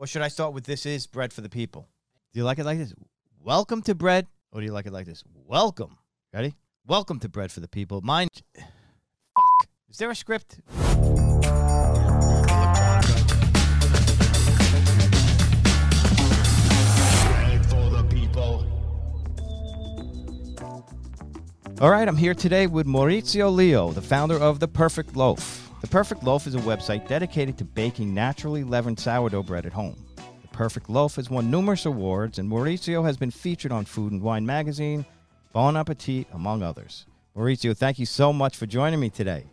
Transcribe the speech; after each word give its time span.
Or 0.00 0.06
should 0.06 0.22
I 0.22 0.28
start 0.28 0.54
with 0.54 0.64
this 0.64 0.86
is 0.86 1.06
bread 1.06 1.30
for 1.30 1.42
the 1.42 1.50
people? 1.50 1.86
Do 2.32 2.40
you 2.40 2.44
like 2.44 2.58
it 2.58 2.64
like 2.64 2.78
this? 2.78 2.94
Welcome 3.38 3.82
to 3.82 3.94
bread. 3.94 4.26
Or 4.50 4.60
do 4.60 4.64
you 4.64 4.72
like 4.72 4.86
it 4.86 4.94
like 4.94 5.04
this? 5.04 5.22
Welcome. 5.44 5.98
Ready? 6.32 6.54
Welcome 6.86 7.20
to 7.20 7.28
bread 7.28 7.52
for 7.52 7.60
the 7.60 7.68
people. 7.68 8.00
Mine. 8.00 8.28
Fuck. 8.56 9.68
Is 9.90 9.98
there 9.98 10.10
a 10.10 10.14
script? 10.14 10.60
Bread 10.64 11.26
for 17.66 17.90
the 17.90 18.06
people. 18.08 18.66
All 21.78 21.90
right, 21.90 22.08
I'm 22.08 22.16
here 22.16 22.32
today 22.32 22.66
with 22.66 22.86
Maurizio 22.86 23.54
Leo, 23.54 23.90
the 23.90 24.00
founder 24.00 24.38
of 24.38 24.60
The 24.60 24.68
Perfect 24.68 25.14
Loaf. 25.14 25.59
The 25.80 25.88
Perfect 25.88 26.22
Loaf 26.22 26.46
is 26.46 26.54
a 26.54 26.58
website 26.58 27.08
dedicated 27.08 27.56
to 27.56 27.64
baking 27.64 28.12
naturally 28.12 28.64
leavened 28.64 29.00
sourdough 29.00 29.44
bread 29.44 29.64
at 29.64 29.72
home. 29.72 29.96
The 30.42 30.48
Perfect 30.48 30.90
Loaf 30.90 31.16
has 31.16 31.30
won 31.30 31.50
numerous 31.50 31.86
awards, 31.86 32.38
and 32.38 32.50
Maurizio 32.50 33.02
has 33.02 33.16
been 33.16 33.30
featured 33.30 33.72
on 33.72 33.86
Food 33.86 34.12
and 34.12 34.20
Wine 34.20 34.44
magazine, 34.44 35.06
Bon 35.54 35.78
Appetit, 35.78 36.26
among 36.34 36.62
others. 36.62 37.06
Maurizio, 37.34 37.74
thank 37.74 37.98
you 37.98 38.04
so 38.04 38.30
much 38.30 38.58
for 38.58 38.66
joining 38.66 39.00
me 39.00 39.08
today. 39.08 39.46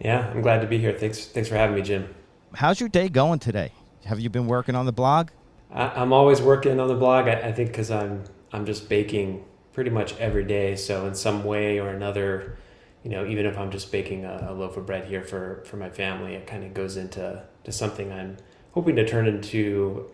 Yeah, 0.00 0.28
I'm 0.28 0.42
glad 0.42 0.60
to 0.60 0.66
be 0.66 0.76
here. 0.76 0.92
Thanks, 0.92 1.24
thanks 1.24 1.48
for 1.48 1.54
having 1.54 1.76
me, 1.76 1.82
Jim. 1.82 2.14
How's 2.52 2.78
your 2.78 2.90
day 2.90 3.08
going 3.08 3.38
today? 3.38 3.72
Have 4.04 4.20
you 4.20 4.28
been 4.28 4.46
working 4.46 4.74
on 4.74 4.84
the 4.84 4.92
blog? 4.92 5.30
I, 5.72 5.88
I'm 5.88 6.12
always 6.12 6.42
working 6.42 6.78
on 6.78 6.88
the 6.88 6.94
blog. 6.94 7.26
I, 7.26 7.40
I 7.40 7.52
think 7.52 7.70
because 7.70 7.90
I'm 7.90 8.24
I'm 8.52 8.66
just 8.66 8.90
baking 8.90 9.44
pretty 9.72 9.88
much 9.88 10.14
every 10.18 10.44
day. 10.44 10.76
So 10.76 11.06
in 11.06 11.14
some 11.14 11.42
way 11.42 11.80
or 11.80 11.88
another, 11.88 12.58
you 13.04 13.10
know, 13.10 13.26
even 13.26 13.46
if 13.46 13.58
I'm 13.58 13.70
just 13.70 13.90
baking 13.90 14.24
a, 14.24 14.48
a 14.50 14.52
loaf 14.52 14.76
of 14.76 14.86
bread 14.86 15.06
here 15.06 15.22
for 15.22 15.62
for 15.66 15.76
my 15.76 15.90
family, 15.90 16.34
it 16.34 16.46
kind 16.46 16.64
of 16.64 16.74
goes 16.74 16.96
into 16.96 17.42
to 17.64 17.72
something 17.72 18.12
I'm 18.12 18.36
hoping 18.72 18.96
to 18.96 19.06
turn 19.06 19.26
into, 19.26 20.10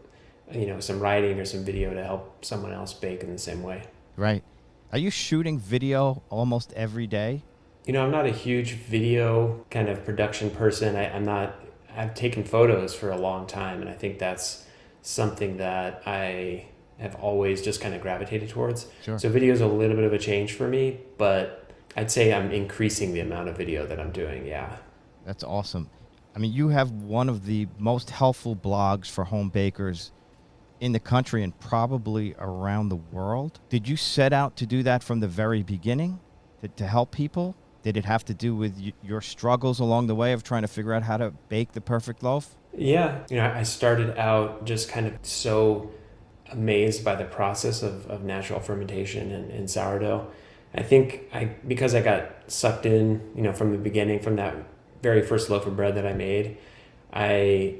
you 0.53 0.67
know, 0.67 0.81
some 0.81 1.01
writing 1.01 1.39
or 1.39 1.45
some 1.45 1.65
video 1.65 1.93
to 1.95 2.03
help 2.03 2.45
someone 2.45 2.73
else 2.73 2.93
bake 2.93 3.23
in 3.23 3.33
the 3.33 3.39
same 3.39 3.63
way. 3.63 3.85
Right. 4.17 4.43
Are 4.93 4.99
you 4.99 5.11
shooting 5.11 5.59
video 5.59 6.23
almost 6.31 6.73
every 6.73 7.07
day? 7.07 7.43
You 7.85 7.93
know, 7.93 8.05
I'm 8.05 8.11
not 8.11 8.27
a 8.27 8.31
huge 8.31 8.73
video 8.73 9.65
kind 9.71 9.89
of 9.89 10.05
production 10.05 10.51
person. 10.51 10.97
I, 10.97 11.15
I'm 11.15 11.25
not. 11.25 11.57
I've 11.95 12.15
taken 12.15 12.45
photos 12.45 12.95
for 12.95 13.11
a 13.11 13.17
long 13.17 13.47
time, 13.47 13.81
and 13.81 13.91
I 13.91 13.95
think 13.95 14.19
that's 14.19 14.65
something 15.03 15.57
that 15.57 16.03
I 16.07 16.67
have 16.99 17.15
always 17.17 17.63
just 17.63 17.81
kind 17.81 17.95
of 17.95 18.01
gravitated 18.01 18.49
towards. 18.49 18.87
Sure. 19.03 19.19
So 19.19 19.29
video 19.29 19.53
is 19.53 19.61
a 19.61 19.67
little 19.67 19.97
bit 19.97 20.05
of 20.05 20.13
a 20.13 20.19
change 20.19 20.55
for 20.55 20.69
me, 20.69 20.99
but 21.17 21.68
I'd 21.97 22.11
say 22.11 22.33
I'm 22.33 22.51
increasing 22.51 23.13
the 23.13 23.21
amount 23.21 23.49
of 23.49 23.57
video 23.57 23.87
that 23.87 23.99
I'm 23.99 24.13
doing. 24.13 24.47
Yeah. 24.47 24.77
That's 25.25 25.45
awesome. 25.45 25.91
I 26.35 26.39
mean, 26.39 26.53
you 26.53 26.69
have 26.69 26.91
one 26.91 27.29
of 27.29 27.47
the 27.47 27.67
most 27.79 28.11
helpful 28.11 28.55
blogs 28.55 29.11
for 29.11 29.25
home 29.25 29.49
bakers 29.49 30.13
in 30.81 30.93
the 30.93 31.01
country 31.01 31.43
and 31.43 31.59
probably 31.59 32.35
around 32.39 32.89
the 32.89 32.97
world. 32.97 33.59
Did 33.69 33.89
you 33.89 33.97
set 33.97 34.33
out 34.33 34.57
to 34.57 34.67
do 34.67 34.83
that 34.85 35.03
from 35.03 35.21
the 35.21 35.29
very 35.29 35.63
beginning 35.63 36.21
to, 36.61 36.69
to 36.69 36.87
help 36.87 37.11
people? 37.11 37.57
Did 37.83 37.97
it 37.97 38.05
have 38.05 38.25
to 38.27 38.35
do 38.35 38.55
with 38.55 38.79
y- 38.79 38.93
your 39.03 39.21
struggles 39.21 39.81
along 39.81 40.07
the 40.07 40.15
way 40.15 40.33
of 40.33 40.43
trying 40.43 40.63
to 40.63 40.69
figure 40.69 40.93
out 40.93 41.03
how 41.03 41.17
to 41.17 41.33
bake 41.49 41.73
the 41.73 41.81
perfect 41.81 42.23
loaf? 42.23 42.55
Yeah, 42.77 43.21
you 43.29 43.37
know, 43.37 43.51
I 43.51 43.65
started 43.65 44.17
out 44.17 44.65
just 44.65 44.89
kind 44.89 45.07
of 45.07 45.15
so 45.23 45.91
amazed 46.51 47.05
by 47.05 47.17
the 47.17 47.25
process 47.25 47.83
of, 47.83 48.07
of 48.07 48.23
natural 48.23 48.61
fermentation 48.61 49.33
and, 49.33 49.51
and 49.51 49.71
sourdough. 49.71 50.29
I 50.75 50.83
think 50.83 51.23
I 51.33 51.47
because 51.67 51.95
I 51.95 52.03
got 52.03 52.51
sucked 52.51 52.87
in, 52.87 53.33
you 53.35 53.43
know, 53.43 53.53
from 53.53 53.73
the 53.73 53.79
beginning, 53.79 54.21
from 54.21 54.37
that 54.37 54.55
very 55.03 55.23
first 55.23 55.51
loaf 55.51 55.67
of 55.67 55.77
bread 55.77 55.95
that 55.95 56.07
I 56.07 56.13
made, 56.13 56.59
I 57.13 57.77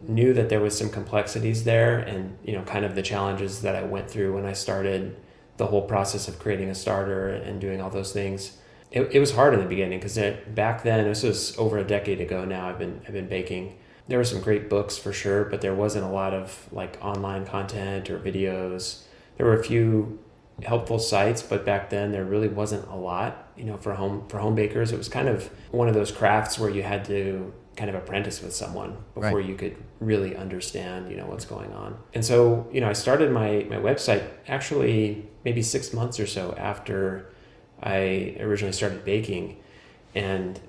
knew 0.00 0.32
that 0.34 0.48
there 0.48 0.60
was 0.60 0.76
some 0.76 0.90
complexities 0.90 1.64
there 1.64 1.98
and, 1.98 2.36
you 2.44 2.52
know, 2.52 2.62
kind 2.62 2.84
of 2.84 2.94
the 2.94 3.02
challenges 3.02 3.62
that 3.62 3.76
I 3.76 3.82
went 3.82 4.10
through 4.10 4.34
when 4.34 4.44
I 4.44 4.52
started 4.52 5.16
the 5.56 5.66
whole 5.66 5.82
process 5.82 6.28
of 6.28 6.38
creating 6.38 6.68
a 6.68 6.74
starter 6.74 7.28
and 7.28 7.60
doing 7.60 7.80
all 7.80 7.90
those 7.90 8.12
things. 8.12 8.58
It, 8.90 9.14
it 9.14 9.20
was 9.20 9.32
hard 9.32 9.54
in 9.54 9.60
the 9.60 9.66
beginning 9.66 10.00
because 10.00 10.18
back 10.54 10.82
then, 10.82 11.04
this 11.04 11.22
was 11.22 11.56
over 11.56 11.78
a 11.78 11.84
decade 11.84 12.20
ago 12.20 12.44
now, 12.44 12.68
I've 12.68 12.78
been, 12.78 13.00
I've 13.06 13.14
been 13.14 13.28
baking 13.28 13.78
there 14.08 14.18
were 14.18 14.24
some 14.24 14.40
great 14.40 14.68
books 14.68 14.98
for 14.98 15.12
sure, 15.12 15.44
but 15.44 15.60
there 15.60 15.74
wasn't 15.74 16.04
a 16.04 16.08
lot 16.08 16.34
of 16.34 16.68
like 16.72 16.98
online 17.02 17.46
content 17.46 18.10
or 18.10 18.18
videos. 18.18 19.02
There 19.36 19.46
were 19.46 19.58
a 19.58 19.64
few 19.64 20.18
helpful 20.64 20.98
sites, 20.98 21.42
but 21.42 21.64
back 21.64 21.90
then 21.90 22.12
there 22.12 22.24
really 22.24 22.48
wasn't 22.48 22.86
a 22.88 22.96
lot, 22.96 23.48
you 23.56 23.64
know, 23.64 23.76
for 23.76 23.94
home 23.94 24.26
for 24.28 24.38
home 24.38 24.54
bakers. 24.54 24.92
It 24.92 24.98
was 24.98 25.08
kind 25.08 25.28
of 25.28 25.50
one 25.70 25.88
of 25.88 25.94
those 25.94 26.10
crafts 26.12 26.58
where 26.58 26.70
you 26.70 26.82
had 26.82 27.04
to 27.06 27.52
kind 27.76 27.88
of 27.88 27.96
apprentice 27.96 28.42
with 28.42 28.54
someone 28.54 28.96
before 29.14 29.38
Right. 29.38 29.46
you 29.46 29.54
could 29.54 29.76
really 30.00 30.36
understand, 30.36 31.10
you 31.10 31.16
know, 31.16 31.26
what's 31.26 31.46
going 31.46 31.72
on. 31.72 31.96
And 32.14 32.24
so, 32.24 32.68
you 32.70 32.80
know, 32.80 32.88
I 32.88 32.92
started 32.92 33.30
my 33.32 33.66
my 33.68 33.76
website 33.76 34.22
actually 34.48 35.28
maybe 35.44 35.62
6 35.62 35.92
months 35.92 36.20
or 36.20 36.26
so 36.26 36.54
after 36.58 37.26
I 37.82 38.36
originally 38.40 38.72
started 38.72 39.04
baking 39.04 39.56
and 40.14 40.60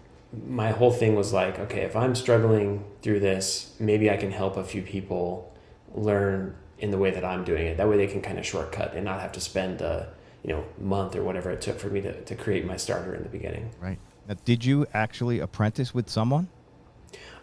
my 0.47 0.71
whole 0.71 0.91
thing 0.91 1.15
was 1.15 1.31
like, 1.31 1.59
okay, 1.59 1.81
if 1.81 1.95
I'm 1.95 2.15
struggling 2.15 2.83
through 3.03 3.19
this, 3.19 3.75
maybe 3.79 4.09
I 4.09 4.17
can 4.17 4.31
help 4.31 4.57
a 4.57 4.63
few 4.63 4.81
people 4.81 5.53
learn 5.93 6.55
in 6.79 6.91
the 6.91 6.97
way 6.97 7.11
that 7.11 7.23
I'm 7.23 7.43
doing 7.43 7.67
it. 7.67 7.77
That 7.77 7.87
way 7.87 7.97
they 7.97 8.07
can 8.07 8.21
kind 8.21 8.39
of 8.39 8.45
shortcut 8.45 8.93
and 8.93 9.05
not 9.05 9.21
have 9.21 9.31
to 9.33 9.41
spend 9.41 9.81
a 9.81 10.13
you 10.43 10.53
know 10.53 10.63
month 10.79 11.15
or 11.15 11.23
whatever 11.23 11.51
it 11.51 11.61
took 11.61 11.79
for 11.79 11.87
me 11.87 12.01
to, 12.01 12.21
to 12.23 12.35
create 12.35 12.65
my 12.65 12.77
starter 12.77 13.15
in 13.15 13.23
the 13.23 13.29
beginning. 13.29 13.71
Right. 13.79 13.99
Now, 14.27 14.35
did 14.45 14.65
you 14.65 14.85
actually 14.93 15.39
apprentice 15.39 15.93
with 15.93 16.09
someone? 16.09 16.47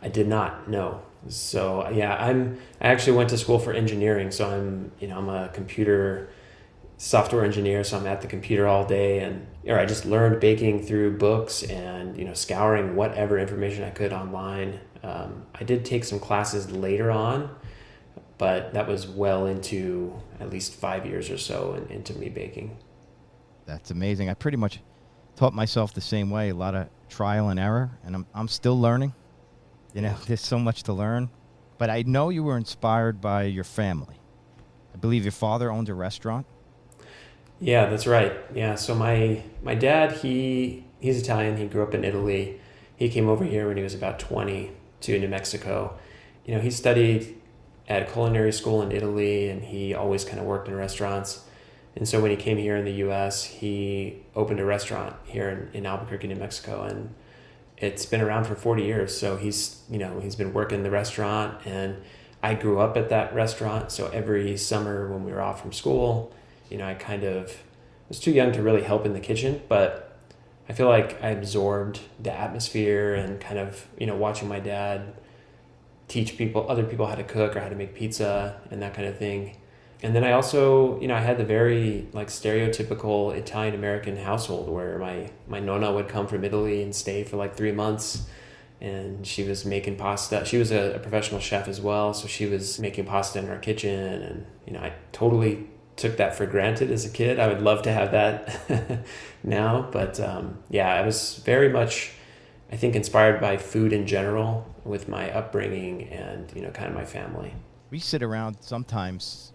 I 0.03 0.09
did 0.09 0.29
not 0.29 0.69
No. 0.69 1.03
So 1.29 1.89
yeah, 1.91 2.17
I'm 2.17 2.59
I 2.81 2.89
actually 2.89 3.17
went 3.17 3.31
to 3.31 3.39
school 3.39 3.59
for 3.59 3.73
engineering. 3.73 4.31
So 4.31 4.49
I'm 4.49 4.93
you 5.01 5.09
know 5.09 5.19
I'm 5.19 5.29
a 5.29 5.49
computer 5.49 6.31
software 6.97 7.45
engineer. 7.45 7.83
So 7.83 7.99
I'm 7.99 8.07
at 8.07 8.21
the 8.21 8.27
computer 8.27 8.67
all 8.67 8.85
day, 8.85 9.21
and 9.21 9.47
or 9.67 9.79
I 9.79 9.87
just 9.87 10.05
learned 10.05 10.41
baking 10.41 10.85
through 10.85 11.19
books 11.19 11.63
and 11.63 12.17
you 12.17 12.25
know 12.25 12.35
scouring 12.35 12.97
whatever 12.97 13.39
information 13.39 13.85
I 13.85 13.91
could 13.91 14.13
online. 14.13 14.81
Um, 15.03 15.47
I 15.55 15.65
did 15.65 15.85
take 15.85 16.05
some 16.05 16.21
classes 16.21 16.71
later 16.71 17.11
on, 17.11 17.51
but 18.41 18.73
that 18.73 18.89
was 18.89 19.07
well 19.07 19.45
into 19.45 20.19
at 20.41 20.49
least 20.49 20.73
five 20.73 21.05
years 21.05 21.29
or 21.29 21.37
so 21.37 21.75
in, 21.75 21.95
into 21.95 22.15
me 22.15 22.31
baking. 22.31 22.75
That's 23.67 23.91
amazing. 23.91 24.31
I 24.31 24.35
pretty 24.35 24.57
much 24.57 24.81
taught 25.37 25.53
myself 25.53 25.93
the 25.93 26.01
same 26.01 26.31
way, 26.31 26.49
a 26.49 26.55
lot 26.55 26.75
of 26.75 26.89
trial 27.11 27.51
and 27.51 27.61
error, 27.61 27.91
and 28.03 28.15
I'm, 28.15 28.27
I'm 28.35 28.49
still 28.49 28.81
learning. 28.81 29.13
You 29.93 30.01
know, 30.01 30.17
there's 30.27 30.41
so 30.41 30.59
much 30.59 30.85
to 30.85 30.95
learn. 30.95 31.29
But 31.77 31.91
I 31.91 32.01
know 32.07 32.31
you 32.31 32.43
were 32.43 32.57
inspired 32.57 33.21
by 33.21 33.43
your 33.43 33.65
family. 33.65 34.17
I 34.95 34.97
believe 34.97 35.23
your 35.23 35.33
father 35.33 35.71
owned 35.71 35.91
a 35.91 35.95
restaurant. 35.95 36.47
Yeah, 37.61 37.91
that's 37.91 38.07
right. 38.07 38.33
Yeah, 38.55 38.75
so 38.77 38.95
my 38.95 39.43
my 39.63 39.75
dad, 39.75 40.13
he 40.13 40.87
he's 40.99 41.21
Italian. 41.21 41.59
He 41.59 41.67
grew 41.67 41.83
up 41.83 41.93
in 41.93 42.05
Italy. 42.05 42.59
He 42.97 43.11
came 43.11 43.29
over 43.29 43.45
here 43.45 43.69
when 43.69 43.77
he 43.77 43.83
was 43.83 43.95
about 43.95 44.19
20 44.19 44.71
to 45.03 45.19
New 45.19 45.29
Mexico. 45.29 45.99
You 46.47 46.55
know, 46.55 46.61
he 46.63 46.71
studied 46.71 47.37
at 47.91 48.11
culinary 48.13 48.53
school 48.53 48.81
in 48.83 48.93
Italy 48.93 49.51
and 49.51 49.65
he 49.65 49.93
always 49.93 50.25
kind 50.25 50.39
of 50.39 50.47
worked 50.47 50.69
in 50.69 50.77
restaurants. 50.77 51.45
And 51.97 52.09
so 52.09 52.21
when 52.21 52.31
he 52.31 52.37
came 52.37 52.57
here 52.57 52.77
in 52.77 52.85
the 52.85 53.05
US, 53.09 53.43
he 53.43 54.23
opened 54.37 54.61
a 54.61 54.65
restaurant 54.65 55.17
here 55.25 55.51
in, 55.51 55.79
in 55.79 55.87
Albuquerque, 55.87 56.29
New 56.29 56.37
Mexico 56.37 56.85
and 56.85 57.13
it's 57.77 58.07
been 58.07 58.21
around 58.21 58.45
for 58.45 58.55
40 58.55 58.85
years. 58.85 59.19
So 59.19 59.37
he's, 59.37 59.83
you 59.91 59.99
know, 59.99 60.21
he's 60.21 60.37
been 60.37 60.53
working 60.53 60.85
the 60.85 60.91
restaurant 60.91 61.67
and 61.67 61.97
I 62.43 62.55
grew 62.55 62.79
up 62.79 62.97
at 62.97 63.09
that 63.09 63.35
restaurant. 63.35 63.91
So 63.91 64.07
every 64.09 64.57
summer 64.57 65.11
when 65.13 65.25
we 65.25 65.33
were 65.33 65.43
off 65.43 65.61
from 65.61 65.73
school, 65.73 66.33
you 66.71 66.79
know, 66.79 66.87
I 66.87 66.95
kind 66.95 67.25
of 67.25 67.57
was 68.09 68.21
too 68.21 68.31
young 68.31 68.53
to 68.53 68.63
really 68.63 68.83
help 68.83 69.05
in 69.05 69.15
the 69.15 69.21
kitchen, 69.21 69.63
but 69.69 70.17
I 70.69 70.75
feel 70.75 70.89
like 70.89 71.21
I 71.21 71.31
absorbed 71.31 71.99
the 72.21 72.33
atmosphere 72.33 73.15
and 73.15 73.41
kind 73.41 73.59
of, 73.59 73.89
you 73.99 74.07
know, 74.07 74.15
watching 74.15 74.47
my 74.47 74.61
dad 74.61 75.15
teach 76.11 76.37
people, 76.37 76.67
other 76.69 76.83
people 76.83 77.07
how 77.07 77.15
to 77.15 77.23
cook 77.23 77.55
or 77.55 77.61
how 77.61 77.69
to 77.69 77.77
make 77.77 77.95
pizza 77.95 78.61
and 78.71 78.83
that 78.83 78.93
kind 78.95 79.07
of 79.07 79.17
thing. 79.17 79.57
And 80.03 80.15
then 80.15 80.25
I 80.25 80.33
also, 80.33 81.01
you 81.01 81.09
know, 81.09 81.15
I 81.15 81.21
had 81.21 81.39
the 81.39 81.45
very 81.45 82.09
like 82.13 82.29
stereotypical 82.29 83.35
Italian 83.35 83.75
American 83.75 84.17
household 84.17 84.69
where 84.69 84.99
my 84.99 85.31
my 85.47 85.61
nonna 85.61 85.93
would 85.93 86.09
come 86.09 86.27
from 86.27 86.43
Italy 86.43 86.83
and 86.83 86.95
stay 86.95 87.23
for 87.23 87.37
like 87.37 87.55
three 87.55 87.73
months, 87.73 88.27
and 88.81 89.27
she 89.27 89.45
was 89.45 89.65
making 89.65 89.97
pasta. 89.97 90.45
She 90.47 90.57
was 90.57 90.73
a, 90.73 90.95
a 90.95 90.99
professional 90.99 91.39
chef 91.39 91.69
as 91.69 91.81
well, 91.81 92.15
so 92.15 92.27
she 92.27 92.47
was 92.47 92.79
making 92.79 93.05
pasta 93.05 93.39
in 93.39 93.51
our 93.51 93.59
kitchen, 93.59 94.23
and 94.23 94.47
you 94.67 94.73
know, 94.73 94.81
I 94.81 94.95
totally 95.13 95.67
took 95.97 96.17
that 96.17 96.35
for 96.35 96.47
granted 96.47 96.91
as 96.91 97.05
a 97.05 97.11
kid. 97.11 97.39
I 97.39 97.47
would 97.47 97.61
love 97.61 97.83
to 97.83 97.93
have 97.93 98.13
that 98.13 99.05
now, 99.45 99.87
but 99.93 100.19
um, 100.19 100.59
yeah, 100.71 100.89
I 100.93 101.05
was 101.05 101.43
very 101.45 101.69
much, 101.69 102.13
I 102.73 102.77
think, 102.77 102.95
inspired 102.95 103.41
by 103.41 103.57
food 103.57 103.93
in 103.93 104.07
general 104.07 104.67
with 104.85 105.09
my 105.09 105.31
upbringing 105.33 106.05
and 106.09 106.51
you 106.55 106.63
know, 106.63 106.71
kind 106.71 106.89
of 106.89 106.95
my 106.95 107.05
family. 107.05 107.53
We 107.91 107.99
sit 107.99 108.23
around 108.23 108.59
sometimes, 108.61 109.53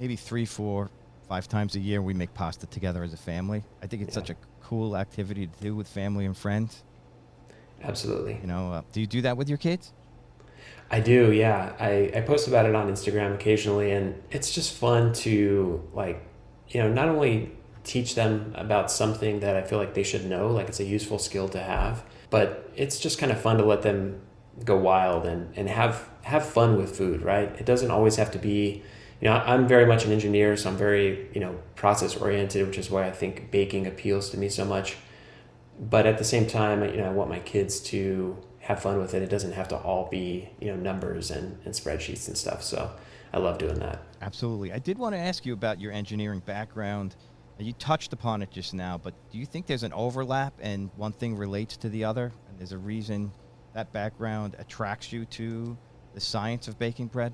maybe 0.00 0.16
three, 0.16 0.44
four, 0.44 0.90
five 1.28 1.46
times 1.48 1.76
a 1.76 1.80
year. 1.80 2.02
We 2.02 2.14
make 2.14 2.34
pasta 2.34 2.66
together 2.66 3.02
as 3.04 3.12
a 3.12 3.16
family. 3.16 3.62
I 3.82 3.86
think 3.86 4.02
it's 4.02 4.16
Yeah. 4.16 4.22
such 4.22 4.30
a 4.30 4.36
cool 4.62 4.96
activity 4.96 5.46
to 5.46 5.60
do 5.60 5.76
with 5.76 5.86
family 5.86 6.24
and 6.26 6.36
friends. 6.36 6.82
Absolutely. 7.82 8.38
You 8.40 8.48
know, 8.48 8.72
uh, 8.72 8.82
do 8.92 9.00
you 9.00 9.06
do 9.06 9.22
that 9.22 9.36
with 9.36 9.48
your 9.48 9.58
kids? 9.58 9.92
I 10.90 11.00
do, 11.00 11.32
yeah. 11.32 11.72
I, 11.78 12.10
I 12.16 12.20
post 12.22 12.48
about 12.48 12.66
it 12.66 12.74
on 12.74 12.90
Instagram 12.90 13.34
occasionally, 13.34 13.92
and 13.92 14.20
it's 14.30 14.52
just 14.52 14.72
fun 14.72 15.12
to, 15.14 15.82
like, 15.94 16.20
you 16.68 16.80
know, 16.80 16.88
not 16.92 17.08
only 17.08 17.52
teach 17.86 18.14
them 18.14 18.52
about 18.56 18.90
something 18.90 19.40
that 19.40 19.56
I 19.56 19.62
feel 19.62 19.78
like 19.78 19.94
they 19.94 20.02
should 20.02 20.26
know, 20.26 20.48
like 20.48 20.68
it's 20.68 20.80
a 20.80 20.84
useful 20.84 21.18
skill 21.18 21.48
to 21.50 21.60
have, 21.60 22.04
but 22.30 22.70
it's 22.76 22.98
just 22.98 23.18
kind 23.18 23.32
of 23.32 23.40
fun 23.40 23.56
to 23.58 23.64
let 23.64 23.82
them 23.82 24.20
go 24.64 24.76
wild 24.76 25.26
and, 25.26 25.56
and 25.56 25.68
have, 25.68 26.08
have 26.22 26.44
fun 26.44 26.76
with 26.76 26.96
food, 26.96 27.22
right? 27.22 27.54
It 27.58 27.66
doesn't 27.66 27.90
always 27.90 28.16
have 28.16 28.30
to 28.32 28.38
be, 28.38 28.82
you 29.20 29.28
know, 29.28 29.34
I'm 29.34 29.66
very 29.66 29.86
much 29.86 30.04
an 30.04 30.12
engineer, 30.12 30.56
so 30.56 30.70
I'm 30.70 30.76
very, 30.76 31.28
you 31.32 31.40
know, 31.40 31.58
process 31.74 32.16
oriented, 32.16 32.66
which 32.66 32.78
is 32.78 32.90
why 32.90 33.06
I 33.06 33.12
think 33.12 33.50
baking 33.50 33.86
appeals 33.86 34.30
to 34.30 34.38
me 34.38 34.48
so 34.48 34.64
much 34.64 34.96
but 35.78 36.06
at 36.06 36.18
the 36.18 36.24
same 36.24 36.46
time, 36.46 36.82
you 36.84 36.98
know, 36.98 37.06
I 37.06 37.10
want 37.10 37.30
my 37.30 37.40
kids 37.40 37.80
to 37.80 38.36
have 38.60 38.82
fun 38.82 38.98
with 38.98 39.14
it. 39.14 39.22
It 39.22 39.30
doesn't 39.30 39.52
have 39.52 39.68
to 39.68 39.76
all 39.76 40.08
be, 40.10 40.48
you 40.60 40.68
know, 40.68 40.76
numbers 40.76 41.30
and, 41.30 41.58
and 41.64 41.74
spreadsheets 41.74 42.28
and 42.28 42.36
stuff. 42.36 42.62
So 42.62 42.90
I 43.32 43.38
love 43.38 43.58
doing 43.58 43.78
that. 43.80 44.02
Absolutely. 44.22 44.72
I 44.72 44.78
did 44.78 44.98
want 44.98 45.14
to 45.14 45.18
ask 45.18 45.44
you 45.44 45.52
about 45.52 45.80
your 45.80 45.92
engineering 45.92 46.40
background. 46.44 47.14
You 47.58 47.72
touched 47.72 48.12
upon 48.12 48.42
it 48.42 48.50
just 48.50 48.74
now, 48.74 48.98
but 48.98 49.14
do 49.30 49.38
you 49.38 49.46
think 49.46 49.66
there's 49.66 49.82
an 49.82 49.92
overlap 49.94 50.52
and 50.60 50.90
one 50.96 51.12
thing 51.12 51.36
relates 51.36 51.76
to 51.78 51.88
the 51.88 52.04
other? 52.04 52.32
And 52.48 52.58
there's 52.58 52.72
a 52.72 52.78
reason 52.78 53.32
that 53.72 53.92
background 53.92 54.56
attracts 54.58 55.12
you 55.12 55.24
to 55.26 55.76
the 56.16 56.20
science 56.20 56.66
of 56.66 56.78
baking 56.78 57.08
bread? 57.08 57.32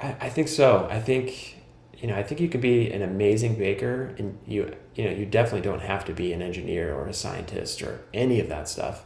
I, 0.00 0.16
I 0.20 0.28
think 0.30 0.48
so. 0.48 0.86
I 0.88 1.00
think, 1.00 1.60
you 1.98 2.06
know, 2.06 2.14
I 2.14 2.22
think 2.22 2.40
you 2.40 2.48
can 2.48 2.60
be 2.60 2.90
an 2.92 3.02
amazing 3.02 3.56
baker 3.56 4.14
and 4.16 4.38
you, 4.46 4.74
you 4.94 5.04
know, 5.04 5.10
you 5.10 5.26
definitely 5.26 5.62
don't 5.62 5.82
have 5.82 6.04
to 6.06 6.14
be 6.14 6.32
an 6.32 6.40
engineer 6.40 6.94
or 6.94 7.08
a 7.08 7.12
scientist 7.12 7.82
or 7.82 8.04
any 8.14 8.38
of 8.38 8.48
that 8.48 8.68
stuff. 8.68 9.04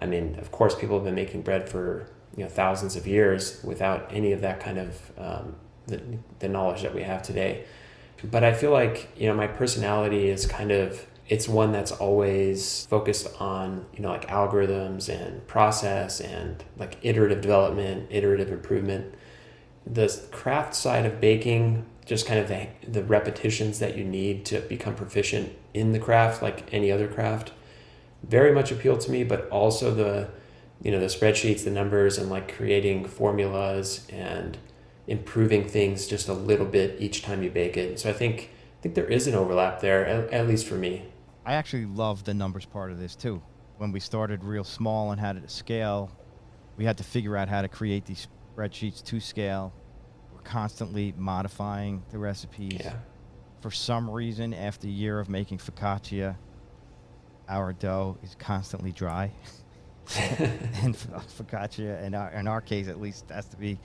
I 0.00 0.06
mean, 0.06 0.36
of 0.38 0.50
course, 0.50 0.74
people 0.74 0.96
have 0.96 1.04
been 1.04 1.14
making 1.14 1.42
bread 1.42 1.68
for, 1.68 2.06
you 2.34 2.44
know, 2.44 2.48
thousands 2.48 2.96
of 2.96 3.06
years 3.06 3.62
without 3.62 4.10
any 4.10 4.32
of 4.32 4.40
that 4.40 4.58
kind 4.58 4.78
of, 4.78 5.12
um, 5.18 5.56
the, 5.86 6.00
the 6.38 6.48
knowledge 6.48 6.80
that 6.80 6.94
we 6.94 7.02
have 7.02 7.20
today. 7.20 7.64
But 8.22 8.44
I 8.44 8.52
feel 8.52 8.70
like, 8.70 9.08
you 9.16 9.28
know, 9.28 9.34
my 9.34 9.46
personality 9.46 10.28
is 10.28 10.46
kind 10.46 10.70
of, 10.70 11.06
it's 11.28 11.48
one 11.48 11.72
that's 11.72 11.92
always 11.92 12.86
focused 12.86 13.28
on, 13.40 13.86
you 13.94 14.00
know, 14.00 14.10
like 14.10 14.28
algorithms 14.28 15.08
and 15.08 15.46
process 15.46 16.20
and 16.20 16.62
like 16.76 16.98
iterative 17.02 17.40
development, 17.40 18.08
iterative 18.10 18.50
improvement. 18.50 19.14
The 19.86 20.20
craft 20.30 20.74
side 20.74 21.06
of 21.06 21.20
baking 21.20 21.86
just 22.10 22.26
kind 22.26 22.40
of 22.40 22.48
the, 22.48 22.66
the 22.88 23.04
repetitions 23.04 23.78
that 23.78 23.96
you 23.96 24.04
need 24.04 24.44
to 24.46 24.60
become 24.62 24.96
proficient 24.96 25.52
in 25.72 25.92
the 25.92 25.98
craft 26.00 26.42
like 26.42 26.72
any 26.74 26.90
other 26.90 27.06
craft 27.06 27.52
very 28.24 28.52
much 28.52 28.72
appealed 28.72 29.00
to 29.00 29.12
me 29.12 29.22
but 29.22 29.48
also 29.48 29.94
the 29.94 30.28
you 30.82 30.90
know 30.90 30.98
the 30.98 31.06
spreadsheets 31.06 31.62
the 31.62 31.70
numbers 31.70 32.18
and 32.18 32.28
like 32.28 32.56
creating 32.56 33.04
formulas 33.04 34.06
and 34.10 34.58
improving 35.10 35.68
things 35.68 36.06
just 36.06 36.28
a 36.28 36.32
little 36.32 36.66
bit 36.66 37.00
each 37.00 37.22
time 37.22 37.42
you 37.42 37.50
bake 37.50 37.76
it 37.76 37.98
so 38.00 38.08
i 38.08 38.12
think 38.12 38.50
i 38.78 38.82
think 38.82 38.94
there 38.94 39.06
is 39.06 39.26
an 39.26 39.34
overlap 39.34 39.80
there 39.80 40.06
at, 40.06 40.32
at 40.32 40.48
least 40.48 40.66
for 40.66 40.76
me 40.76 41.04
I 41.44 41.54
actually 41.54 41.86
love 41.86 42.24
the 42.24 42.34
numbers 42.34 42.66
part 42.66 42.90
of 42.90 42.98
this 42.98 43.16
too. 43.16 43.42
When 43.78 43.92
we 43.92 44.00
started 44.00 44.44
real 44.44 44.64
small 44.64 45.10
and 45.10 45.20
had 45.20 45.36
it 45.36 45.42
to 45.42 45.48
scale, 45.48 46.10
we 46.76 46.84
had 46.84 46.98
to 46.98 47.04
figure 47.04 47.36
out 47.36 47.48
how 47.48 47.62
to 47.62 47.68
create 47.68 48.04
these 48.04 48.28
spreadsheets 48.56 49.02
to 49.04 49.20
scale. 49.20 49.72
We're 50.32 50.42
constantly 50.42 51.14
modifying 51.16 52.02
the 52.10 52.18
recipes. 52.18 52.80
yeah 52.84 52.96
For 53.60 53.70
some 53.70 54.10
reason, 54.10 54.52
after 54.52 54.86
a 54.86 54.90
year 54.90 55.18
of 55.18 55.28
making 55.28 55.58
focaccia, 55.58 56.36
our 57.48 57.72
dough 57.72 58.18
is 58.22 58.36
constantly 58.38 58.92
dry. 58.92 59.32
and 60.18 60.96
focaccia, 60.96 62.02
in 62.02 62.14
our, 62.14 62.30
in 62.32 62.48
our 62.48 62.60
case 62.60 62.88
at 62.88 63.00
least, 63.00 63.30
has 63.30 63.46
to 63.46 63.56
be 63.56 63.78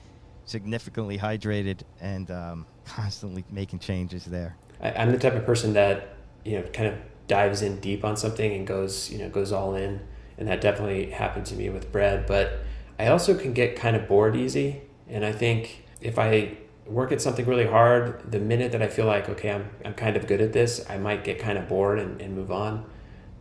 significantly 0.46 1.18
hydrated 1.18 1.82
and 2.00 2.30
um, 2.30 2.66
constantly 2.86 3.44
making 3.50 3.80
changes 3.80 4.24
there. 4.24 4.56
I'm 4.80 5.10
the 5.10 5.18
type 5.18 5.34
of 5.34 5.44
person 5.44 5.74
that 5.74 6.14
you 6.44 6.58
know 6.58 6.62
kind 6.68 6.88
of 6.88 6.98
dives 7.28 7.62
in 7.62 7.80
deep 7.80 8.04
on 8.04 8.16
something 8.16 8.52
and 8.52 8.66
goes 8.66 9.10
you 9.10 9.18
know 9.18 9.28
goes 9.28 9.52
all 9.52 9.74
in, 9.74 10.00
and 10.38 10.48
that 10.48 10.60
definitely 10.60 11.10
happened 11.10 11.46
to 11.46 11.54
me 11.54 11.68
with 11.68 11.92
bread. 11.92 12.26
But 12.26 12.60
I 12.98 13.08
also 13.08 13.36
can 13.36 13.52
get 13.52 13.76
kind 13.76 13.96
of 13.96 14.08
bored 14.08 14.36
easy, 14.36 14.82
and 15.08 15.24
I 15.24 15.32
think 15.32 15.84
if 16.00 16.18
I 16.18 16.58
work 16.86 17.10
at 17.10 17.20
something 17.20 17.44
really 17.46 17.66
hard, 17.66 18.30
the 18.30 18.38
minute 18.38 18.72
that 18.72 18.82
I 18.82 18.88
feel 18.88 19.06
like 19.06 19.28
okay, 19.28 19.50
I'm 19.50 19.70
I'm 19.84 19.94
kind 19.94 20.16
of 20.16 20.26
good 20.26 20.40
at 20.40 20.52
this, 20.52 20.84
I 20.88 20.98
might 20.98 21.24
get 21.24 21.38
kind 21.38 21.58
of 21.58 21.68
bored 21.68 21.98
and, 21.98 22.20
and 22.20 22.34
move 22.34 22.52
on. 22.52 22.84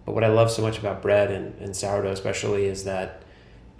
But 0.05 0.13
what 0.13 0.23
I 0.23 0.27
love 0.27 0.51
so 0.51 0.61
much 0.61 0.77
about 0.77 1.01
bread 1.01 1.31
and, 1.31 1.59
and 1.59 1.75
sourdough 1.75 2.11
especially 2.11 2.65
is 2.65 2.83
that 2.83 3.23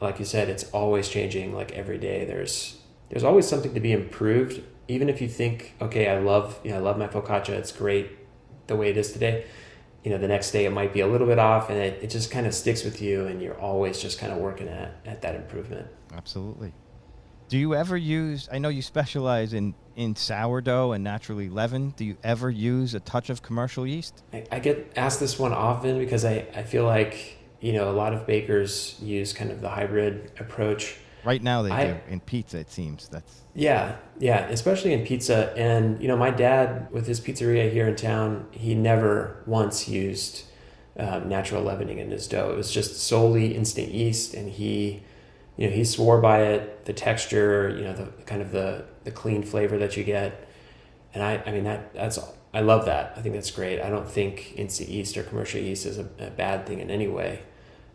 like 0.02 0.20
you 0.20 0.26
said, 0.26 0.50
it's 0.50 0.66
always 0.72 1.08
changing 1.08 1.54
like 1.54 1.72
every 1.72 1.98
day. 1.98 2.26
There's 2.26 2.80
there's 3.10 3.24
always 3.24 3.48
something 3.48 3.74
to 3.74 3.80
be 3.80 3.92
improved. 3.92 4.62
Even 4.88 5.10
if 5.10 5.22
you 5.22 5.28
think, 5.28 5.74
okay, 5.82 6.10
I 6.10 6.20
love 6.20 6.60
you 6.64 6.72
know, 6.72 6.78
I 6.78 6.80
love 6.80 6.98
my 6.98 7.08
focaccia, 7.08 7.50
it's 7.50 7.72
great 7.72 8.12
the 8.68 8.76
way 8.76 8.90
it 8.90 8.98
is 8.98 9.12
today. 9.12 9.46
You 10.04 10.12
know, 10.12 10.18
the 10.18 10.28
next 10.28 10.52
day 10.52 10.66
it 10.66 10.72
might 10.72 10.94
be 10.94 11.00
a 11.00 11.08
little 11.08 11.28
bit 11.28 11.40
off 11.40 11.70
and 11.70 11.80
it, 11.80 12.04
it 12.04 12.10
just 12.10 12.30
kind 12.30 12.46
of 12.46 12.54
sticks 12.54 12.84
with 12.84 13.02
you 13.02 13.26
and 13.26 13.42
you're 13.42 13.60
always 13.60 14.00
just 14.00 14.20
kind 14.20 14.32
of 14.32 14.38
working 14.38 14.68
at, 14.68 14.96
at 15.06 15.22
that 15.24 15.36
improvement. 15.36 15.88
Absolutely. 16.14 16.74
Do 17.48 17.58
you 17.58 17.76
ever 17.76 17.96
use? 17.96 18.50
I 18.52 18.58
know 18.58 18.70
you 18.70 18.82
specialize 18.82 19.54
in 19.54 19.76
in 19.96 20.16
sourdough 20.16 20.92
and 20.94 21.04
naturally 21.04 21.50
leavened. 21.50 21.96
Do 21.96 22.06
you 22.06 22.18
ever 22.24 22.50
use 22.50 22.96
a 22.96 23.00
touch 23.00 23.30
of 23.30 23.42
commercial 23.42 23.88
yeast? 23.88 24.24
I, 24.34 24.44
I 24.52 24.60
get 24.60 24.92
asked 24.96 25.20
this 25.20 25.40
one 25.40 25.54
often 25.54 25.98
because 26.00 26.26
I, 26.26 26.48
I 26.56 26.64
feel 26.64 26.86
like, 26.86 27.38
you 27.62 27.74
know, 27.74 27.90
a 27.90 27.94
lot 27.94 28.14
of 28.14 28.28
bakers 28.28 28.98
use 29.02 29.32
kind 29.32 29.52
of 29.52 29.62
the 29.62 29.70
hybrid 29.70 30.32
approach. 30.40 30.98
Right 31.26 31.42
now 31.42 31.64
they 31.64 31.72
I- 31.72 31.86
do 31.88 31.98
in 32.08 32.20
pizza. 32.20 32.60
It 32.60 32.72
seems 32.72 33.10
that's 33.10 33.42
Yeah, 33.56 33.96
yeah, 34.20 34.48
especially 34.48 34.94
in 34.94 35.06
pizza. 35.06 35.54
And 35.58 36.02
you 36.02 36.08
know, 36.08 36.18
my 36.18 36.30
dad 36.30 36.88
with 36.92 37.08
his 37.08 37.20
pizzeria 37.20 37.72
here 37.72 37.88
in 37.88 37.96
town, 37.96 38.48
he 38.52 38.76
never 38.76 39.42
once 39.46 39.88
used 39.88 40.46
um, 40.98 41.28
natural 41.28 41.64
leavening 41.64 42.00
in 42.00 42.12
his 42.12 42.28
dough. 42.28 42.52
It 42.52 42.58
was 42.58 42.72
just 42.72 42.96
solely 42.98 43.56
instant 43.56 43.90
yeast, 43.90 44.34
and 44.34 44.50
he, 44.50 45.04
you 45.58 45.68
know, 45.68 45.76
he 45.76 45.84
swore 45.84 46.22
by 46.22 46.44
it. 46.44 46.86
The 46.86 46.94
texture, 46.94 47.74
you 47.76 47.84
know, 47.84 47.94
the 47.94 48.06
kind 48.24 48.42
of 48.42 48.52
the 48.52 48.86
the 49.04 49.12
clean 49.12 49.44
flavor 49.44 49.78
that 49.78 49.98
you 49.98 50.04
get, 50.04 50.48
and 51.14 51.24
I, 51.24 51.42
I 51.46 51.52
mean 51.52 51.64
that 51.64 51.94
that's 51.94 52.20
I 52.54 52.62
love 52.62 52.86
that. 52.86 53.14
I 53.18 53.22
think 53.22 53.36
that's 53.36 53.52
great. 53.52 53.82
I 53.82 53.90
don't 53.90 54.08
think 54.08 54.54
instant 54.56 54.90
yeast 54.90 55.18
or 55.18 55.24
commercial 55.24 55.60
yeast 55.60 55.86
is 55.86 55.98
a, 55.98 56.08
a 56.20 56.30
bad 56.30 56.66
thing 56.66 56.80
in 56.80 56.90
any 56.90 57.08
way, 57.08 57.42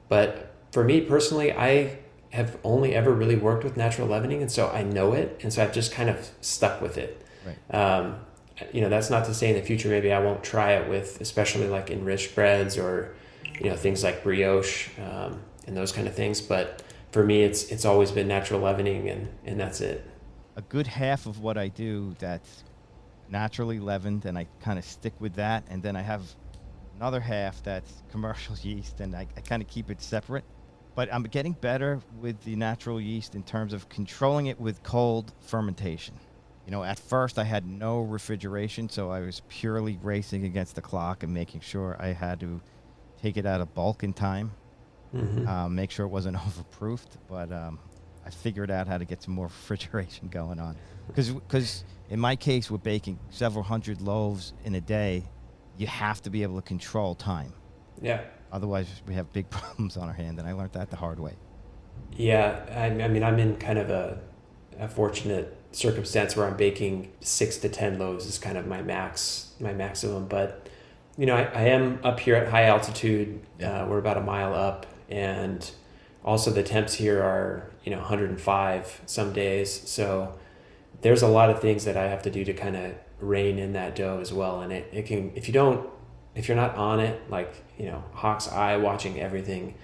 but 0.08 0.52
for 0.72 0.84
me 0.84 1.00
personally, 1.00 1.52
I 1.52 1.98
have 2.30 2.56
only 2.62 2.94
ever 2.94 3.12
really 3.12 3.36
worked 3.36 3.64
with 3.64 3.76
natural 3.76 4.08
leavening, 4.08 4.40
and 4.40 4.50
so 4.50 4.68
I 4.68 4.82
know 4.82 5.12
it, 5.12 5.38
and 5.42 5.52
so 5.52 5.62
I've 5.62 5.72
just 5.72 5.92
kind 5.92 6.08
of 6.08 6.30
stuck 6.40 6.80
with 6.80 6.96
it. 6.96 7.24
right. 7.44 7.74
Um, 7.74 8.16
you 8.72 8.80
know, 8.80 8.88
that's 8.88 9.10
not 9.10 9.24
to 9.24 9.34
say 9.34 9.50
in 9.50 9.56
the 9.56 9.62
future 9.62 9.88
maybe 9.88 10.12
I 10.12 10.20
won't 10.20 10.44
try 10.44 10.72
it 10.72 10.88
with, 10.88 11.20
especially 11.20 11.68
like 11.68 11.90
enriched 11.90 12.34
breads 12.34 12.76
or, 12.76 13.14
you 13.58 13.70
know, 13.70 13.76
things 13.76 14.04
like 14.04 14.22
brioche 14.22 14.88
um, 14.98 15.40
and 15.66 15.76
those 15.76 15.92
kind 15.92 16.06
of 16.06 16.14
things. 16.14 16.40
But 16.40 16.82
for 17.10 17.24
me, 17.24 17.42
it's 17.42 17.64
it's 17.70 17.84
always 17.84 18.10
been 18.10 18.28
natural 18.28 18.60
leavening, 18.60 19.08
and 19.08 19.28
and 19.44 19.58
that's 19.58 19.80
it. 19.80 20.06
A 20.56 20.62
good 20.62 20.86
half 20.86 21.26
of 21.26 21.40
what 21.40 21.56
I 21.56 21.68
do 21.68 22.14
that's 22.18 22.64
naturally 23.28 23.78
leavened, 23.78 24.24
and 24.24 24.38
I 24.38 24.46
kind 24.60 24.78
of 24.78 24.84
stick 24.84 25.14
with 25.18 25.34
that. 25.34 25.64
And 25.70 25.82
then 25.82 25.96
I 25.96 26.02
have 26.02 26.22
another 26.96 27.20
half 27.20 27.62
that's 27.62 28.02
commercial 28.10 28.56
yeast, 28.62 29.00
and 29.00 29.14
I, 29.14 29.26
I 29.36 29.40
kind 29.40 29.62
of 29.62 29.68
keep 29.68 29.90
it 29.90 30.02
separate. 30.02 30.44
But 31.00 31.10
I'm 31.14 31.22
getting 31.22 31.54
better 31.54 31.98
with 32.20 32.44
the 32.44 32.56
natural 32.56 33.00
yeast 33.00 33.34
in 33.34 33.42
terms 33.42 33.72
of 33.72 33.88
controlling 33.88 34.48
it 34.48 34.60
with 34.60 34.82
cold 34.82 35.32
fermentation. 35.40 36.14
You 36.66 36.72
know, 36.72 36.84
at 36.84 36.98
first 36.98 37.38
I 37.38 37.44
had 37.44 37.64
no 37.64 38.00
refrigeration, 38.02 38.90
so 38.90 39.10
I 39.10 39.20
was 39.20 39.40
purely 39.48 39.98
racing 40.02 40.44
against 40.44 40.74
the 40.74 40.82
clock 40.82 41.22
and 41.22 41.32
making 41.32 41.62
sure 41.62 41.96
I 41.98 42.08
had 42.08 42.38
to 42.40 42.60
take 43.22 43.38
it 43.38 43.46
out 43.46 43.62
of 43.62 43.72
bulk 43.72 44.04
in 44.04 44.12
time, 44.12 44.50
Mhm. 45.14 45.48
um, 45.48 45.74
make 45.74 45.90
sure 45.90 46.04
it 46.04 46.10
wasn't 46.10 46.36
overproofed. 46.46 47.16
But 47.30 47.50
um, 47.50 47.78
I 48.26 48.28
figured 48.28 48.70
out 48.70 48.86
how 48.86 48.98
to 48.98 49.06
get 49.06 49.22
some 49.22 49.32
more 49.32 49.46
refrigeration 49.62 50.28
going 50.28 50.60
on. 50.60 50.76
Because 51.06 51.82
in 52.10 52.20
my 52.20 52.36
case, 52.36 52.70
with 52.70 52.82
baking 52.82 53.18
several 53.30 53.64
hundred 53.64 54.02
loaves 54.02 54.52
in 54.66 54.74
a 54.74 54.82
day, 54.82 55.24
you 55.78 55.86
have 55.86 56.20
to 56.20 56.28
be 56.28 56.42
able 56.42 56.56
to 56.56 56.62
control 56.68 57.14
time. 57.14 57.54
yeah. 58.02 58.20
Otherwise, 58.52 59.02
we 59.06 59.14
have 59.14 59.32
big 59.32 59.48
problems 59.50 59.96
on 59.96 60.08
our 60.08 60.14
hand, 60.14 60.38
and 60.38 60.48
I 60.48 60.52
learned 60.52 60.72
that 60.72 60.90
the 60.90 60.96
hard 60.96 61.20
way. 61.20 61.34
Yeah, 62.16 62.64
I, 62.70 63.04
I 63.04 63.08
mean, 63.08 63.22
I'm 63.22 63.38
in 63.38 63.56
kind 63.56 63.78
of 63.78 63.90
a, 63.90 64.18
a 64.78 64.88
fortunate 64.88 65.56
circumstance 65.72 66.36
where 66.36 66.46
I'm 66.46 66.56
baking 66.56 67.12
six 67.20 67.56
to 67.58 67.68
ten 67.68 67.98
loaves 67.98 68.26
is 68.26 68.38
kind 68.38 68.58
of 68.58 68.66
my 68.66 68.82
max, 68.82 69.52
my 69.60 69.72
maximum. 69.72 70.26
But 70.26 70.68
you 71.16 71.26
know, 71.26 71.36
I, 71.36 71.42
I 71.42 71.62
am 71.62 72.00
up 72.02 72.20
here 72.20 72.34
at 72.34 72.48
high 72.48 72.64
altitude. 72.64 73.40
Uh, 73.62 73.86
we're 73.88 73.98
about 73.98 74.16
a 74.16 74.22
mile 74.22 74.54
up, 74.54 74.86
and 75.08 75.70
also 76.24 76.50
the 76.50 76.62
temps 76.62 76.94
here 76.94 77.22
are 77.22 77.70
you 77.84 77.90
know 77.90 77.98
105 77.98 79.02
some 79.06 79.32
days. 79.32 79.88
So 79.88 80.34
there's 81.02 81.22
a 81.22 81.28
lot 81.28 81.50
of 81.50 81.60
things 81.60 81.84
that 81.84 81.96
I 81.96 82.08
have 82.08 82.22
to 82.22 82.30
do 82.30 82.44
to 82.44 82.52
kind 82.52 82.76
of 82.76 82.94
rein 83.20 83.58
in 83.58 83.72
that 83.74 83.94
dough 83.94 84.18
as 84.20 84.32
well. 84.32 84.60
And 84.60 84.72
it, 84.72 84.88
it 84.92 85.06
can 85.06 85.32
if 85.34 85.46
you 85.46 85.54
don't 85.54 85.88
if 86.34 86.48
you're 86.48 86.56
not 86.56 86.74
on 86.76 87.00
it 87.00 87.30
like 87.30 87.64
you 87.78 87.86
know 87.86 88.02
hawk's 88.12 88.48
eye 88.48 88.76
watching 88.76 89.20
everything 89.20 89.74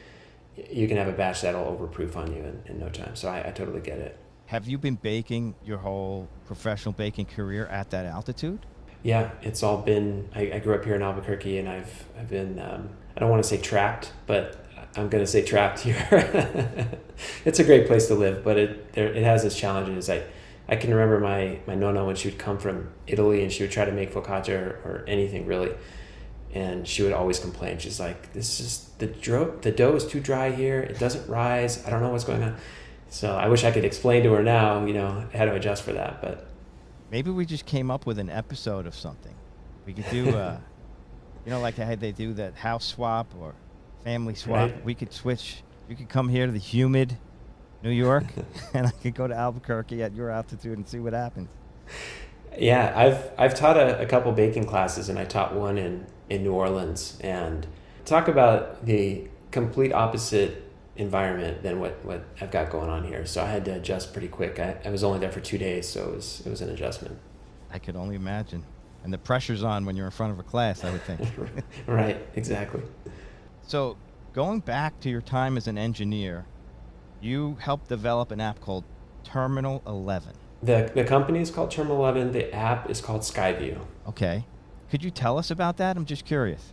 you 0.71 0.89
can 0.89 0.97
have 0.97 1.09
a 1.09 1.13
batch 1.13 1.43
that'll 1.43 1.65
overproof 1.65 2.17
on 2.17 2.33
you 2.33 2.43
in, 2.43 2.63
in 2.67 2.79
no 2.79 2.89
time. 2.89 3.15
So 3.15 3.29
I, 3.29 3.49
I 3.49 3.51
totally 3.51 3.81
get 3.81 3.99
it. 3.99 4.19
Have 4.47 4.67
you 4.67 4.79
been 4.79 4.95
baking 4.95 5.55
your 5.65 5.79
whole 5.79 6.29
professional 6.47 6.93
baking 6.93 7.27
career 7.27 7.67
at 7.67 7.91
that 7.91 8.07
altitude? 8.07 8.65
Yeah, 9.03 9.31
it's 9.43 9.63
all 9.63 9.79
been. 9.79 10.29
I, 10.35 10.53
I 10.55 10.59
grew 10.59 10.75
up 10.75 10.85
here 10.85 10.95
in 10.95 11.03
Albuquerque, 11.03 11.59
and 11.59 11.69
I've 11.69 12.07
I've 12.19 12.29
been. 12.29 12.59
Um, 12.59 12.91
I 13.17 13.21
don't 13.21 13.31
want 13.31 13.43
to 13.43 13.49
say 13.49 13.59
trapped, 13.59 14.13
but 14.27 14.65
I'm 14.97 15.09
gonna 15.09 15.27
say 15.27 15.45
trapped 15.45 15.81
here. 15.81 16.07
it's 17.45 17.59
a 17.59 17.65
great 17.65 17.87
place 17.87 18.07
to 18.09 18.15
live, 18.15 18.43
but 18.43 18.57
it 18.57 18.93
there, 18.95 19.13
it 19.13 19.23
has 19.23 19.45
its 19.45 19.57
challenges. 19.57 20.09
I 20.09 20.23
I 20.69 20.77
can 20.77 20.91
remember 20.93 21.21
my 21.21 21.59
my 21.67 21.75
nonna 21.75 22.05
when 22.05 22.17
she 22.17 22.29
would 22.29 22.39
come 22.39 22.59
from 22.59 22.93
Italy 23.07 23.43
and 23.43 23.53
she 23.53 23.63
would 23.63 23.71
try 23.71 23.85
to 23.85 23.93
make 23.93 24.13
focaccia 24.13 24.59
or, 24.61 24.71
or 24.85 25.05
anything 25.07 25.47
really, 25.47 25.73
and 26.57 26.89
she 26.89 27.03
would 27.03 27.13
always 27.13 27.39
complain. 27.39 27.79
She's 27.79 28.01
like, 28.01 28.33
"This 28.33 28.61
is 28.61 28.91
the 28.99 29.07
dough. 29.07 29.59
The 29.61 29.71
dough 29.71 29.95
is 29.95 30.07
too 30.07 30.21
dry 30.21 30.51
here. 30.51 30.81
It 30.81 30.99
doesn't 30.99 31.29
rise. 31.29 31.85
I 31.87 31.91
don't 31.91 32.01
know 32.03 32.11
what's 32.11 32.25
going 32.25 32.43
on." 32.43 32.57
So 33.11 33.37
I 33.37 33.49
wish 33.49 33.63
I 33.63 33.71
could 33.71 33.85
explain 33.85 34.23
to 34.25 34.33
her 34.33 34.43
now, 34.43 34.85
you 34.87 34.95
know, 34.95 35.27
how 35.35 35.45
to 35.45 35.55
adjust 35.55 35.83
for 35.83 35.93
that. 35.93 36.23
But 36.23 36.49
Maybe 37.11 37.31
we 37.31 37.45
just 37.47 37.67
came 37.67 37.91
up 37.91 38.07
with 38.07 38.19
an 38.19 38.31
episode 38.31 38.87
of 38.87 38.95
something. 38.95 39.35
We 39.85 39.93
could 39.93 40.11
do, 40.11 40.31
uh, 40.31 40.59
you 41.45 41.51
know, 41.51 41.61
like 41.61 41.77
how 41.77 41.95
they 41.95 42.13
do 42.13 42.33
that 42.35 42.55
house 42.55 42.87
swap 42.87 43.33
or 43.39 43.55
family 44.03 44.35
swap. 44.35 44.71
Right. 44.71 44.85
We 44.85 44.95
could 44.95 45.13
switch. 45.13 45.63
You 45.89 45.95
could 45.95 46.09
come 46.09 46.29
here 46.29 46.47
to 46.47 46.53
the 46.53 46.59
humid 46.59 47.17
New 47.83 47.91
York, 47.91 48.25
and 48.75 48.87
I 48.87 48.91
could 48.91 49.15
go 49.15 49.29
to 49.29 49.35
Albuquerque 49.35 50.03
at 50.03 50.15
your 50.15 50.31
altitude 50.31 50.79
and 50.79 50.89
see 50.89 50.99
what 50.99 51.13
happens. 51.13 51.49
Yeah, 52.59 52.93
I've 52.97 53.31
I've 53.39 53.55
taught 53.55 53.77
a, 53.77 54.01
a 54.01 54.07
couple 54.07 54.33
baking 54.33 54.65
classes, 54.65 55.11
and 55.11 55.19
I 55.19 55.27
taught 55.27 55.55
one 55.55 55.77
in 55.77 56.07
in 56.29 56.43
New 56.43 56.53
Orleans. 56.53 57.19
And 57.21 57.67
talk 58.05 58.29
about 58.29 58.85
the 58.87 59.29
complete 59.51 59.93
opposite 59.93 60.63
environment 60.97 61.63
than 61.63 61.81
what 61.81 62.05
what 62.05 62.25
I've 62.41 62.51
got 62.51 62.71
going 62.71 62.91
on 62.91 63.05
here. 63.05 63.27
So 63.27 63.43
I 63.43 63.47
had 63.47 63.65
to 63.67 63.75
adjust 63.75 64.13
pretty 64.13 64.29
quick. 64.29 64.59
I, 64.59 64.79
I 64.85 64.91
was 64.91 65.05
only 65.05 65.19
there 65.19 65.33
for 65.33 65.41
two 65.41 65.59
days, 65.59 65.89
so 65.89 66.09
it 66.09 66.15
was 66.17 66.43
it 66.47 66.51
was 66.51 66.61
an 66.61 66.71
adjustment. 66.71 67.19
I 67.71 67.79
could 67.79 67.97
only 67.97 68.17
imagine. 68.17 68.65
And 69.05 69.13
the 69.13 69.19
pressure's 69.19 69.63
on 69.63 69.85
when 69.85 69.97
you're 69.97 70.07
in 70.07 70.13
front 70.13 70.33
of 70.33 70.39
a 70.39 70.43
class, 70.43 70.83
I 70.83 70.91
would 70.91 71.03
think. 71.03 71.21
right, 71.87 72.19
exactly. 72.35 72.83
So, 73.63 73.97
going 74.33 74.61
back 74.61 74.99
to 75.01 75.09
your 75.09 75.21
time 75.21 75.57
as 75.57 75.69
an 75.69 75.79
engineer, 75.79 76.45
you 77.21 77.57
helped 77.61 77.89
develop 77.89 78.33
an 78.33 78.41
app 78.41 78.61
called 78.61 78.85
Terminal 79.23 79.83
11. 79.87 80.33
The 80.63 80.91
the 80.95 81.05
company 81.05 81.41
is 81.41 81.51
called 81.51 81.71
Terminal 81.71 81.99
Eleven. 81.99 82.33
The 82.33 82.53
app 82.53 82.91
is 82.91 83.01
called 83.01 83.21
Skyview. 83.21 83.79
Okay. 84.09 84.45
Could 84.91 85.03
you 85.03 85.11
tell 85.11 85.39
us 85.39 85.51
about 85.51 85.77
that? 85.79 85.97
I'm 85.97 86.05
just 86.05 86.25
curious. 86.25 86.73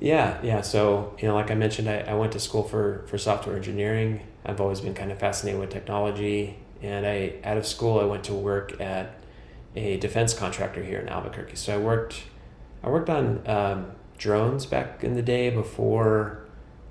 Yeah, 0.00 0.40
yeah. 0.42 0.62
So, 0.62 1.14
you 1.18 1.28
know, 1.28 1.34
like 1.34 1.50
I 1.50 1.54
mentioned, 1.54 1.88
I, 1.88 2.00
I 2.00 2.14
went 2.14 2.32
to 2.32 2.40
school 2.40 2.62
for, 2.62 3.04
for 3.06 3.18
software 3.18 3.56
engineering. 3.56 4.26
I've 4.44 4.60
always 4.60 4.80
been 4.80 4.94
kind 4.94 5.12
of 5.12 5.18
fascinated 5.18 5.60
with 5.60 5.70
technology. 5.70 6.58
And 6.82 7.06
I, 7.06 7.34
out 7.44 7.58
of 7.58 7.66
school, 7.66 8.00
I 8.00 8.04
went 8.04 8.24
to 8.24 8.34
work 8.34 8.80
at 8.80 9.14
a 9.76 9.98
defense 9.98 10.32
contractor 10.34 10.82
here 10.82 10.98
in 10.98 11.08
Albuquerque. 11.08 11.56
So 11.56 11.74
I 11.74 11.78
worked, 11.78 12.22
I 12.82 12.88
worked 12.88 13.10
on 13.10 13.46
um, 13.46 13.92
drones 14.16 14.66
back 14.66 15.04
in 15.04 15.14
the 15.14 15.22
day 15.22 15.50
before 15.50 16.46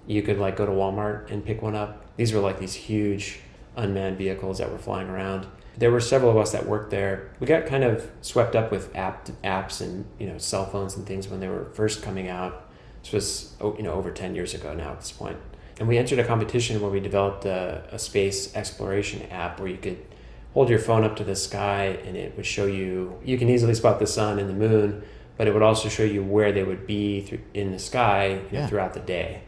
you 0.06 0.22
could 0.22 0.38
like 0.38 0.56
go 0.56 0.66
to 0.66 0.72
Walmart 0.72 1.32
and 1.32 1.44
pick 1.44 1.62
one 1.62 1.76
up. 1.76 2.06
These 2.16 2.34
were 2.34 2.40
like 2.40 2.60
these 2.60 2.76
huge 2.76 3.40
unmanned 3.76 4.18
vehicles 4.18 4.60
that 4.60 4.72
were 4.72 4.78
flying 4.78 5.10
around. 5.10 5.48
There 5.78 5.92
were 5.92 6.02
several 6.02 6.32
of 6.32 6.38
us 6.38 6.52
that 6.52 6.66
worked 6.66 6.92
there. 6.92 7.30
We 7.40 7.48
got 7.48 7.66
kind 7.66 7.84
of 7.84 8.10
swept 8.22 8.56
up 8.56 8.72
with 8.72 8.94
app 8.96 9.28
apps 9.44 9.80
and 9.82 10.06
you 10.20 10.28
know 10.28 10.38
cell 10.38 10.66
phones 10.66 10.96
and 10.98 11.06
things 11.06 11.28
when 11.30 11.40
they 11.40 11.48
were 11.48 11.66
first 11.74 12.02
coming 12.04 12.28
out. 12.28 12.70
This 13.04 13.12
was 13.14 13.56
oh, 13.62 13.76
you 13.78 13.84
know 13.84 13.94
over 13.94 14.12
ten 14.12 14.36
years 14.36 14.54
ago 14.54 14.74
now 14.74 14.92
at 14.92 15.00
this 15.00 15.12
point. 15.12 15.38
And 15.80 15.88
we 15.88 15.98
entered 15.98 16.20
a 16.20 16.26
competition 16.26 16.82
where 16.82 16.92
we 16.92 17.00
developed 17.00 17.46
a, 17.46 17.84
a 17.92 17.98
space 18.00 18.54
exploration 18.56 19.22
app 19.32 19.62
where 19.62 19.70
you 19.70 19.78
could 19.78 20.06
hold 20.54 20.70
your 20.70 20.80
phone 20.80 21.06
up 21.06 21.16
to 21.16 21.24
the 21.24 21.36
sky 21.36 21.98
and 22.06 22.18
it 22.18 22.36
would 22.36 22.46
show 22.46 22.66
you 22.66 23.18
you 23.24 23.38
can 23.38 23.48
easily 23.50 23.74
spot 23.74 24.00
the 24.00 24.08
sun 24.08 24.40
and 24.40 24.50
the 24.50 24.54
moon, 24.54 25.02
but 25.38 25.48
it 25.48 25.54
would 25.54 25.64
also 25.64 25.88
show 25.88 26.04
you 26.04 26.22
where 26.22 26.52
they 26.52 26.64
would 26.64 26.86
be 26.86 27.40
in 27.54 27.72
the 27.72 27.80
sky 27.80 28.28
you 28.28 28.36
know, 28.36 28.48
Yeah. 28.52 28.68
throughout 28.68 28.94
the 28.94 29.00
day. 29.00 29.44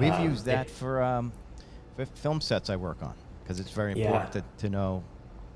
We've 0.00 0.12
Um, 0.12 0.24
used 0.24 0.46
that 0.46 0.68
for, 0.70 1.00
um, 1.02 1.32
for 1.94 2.06
film 2.06 2.40
sets 2.40 2.68
I 2.70 2.74
work 2.76 3.00
on 3.02 3.14
because 3.44 3.60
it's 3.60 3.70
very 3.70 3.92
Yeah. 3.92 4.06
important 4.06 4.32
to, 4.32 4.42
to 4.66 4.68
know, 4.70 5.04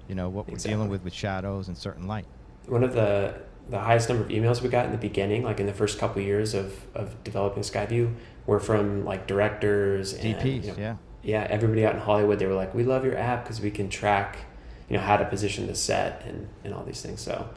you 0.08 0.14
know, 0.14 0.28
what 0.28 0.48
we're 0.48 0.56
dealing 0.56 0.88
with 0.88 1.02
with 1.02 1.12
shadows 1.12 1.68
and 1.68 1.76
certain 1.76 2.06
light. 2.06 2.26
one 2.66 2.82
of 2.84 2.94
the 2.94 3.34
the 3.68 3.78
highest 3.80 4.08
number 4.08 4.22
of 4.24 4.30
emails 4.30 4.62
we 4.62 4.68
got 4.68 4.86
in 4.86 4.92
the 4.92 4.98
beginning, 4.98 5.42
like 5.42 5.58
in 5.58 5.66
the 5.66 5.72
first 5.72 5.98
couple 5.98 6.22
of 6.22 6.26
years 6.26 6.54
of, 6.54 6.72
of 6.94 7.22
developing 7.24 7.62
Skyview, 7.62 8.14
were 8.46 8.60
from 8.60 9.04
like 9.04 9.26
directors 9.26 10.12
and 10.12 10.36
DPs, 10.36 10.64
you 10.64 10.70
know, 10.70 10.78
yeah. 10.78 10.96
yeah, 11.22 11.46
everybody 11.50 11.84
out 11.84 11.94
in 11.94 12.00
Hollywood. 12.00 12.38
They 12.38 12.46
were 12.46 12.54
like, 12.54 12.74
"We 12.74 12.84
love 12.84 13.04
your 13.04 13.16
app 13.16 13.42
because 13.44 13.60
we 13.60 13.70
can 13.70 13.88
track, 13.88 14.38
you 14.88 14.96
know, 14.96 15.02
how 15.02 15.16
to 15.16 15.24
position 15.24 15.66
the 15.66 15.74
set 15.74 16.22
and 16.24 16.48
and 16.64 16.72
all 16.72 16.84
these 16.84 17.02
things." 17.02 17.20
So, 17.20 17.48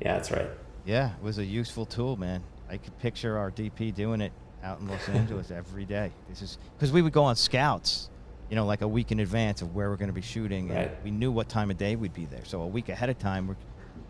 yeah, 0.00 0.14
that's 0.14 0.30
right. 0.30 0.48
Yeah, 0.86 1.10
it 1.12 1.22
was 1.22 1.36
a 1.36 1.44
useful 1.44 1.84
tool, 1.84 2.16
man. 2.16 2.42
I 2.70 2.78
could 2.78 2.98
picture 2.98 3.36
our 3.36 3.50
DP 3.50 3.94
doing 3.94 4.22
it 4.22 4.32
out 4.62 4.80
in 4.80 4.88
Los 4.88 5.06
Angeles 5.08 5.50
every 5.50 5.84
day. 5.84 6.12
This 6.28 6.40
is 6.40 6.58
because 6.76 6.92
we 6.92 7.02
would 7.02 7.12
go 7.12 7.24
on 7.24 7.36
scouts, 7.36 8.08
you 8.50 8.56
know, 8.56 8.66
like 8.66 8.82
a 8.82 8.88
week 8.88 9.12
in 9.12 9.20
advance 9.20 9.62
of 9.62 9.74
where 9.74 9.90
we're 9.90 9.96
going 9.96 10.08
to 10.08 10.14
be 10.14 10.22
shooting, 10.22 10.70
and 10.70 10.90
we 11.04 11.10
knew 11.10 11.30
what 11.30 11.48
time 11.48 11.70
of 11.70 11.76
day 11.76 11.96
we'd 11.96 12.14
be 12.14 12.24
there. 12.26 12.44
So 12.44 12.62
a 12.62 12.66
week 12.66 12.88
ahead 12.88 13.10
of 13.10 13.18
time, 13.18 13.46
we're, 13.46 13.56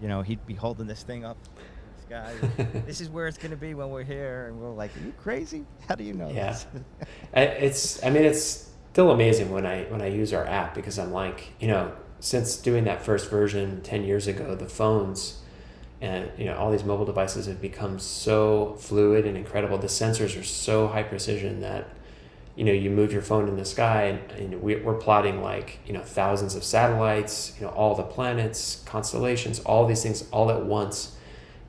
you 0.00 0.08
know, 0.08 0.22
he'd 0.22 0.44
be 0.46 0.54
holding 0.54 0.86
this 0.86 1.02
thing 1.02 1.24
up. 1.24 1.36
This 1.96 2.04
guy, 2.08 2.34
this 2.86 3.00
is 3.00 3.10
where 3.10 3.26
it's 3.26 3.38
going 3.38 3.50
to 3.50 3.56
be 3.56 3.74
when 3.74 3.90
we're 3.90 4.04
here, 4.04 4.46
and 4.48 4.58
we're 4.60 4.70
like, 4.72 4.96
"Are 4.96 5.00
you 5.00 5.12
crazy? 5.12 5.64
How 5.88 5.94
do 5.96 6.04
you 6.04 6.14
know 6.14 6.30
Yeah. 6.30 6.50
this?" 6.52 6.66
It's 7.34 8.04
I 8.04 8.10
mean 8.10 8.24
it's 8.24 8.70
still 8.92 9.10
amazing 9.10 9.50
when 9.50 9.66
I 9.66 9.84
when 9.84 10.00
I 10.02 10.06
use 10.06 10.32
our 10.32 10.46
app 10.46 10.74
because 10.74 10.98
I'm 10.98 11.12
like 11.12 11.52
you 11.60 11.68
know 11.68 11.92
since 12.20 12.56
doing 12.56 12.84
that 12.84 13.02
first 13.02 13.30
version 13.30 13.80
10 13.82 14.02
years 14.04 14.26
ago 14.26 14.54
the 14.56 14.68
phones 14.68 15.42
and 16.00 16.30
you 16.38 16.44
know 16.46 16.56
all 16.56 16.70
these 16.70 16.84
mobile 16.84 17.04
devices 17.04 17.46
have 17.46 17.60
become 17.60 17.98
so 17.98 18.76
fluid 18.80 19.24
and 19.26 19.36
incredible 19.36 19.78
the 19.78 19.86
sensors 19.86 20.38
are 20.38 20.42
so 20.44 20.88
high 20.88 21.02
precision 21.02 21.60
that 21.60 21.88
you 22.58 22.64
know 22.64 22.72
you 22.72 22.90
move 22.90 23.12
your 23.12 23.22
phone 23.22 23.46
in 23.48 23.56
the 23.56 23.64
sky 23.64 24.02
and, 24.02 24.32
and 24.32 24.62
we, 24.62 24.74
we're 24.76 24.94
plotting 25.06 25.40
like 25.40 25.78
you 25.86 25.92
know 25.92 26.02
thousands 26.02 26.56
of 26.56 26.64
satellites 26.64 27.54
you 27.56 27.64
know 27.64 27.72
all 27.72 27.94
the 27.94 28.02
planets 28.02 28.82
constellations 28.84 29.60
all 29.60 29.86
these 29.86 30.02
things 30.02 30.28
all 30.32 30.50
at 30.50 30.62
once 30.66 31.16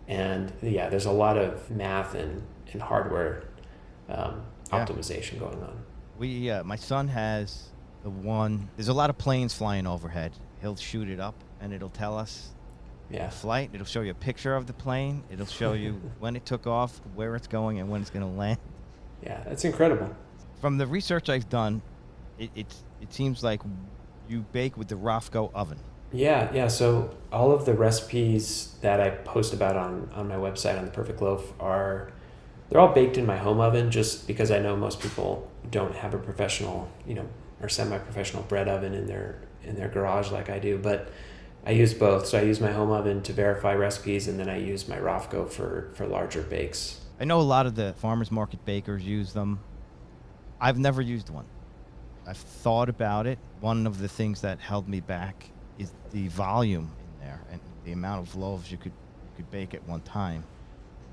and 0.08 0.52
yeah 0.64 0.90
there's 0.90 1.06
a 1.06 1.12
lot 1.12 1.38
of 1.38 1.70
math 1.70 2.16
and, 2.16 2.42
and 2.74 2.82
hardware 2.82 3.44
um, 4.10 4.42
Yeah. 4.72 4.84
optimization 4.86 5.38
going 5.40 5.62
on 5.62 5.76
We, 6.18 6.50
uh, 6.50 6.64
my 6.64 6.76
son 6.76 7.08
has 7.10 7.70
the 8.04 8.10
one. 8.10 8.70
There's 8.76 8.88
a 8.88 8.94
lot 9.02 9.10
of 9.12 9.18
planes 9.18 9.54
flying 9.54 9.86
overhead. 9.86 10.32
He'll 10.62 10.76
shoot 10.76 11.08
it 11.10 11.20
up, 11.20 11.36
and 11.62 11.72
it'll 11.74 11.90
tell 12.04 12.18
us 12.18 12.50
yeah 13.12 13.28
the 13.28 13.32
flight. 13.36 13.70
It'll 13.74 13.86
show 13.86 14.02
you 14.02 14.12
a 14.12 14.22
picture 14.30 14.56
of 14.56 14.66
the 14.66 14.74
plane. 14.74 15.24
It'll 15.32 15.46
show 15.62 15.74
you 15.74 15.92
when 16.20 16.36
it 16.36 16.46
took 16.46 16.66
off, 16.66 17.00
where 17.16 17.36
it's 17.36 17.48
going, 17.48 17.80
and 17.80 17.90
when 17.92 18.02
it's 18.02 18.10
going 18.10 18.26
to 18.26 18.38
land. 18.40 18.58
yeah 19.24 19.44
that's 19.48 19.66
incredible 19.66 20.10
From 20.60 20.78
the 20.78 20.88
research 20.88 21.30
I've 21.30 21.50
done, 21.50 21.82
it 22.38 22.50
it, 22.56 22.74
it 23.02 23.14
seems 23.14 23.44
like 23.44 23.62
you 24.28 24.42
bake 24.52 24.78
with 24.78 24.88
the 24.90 24.96
Rofco 24.96 25.52
oven. 25.54 25.80
yeah 26.12 26.52
yeah 26.54 26.68
so 26.68 27.10
all 27.32 27.52
of 27.52 27.66
the 27.66 27.74
recipes 27.74 28.76
that 28.82 29.00
i 29.00 29.10
post 29.10 29.54
about 29.54 29.76
on 29.78 30.10
on 30.16 30.28
my 30.28 30.36
website 30.36 30.76
on 30.78 30.86
the 30.86 30.92
perfect 30.92 31.22
loaf 31.22 31.54
are 31.60 32.12
they're 32.70 32.80
all 32.82 32.94
baked 32.94 33.18
in 33.18 33.26
my 33.26 33.38
home 33.38 33.60
oven 33.60 33.90
just 33.92 34.28
because 34.28 34.52
I 34.52 34.60
know 34.60 34.76
most 34.76 35.00
people 35.00 35.50
don't 35.72 35.96
have 35.96 36.14
a 36.14 36.20
professional, 36.20 36.88
you 37.08 37.16
know, 37.16 37.28
or 37.62 37.68
semi-professional 37.70 38.44
bread 38.44 38.68
oven 38.70 38.94
in 38.94 39.08
their 39.08 39.40
in 39.64 39.76
their 39.76 39.88
garage 39.90 40.30
like 40.32 40.50
I 40.52 40.60
do. 40.60 40.78
But 40.78 41.10
I 41.66 41.72
use 41.72 41.94
both. 41.96 42.28
So 42.28 42.38
I 42.38 42.44
use 42.44 42.62
my 42.62 42.72
home 42.72 42.92
oven 42.92 43.22
to 43.24 43.34
verify 43.34 43.74
recipes, 43.74 44.28
and 44.28 44.40
then 44.40 44.48
I 44.50 44.58
use 44.60 44.88
my 44.88 44.98
Rofco 44.98 45.50
for 45.50 45.90
for 45.96 46.06
larger 46.06 46.44
bakes. 46.44 47.02
I 47.20 47.26
know 47.26 47.40
a 47.40 47.50
lot 47.56 47.66
of 47.66 47.74
the 47.74 47.94
farmers 47.98 48.30
market 48.32 48.64
bakers 48.66 49.04
use 49.04 49.34
them. 49.34 49.60
I've 50.62 50.78
never 50.78 51.02
used 51.02 51.30
one. 51.30 51.46
I've 52.28 52.38
thought 52.38 52.90
about 52.90 53.26
it. 53.28 53.40
One 53.62 53.88
of 53.88 54.00
the 54.00 54.08
things 54.08 54.42
that 54.42 54.60
held 54.60 54.88
me 54.88 55.00
back 55.00 55.50
is 55.78 55.92
the 56.12 56.28
volume 56.28 56.92
in 57.00 57.26
there 57.26 57.42
and 57.52 57.60
the 57.86 57.94
amount 57.94 58.28
of 58.28 58.36
loaves 58.36 58.72
you 58.72 58.78
could 58.78 58.92
you 58.92 59.32
could 59.38 59.50
bake 59.52 59.74
at 59.74 59.88
one 59.88 60.02
time. 60.02 60.44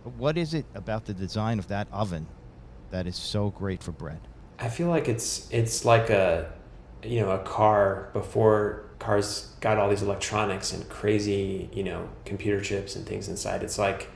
But 0.04 0.14
what 0.14 0.36
is 0.36 0.54
it 0.54 0.66
about 0.74 1.04
the 1.04 1.14
design 1.14 1.58
of 1.58 1.68
that 1.68 1.88
oven 1.92 2.26
that 2.90 3.06
is 3.06 3.16
so 3.16 3.50
great 3.50 3.82
for 3.82 3.92
bread? 3.92 4.20
I 4.58 4.68
feel 4.68 4.88
like 4.88 5.08
it's 5.08 5.48
it's 5.50 5.84
like 5.84 6.10
a 6.10 6.52
you 7.02 7.20
know 7.20 7.30
a 7.30 7.38
car 7.38 8.10
before 8.12 8.84
cars 8.98 9.54
got 9.60 9.78
all 9.78 9.88
these 9.88 10.02
electronics 10.02 10.72
and 10.72 10.88
crazy 10.88 11.68
you 11.72 11.84
know 11.84 12.08
computer 12.24 12.60
chips 12.60 12.96
and 12.96 13.06
things 13.06 13.28
inside. 13.28 13.62
It's 13.62 13.78
like 13.78 14.10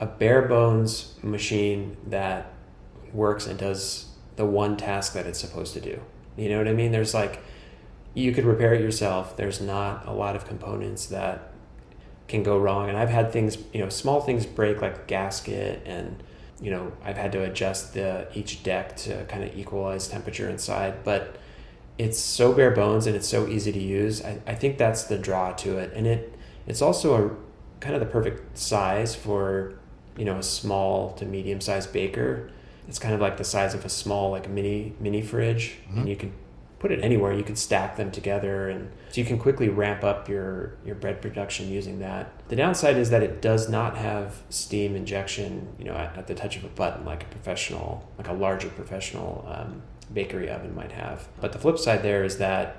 a 0.00 0.06
bare 0.06 0.42
bones 0.42 1.14
machine 1.22 1.96
that 2.08 2.52
works 3.12 3.46
and 3.46 3.58
does 3.58 4.06
the 4.36 4.46
one 4.46 4.76
task 4.76 5.12
that 5.14 5.26
it's 5.26 5.38
supposed 5.38 5.74
to 5.74 5.80
do. 5.80 6.00
You 6.36 6.48
know 6.50 6.58
what 6.58 6.68
I 6.68 6.72
mean? 6.72 6.92
There's 6.92 7.14
like 7.14 7.42
you 8.14 8.32
could 8.32 8.44
repair 8.44 8.74
it 8.74 8.80
yourself. 8.80 9.36
There's 9.36 9.60
not 9.60 10.06
a 10.06 10.12
lot 10.12 10.36
of 10.36 10.46
components 10.46 11.06
that 11.06 11.52
can 12.28 12.42
go 12.42 12.58
wrong. 12.58 12.88
And 12.88 12.96
I've 12.96 13.10
had 13.10 13.32
things, 13.32 13.58
you 13.72 13.80
know, 13.80 13.88
small 13.88 14.20
things 14.20 14.46
break 14.46 14.80
like 14.80 15.06
gasket 15.06 15.82
and 15.84 16.22
you 16.60 16.70
know, 16.70 16.92
I've 17.04 17.18
had 17.18 17.32
to 17.32 17.42
adjust 17.42 17.92
the 17.92 18.28
each 18.34 18.62
deck 18.62 18.96
to 18.98 19.24
kind 19.26 19.44
of 19.44 19.56
equalize 19.56 20.08
temperature 20.08 20.48
inside, 20.48 21.04
but 21.04 21.36
it's 21.98 22.18
so 22.18 22.52
bare 22.52 22.70
bones 22.70 23.06
and 23.06 23.14
it's 23.14 23.28
so 23.28 23.46
easy 23.46 23.72
to 23.72 23.78
use. 23.78 24.24
I, 24.24 24.40
I 24.46 24.54
think 24.54 24.78
that's 24.78 25.04
the 25.04 25.18
draw 25.18 25.52
to 25.52 25.78
it. 25.78 25.92
And 25.94 26.06
it 26.06 26.34
it's 26.66 26.82
also 26.82 27.26
a 27.26 27.80
kind 27.80 27.94
of 27.94 28.00
the 28.00 28.06
perfect 28.06 28.56
size 28.56 29.14
for, 29.14 29.74
you 30.16 30.24
know, 30.24 30.38
a 30.38 30.42
small 30.42 31.12
to 31.14 31.26
medium 31.26 31.60
sized 31.60 31.92
baker. 31.92 32.50
It's 32.88 32.98
kind 32.98 33.14
of 33.14 33.20
like 33.20 33.36
the 33.36 33.44
size 33.44 33.74
of 33.74 33.84
a 33.84 33.88
small 33.88 34.30
like 34.30 34.48
mini 34.48 34.94
mini 35.00 35.22
fridge 35.22 35.76
and 35.90 36.08
you 36.08 36.16
can 36.16 36.32
put 36.78 36.92
it 36.92 37.02
anywhere. 37.02 37.32
You 37.32 37.42
can 37.42 37.56
stack 37.56 37.96
them 37.96 38.10
together, 38.10 38.68
and 38.68 38.90
so 39.10 39.20
you 39.20 39.26
can 39.26 39.38
quickly 39.38 39.68
ramp 39.68 40.04
up 40.04 40.28
your 40.28 40.76
your 40.84 40.94
bread 40.94 41.20
production 41.20 41.68
using 41.68 41.98
that. 42.00 42.30
The 42.48 42.56
downside 42.56 42.96
is 42.96 43.10
that 43.10 43.22
it 43.22 43.40
does 43.42 43.68
not 43.68 43.96
have 43.96 44.42
steam 44.50 44.94
injection, 44.94 45.68
you 45.78 45.84
know, 45.84 45.94
at, 45.94 46.16
at 46.16 46.26
the 46.26 46.34
touch 46.34 46.56
of 46.56 46.64
a 46.64 46.68
button 46.68 47.04
like 47.04 47.22
a 47.22 47.26
professional, 47.26 48.08
like 48.18 48.28
a 48.28 48.32
larger 48.32 48.68
professional 48.68 49.44
um, 49.48 49.82
bakery 50.12 50.50
oven 50.50 50.74
might 50.74 50.92
have. 50.92 51.28
But 51.40 51.52
the 51.52 51.58
flip 51.58 51.78
side 51.78 52.02
there 52.02 52.24
is 52.24 52.38
that 52.38 52.76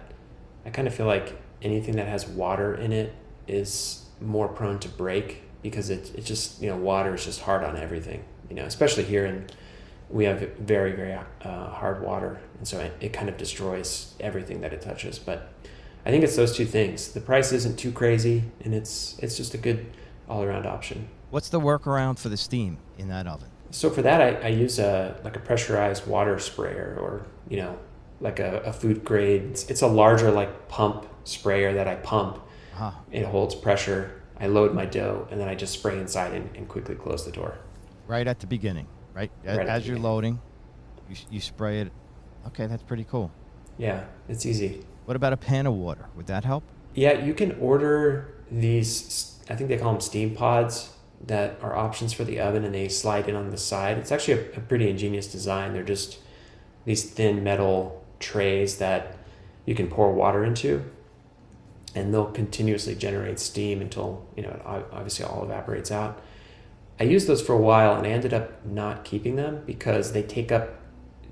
I 0.65 0.69
kind 0.69 0.87
of 0.87 0.93
feel 0.93 1.07
like 1.07 1.39
anything 1.61 1.95
that 1.95 2.07
has 2.07 2.27
water 2.27 2.75
in 2.75 2.93
it 2.93 3.13
is 3.47 4.05
more 4.21 4.47
prone 4.47 4.79
to 4.79 4.89
break 4.89 5.43
because 5.61 5.89
it, 5.89 6.13
it 6.15 6.23
just 6.23 6.61
you 6.61 6.69
know 6.69 6.77
water 6.77 7.15
is 7.15 7.25
just 7.25 7.41
hard 7.41 7.63
on 7.63 7.77
everything 7.77 8.23
you 8.49 8.55
know 8.55 8.65
especially 8.65 9.03
here 9.03 9.25
in 9.25 9.45
we 10.09 10.25
have 10.25 10.39
very 10.57 10.93
very 10.93 11.13
uh, 11.13 11.69
hard 11.69 12.01
water 12.01 12.39
and 12.57 12.67
so 12.67 12.79
it, 12.79 12.93
it 13.01 13.13
kind 13.13 13.29
of 13.29 13.37
destroys 13.37 14.13
everything 14.19 14.61
that 14.61 14.73
it 14.73 14.81
touches 14.81 15.19
but 15.19 15.51
i 16.05 16.09
think 16.09 16.23
it's 16.23 16.35
those 16.35 16.55
two 16.55 16.65
things. 16.65 17.11
The 17.11 17.19
price 17.21 17.51
isn't 17.51 17.77
too 17.77 17.91
crazy 17.91 18.43
and 18.63 18.73
it's 18.73 19.17
it's 19.19 19.35
just 19.35 19.53
a 19.53 19.57
good 19.57 19.85
all-around 20.29 20.65
option. 20.65 21.07
What's 21.29 21.49
the 21.49 21.59
workaround 21.59 22.19
for 22.19 22.29
the 22.29 22.37
steam 22.37 22.77
in 22.97 23.07
that 23.09 23.27
oven? 23.27 23.49
so 23.71 23.89
for 23.89 24.01
that 24.01 24.21
I, 24.21 24.47
I 24.47 24.47
use 24.47 24.79
a 24.79 25.19
like 25.23 25.35
a 25.35 25.39
pressurized 25.39 26.07
water 26.07 26.39
sprayer 26.39 26.97
or 26.99 27.25
you 27.49 27.57
know 27.57 27.77
like 28.19 28.39
a, 28.39 28.61
a 28.61 28.73
food 28.73 29.03
grade. 29.03 29.43
It's, 29.51 29.69
it's 29.69 29.81
a 29.81 29.87
larger 29.87 30.31
like 30.31 30.67
pump 30.69 31.05
sprayer 31.23 31.73
that 31.73 31.88
i 31.88 31.95
pump. 31.95 32.39
Huh. 32.73 32.91
it 33.12 33.25
holds 33.25 33.55
pressure. 33.55 34.21
I 34.39 34.47
load 34.47 34.73
my 34.73 34.86
dough 34.86 35.27
and 35.32 35.39
then 35.39 35.49
i 35.49 35.55
just 35.55 35.73
spray 35.73 35.99
inside 35.99 36.34
and, 36.34 36.55
and 36.55 36.67
quickly 36.67 36.95
close 36.95 37.25
the 37.25 37.32
door. 37.32 37.58
Right 38.08 38.27
at 38.27 38.39
the 38.39 38.47
beginning, 38.47 38.88
right? 39.17 39.32
A- 39.45 39.58
Right 39.58 39.67
As 39.67 39.88
you're 39.88 39.97
loading, 39.99 40.39
you, 41.10 41.15
you 41.32 41.41
spray 41.41 41.82
it. 41.82 41.91
Okay, 42.47 42.67
that's 42.67 42.84
pretty 42.84 43.03
cool. 43.03 43.32
yeah 43.77 44.06
it's 44.30 44.45
easy 44.45 44.71
What 45.06 45.15
about 45.17 45.34
a 45.34 45.38
pan 45.38 45.65
of 45.67 45.73
water? 45.73 46.06
Would 46.15 46.27
that 46.27 46.43
help? 46.45 46.63
Yeah, 46.93 47.13
you 47.27 47.34
can 47.34 47.51
order 47.60 48.34
these. 48.51 49.36
I 49.49 49.56
think 49.56 49.69
they 49.69 49.77
call 49.77 49.91
them 49.93 50.01
steam 50.01 50.36
pods 50.36 50.89
that 51.25 51.49
are 51.62 51.75
options 51.75 52.12
for 52.13 52.23
the 52.23 52.39
oven, 52.39 52.63
and 52.65 52.73
they 52.73 52.88
slide 52.89 53.27
in 53.30 53.36
on 53.36 53.49
the 53.51 53.58
side. 53.58 53.97
It's 53.97 54.12
actually 54.12 54.36
a, 54.39 54.41
a 54.58 54.62
pretty 54.69 54.89
ingenious 54.89 55.27
design. 55.32 55.73
They're 55.73 55.84
just 55.97 56.19
these 56.86 57.03
thin 57.17 57.43
metal 57.43 58.03
trays 58.19 58.77
that 58.80 59.01
you 59.65 59.75
can 59.75 59.88
pour 59.88 60.12
water 60.13 60.43
into, 60.43 60.84
and 61.95 62.13
they'll 62.13 62.32
continuously 62.32 62.95
generate 62.95 63.39
steam 63.39 63.80
until 63.82 64.25
you 64.36 64.43
know 64.43 64.49
it 64.49 64.62
obviously 64.97 65.23
all 65.25 65.43
evaporates 65.43 65.91
out. 65.91 66.13
I 66.99 67.03
used 67.03 67.27
those 67.27 67.41
for 67.41 67.53
a 67.53 67.62
while, 67.62 67.95
and 67.95 68.07
I 68.07 68.10
ended 68.10 68.33
up 68.33 68.65
not 68.65 69.03
keeping 69.03 69.36
them 69.36 69.63
because 69.65 70.13
they 70.13 70.23
take 70.23 70.51
up 70.51 70.81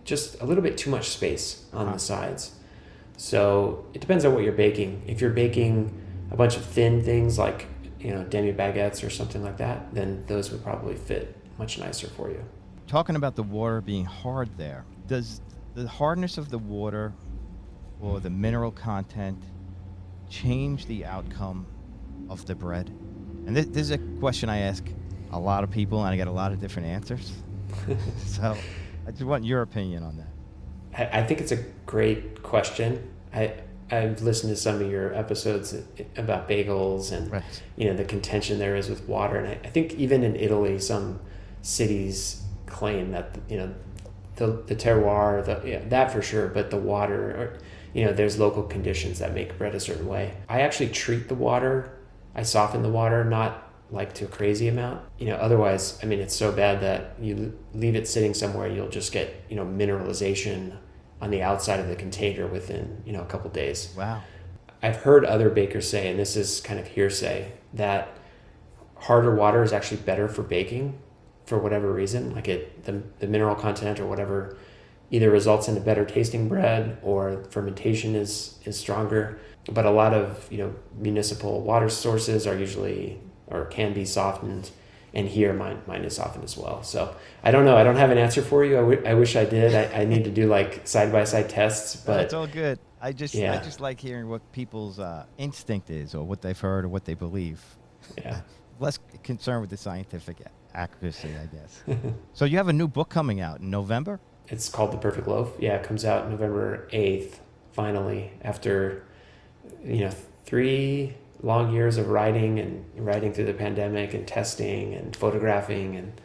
just 0.04 0.39
a 0.39 0.45
little 0.45 0.63
bit 0.63 0.78
too 0.78 0.91
much 0.91 1.10
space 1.10 1.65
on 1.73 1.91
the 1.91 1.97
sides. 1.97 2.51
So 3.17 3.86
it 3.93 4.01
depends 4.01 4.25
on 4.25 4.34
what 4.34 4.43
you're 4.43 4.54
baking. 4.54 5.01
If 5.08 5.21
you're 5.21 5.32
baking 5.32 5.91
a 6.32 6.36
bunch 6.36 6.56
of 6.56 6.63
thin 6.63 7.04
things 7.04 7.38
like 7.38 7.67
you 7.99 8.13
know 8.13 8.23
demi 8.23 8.54
baguettes 8.54 9.06
or 9.06 9.10
something 9.10 9.43
like 9.43 9.58
that, 9.58 9.93
then 9.93 10.23
those 10.28 10.51
would 10.51 10.63
probably 10.63 10.95
fit 10.95 11.36
much 11.58 11.80
nicer 11.80 12.08
for 12.08 12.30
you. 12.30 12.43
Talking 12.88 13.15
about 13.15 13.36
the 13.36 13.43
water 13.43 13.82
being 13.82 14.06
hard 14.06 14.49
there, 14.58 14.86
does 15.08 15.41
the 15.73 15.88
hardness 15.88 16.38
of 16.38 16.49
the 16.49 16.60
water 16.60 17.13
or 17.99 18.19
the 18.19 18.30
mineral 18.30 18.71
content 18.71 19.41
change 20.30 20.86
the 20.86 21.06
outcome 21.06 21.65
of 22.30 22.45
the 22.45 22.54
bread? 22.54 22.89
And 23.47 23.56
this, 23.56 23.65
this 23.67 23.82
is 23.84 23.91
a 23.91 23.97
question 24.19 24.49
I 24.49 24.60
ask 24.60 24.84
a 25.36 25.39
lot 25.39 25.63
of 25.63 25.71
people, 25.71 26.00
and 26.04 26.10
I 26.13 26.15
get 26.15 26.28
a 26.28 26.32
lot 26.32 26.52
of 26.52 26.60
different 26.60 26.88
answers. 26.88 27.32
so 28.26 28.58
I 29.08 29.12
just 29.12 29.24
want 29.24 29.43
your 29.43 29.62
opinion 29.62 30.04
on 30.04 30.17
that. 30.17 31.13
I, 31.13 31.19
I 31.19 31.24
think 31.24 31.41
it's 31.41 31.52
a 31.52 31.63
great 31.86 32.41
question. 32.41 33.12
I 33.34 33.54
I've 33.91 34.21
listened 34.21 34.52
to 34.52 34.56
some 34.60 34.82
of 34.82 34.89
your 34.89 35.13
episodes 35.13 35.76
about 36.17 36.50
bagels 36.50 37.12
and 37.12 37.32
Right. 37.32 37.43
you 37.76 37.86
know 37.88 37.95
the 37.95 38.06
contention 38.06 38.58
there 38.60 38.76
is 38.76 38.89
with 38.89 39.08
water, 39.08 39.38
and 39.38 39.48
I, 39.48 39.60
I 39.63 39.69
think 39.69 39.93
even 39.93 40.24
in 40.24 40.36
Italy, 40.36 40.80
some 40.80 41.19
cities 41.62 42.41
claim 42.65 43.12
that 43.12 43.38
you 43.50 43.58
know 43.58 43.74
the 44.38 44.63
the 44.67 44.76
terroir, 44.76 45.43
the 45.45 45.69
yeah, 45.69 45.80
that 45.89 46.12
for 46.12 46.21
sure, 46.21 46.48
but 46.48 46.71
the 46.71 46.78
water, 46.78 47.32
or 47.32 47.58
you 47.93 48.04
know, 48.06 48.12
there's 48.12 48.38
local 48.39 48.63
conditions 48.63 49.19
that 49.19 49.34
make 49.34 49.58
bread 49.58 49.74
a 49.74 49.80
certain 49.80 50.08
way. 50.08 50.36
I 50.50 50.62
actually 50.62 50.89
treat 50.89 51.28
the 51.30 51.36
water. 51.36 51.91
I 52.36 52.43
soften 52.43 52.82
the 52.84 52.89
water, 52.89 53.24
not 53.24 53.64
like 53.91 54.13
to 54.15 54.26
a 54.26 54.28
crazy 54.28 54.67
amount. 54.67 55.02
You 55.17 55.28
know, 55.28 55.36
otherwise, 55.36 56.00
I 56.02 56.06
mean, 56.06 56.19
it's 56.19 56.36
so 56.36 56.52
bad 56.52 56.82
that 56.82 57.15
you 57.19 57.58
leave 57.74 57.95
it 57.95 58.08
sitting 58.08 58.34
somewhere, 58.34 58.67
you'll 58.67 58.89
just 58.89 59.12
get 59.12 59.43
you 59.50 59.56
know 59.56 59.65
mineralization 59.65 60.78
on 61.21 61.32
the 61.32 61.41
outside 61.41 61.80
of 61.80 61.88
the 61.88 61.95
container 61.95 62.48
within 62.48 63.02
you 63.06 63.13
know 63.13 63.21
a 63.21 63.26
couple 63.26 63.50
days. 63.50 63.93
Wow. 63.98 64.21
I've 64.84 64.98
heard 64.98 65.26
other 65.26 65.50
bakers 65.50 65.89
say, 65.89 66.10
and 66.10 66.19
this 66.19 66.36
is 66.36 66.62
kind 66.62 66.80
of 66.80 66.88
hearsay, 66.88 67.52
that 67.74 68.10
harder 68.98 69.34
water 69.34 69.63
is 69.63 69.74
actually 69.74 70.02
better 70.02 70.28
for 70.28 70.43
baking 70.43 71.00
for 71.45 71.58
whatever 71.58 71.91
reason. 71.91 72.36
Like 72.36 72.48
it, 72.48 72.84
the, 72.84 73.02
the 73.19 73.28
mineral 73.28 73.56
content 73.56 74.00
or 74.00 74.06
whatever 74.06 74.58
either 75.12 75.30
results 75.30 75.67
in 75.67 75.78
a 75.78 75.80
better 75.80 76.06
tasting 76.06 76.48
bread 76.48 76.98
or 77.02 77.43
fermentation 77.50 78.15
is, 78.15 78.60
is 78.65 78.78
stronger. 78.78 79.39
But 79.71 79.86
a 79.86 79.91
lot 79.91 80.13
of, 80.13 80.48
you 80.52 80.60
know, 80.60 80.76
municipal 80.98 81.62
water 81.62 81.89
sources 81.89 82.45
are 82.45 82.58
usually 82.58 83.19
or 83.47 83.65
can 83.65 83.93
be 83.93 84.05
softened. 84.05 84.71
And 85.13 85.29
here 85.29 85.53
mine, 85.53 85.81
mine 85.88 86.03
is 86.03 86.15
softened 86.17 86.43
as 86.43 86.58
well. 86.58 86.84
So 86.84 87.15
I 87.41 87.51
don't 87.51 87.63
know. 87.63 87.77
I 87.77 87.84
don't 87.84 87.95
have 87.95 88.12
an 88.12 88.17
answer 88.17 88.41
for 88.41 88.65
you. 88.65 88.75
I, 88.77 88.81
w- 88.81 89.03
I 89.05 89.13
wish 89.13 89.38
I 89.38 89.45
did. 89.45 89.73
I, 89.73 90.01
I 90.01 90.05
need 90.05 90.25
to 90.25 90.29
do 90.31 90.47
like 90.47 90.86
side 90.86 91.10
by 91.12 91.23
side 91.23 91.49
tests, 91.49 91.95
But 91.95 92.19
it's 92.19 92.34
all 92.34 92.47
good. 92.47 92.79
I 93.01 93.13
just 93.13 93.34
I 93.36 93.58
just 93.63 93.79
like 93.79 93.99
hearing 93.99 94.27
what 94.27 94.41
people's 94.51 94.99
uh, 94.99 95.25
instinct 95.38 95.89
is, 95.89 96.15
or 96.15 96.23
what 96.25 96.41
they've 96.41 96.60
heard, 96.60 96.84
or 96.86 96.89
what 96.89 97.05
they 97.05 97.13
believe. 97.13 97.63
yeah. 98.17 98.41
Less 98.79 98.99
concerned 99.23 99.62
with 99.62 99.69
the 99.69 99.77
scientific 99.77 100.38
accuracy, 100.73 101.29
I 101.41 101.45
guess. 101.45 101.81
so 102.34 102.43
you 102.43 102.58
have 102.58 102.67
a 102.67 102.73
new 102.73 102.89
book 102.89 103.08
coming 103.08 103.39
out 103.39 103.62
in 103.62 103.69
November. 103.69 104.19
It's 104.49 104.67
called 104.67 104.91
The 104.91 104.97
Perfect 104.97 105.27
Loaf. 105.29 105.53
Yeah, 105.60 105.75
it 105.75 105.84
comes 105.84 106.03
out 106.03 106.29
November 106.29 106.89
8th, 106.91 107.36
finally, 107.71 108.31
after, 108.41 109.05
you 109.81 109.99
know, 110.01 110.12
three 110.45 111.13
long 111.41 111.74
years 111.74 111.98
of 111.98 112.10
writing 112.10 112.60
and 112.60 112.86
writing 112.95 113.34
through 113.34 113.45
the 113.45 113.54
pandemic 113.54 114.13
and 114.13 114.28
testing 114.28 114.93
and 114.93 115.15
photographing. 115.15 115.95
And 115.95 116.21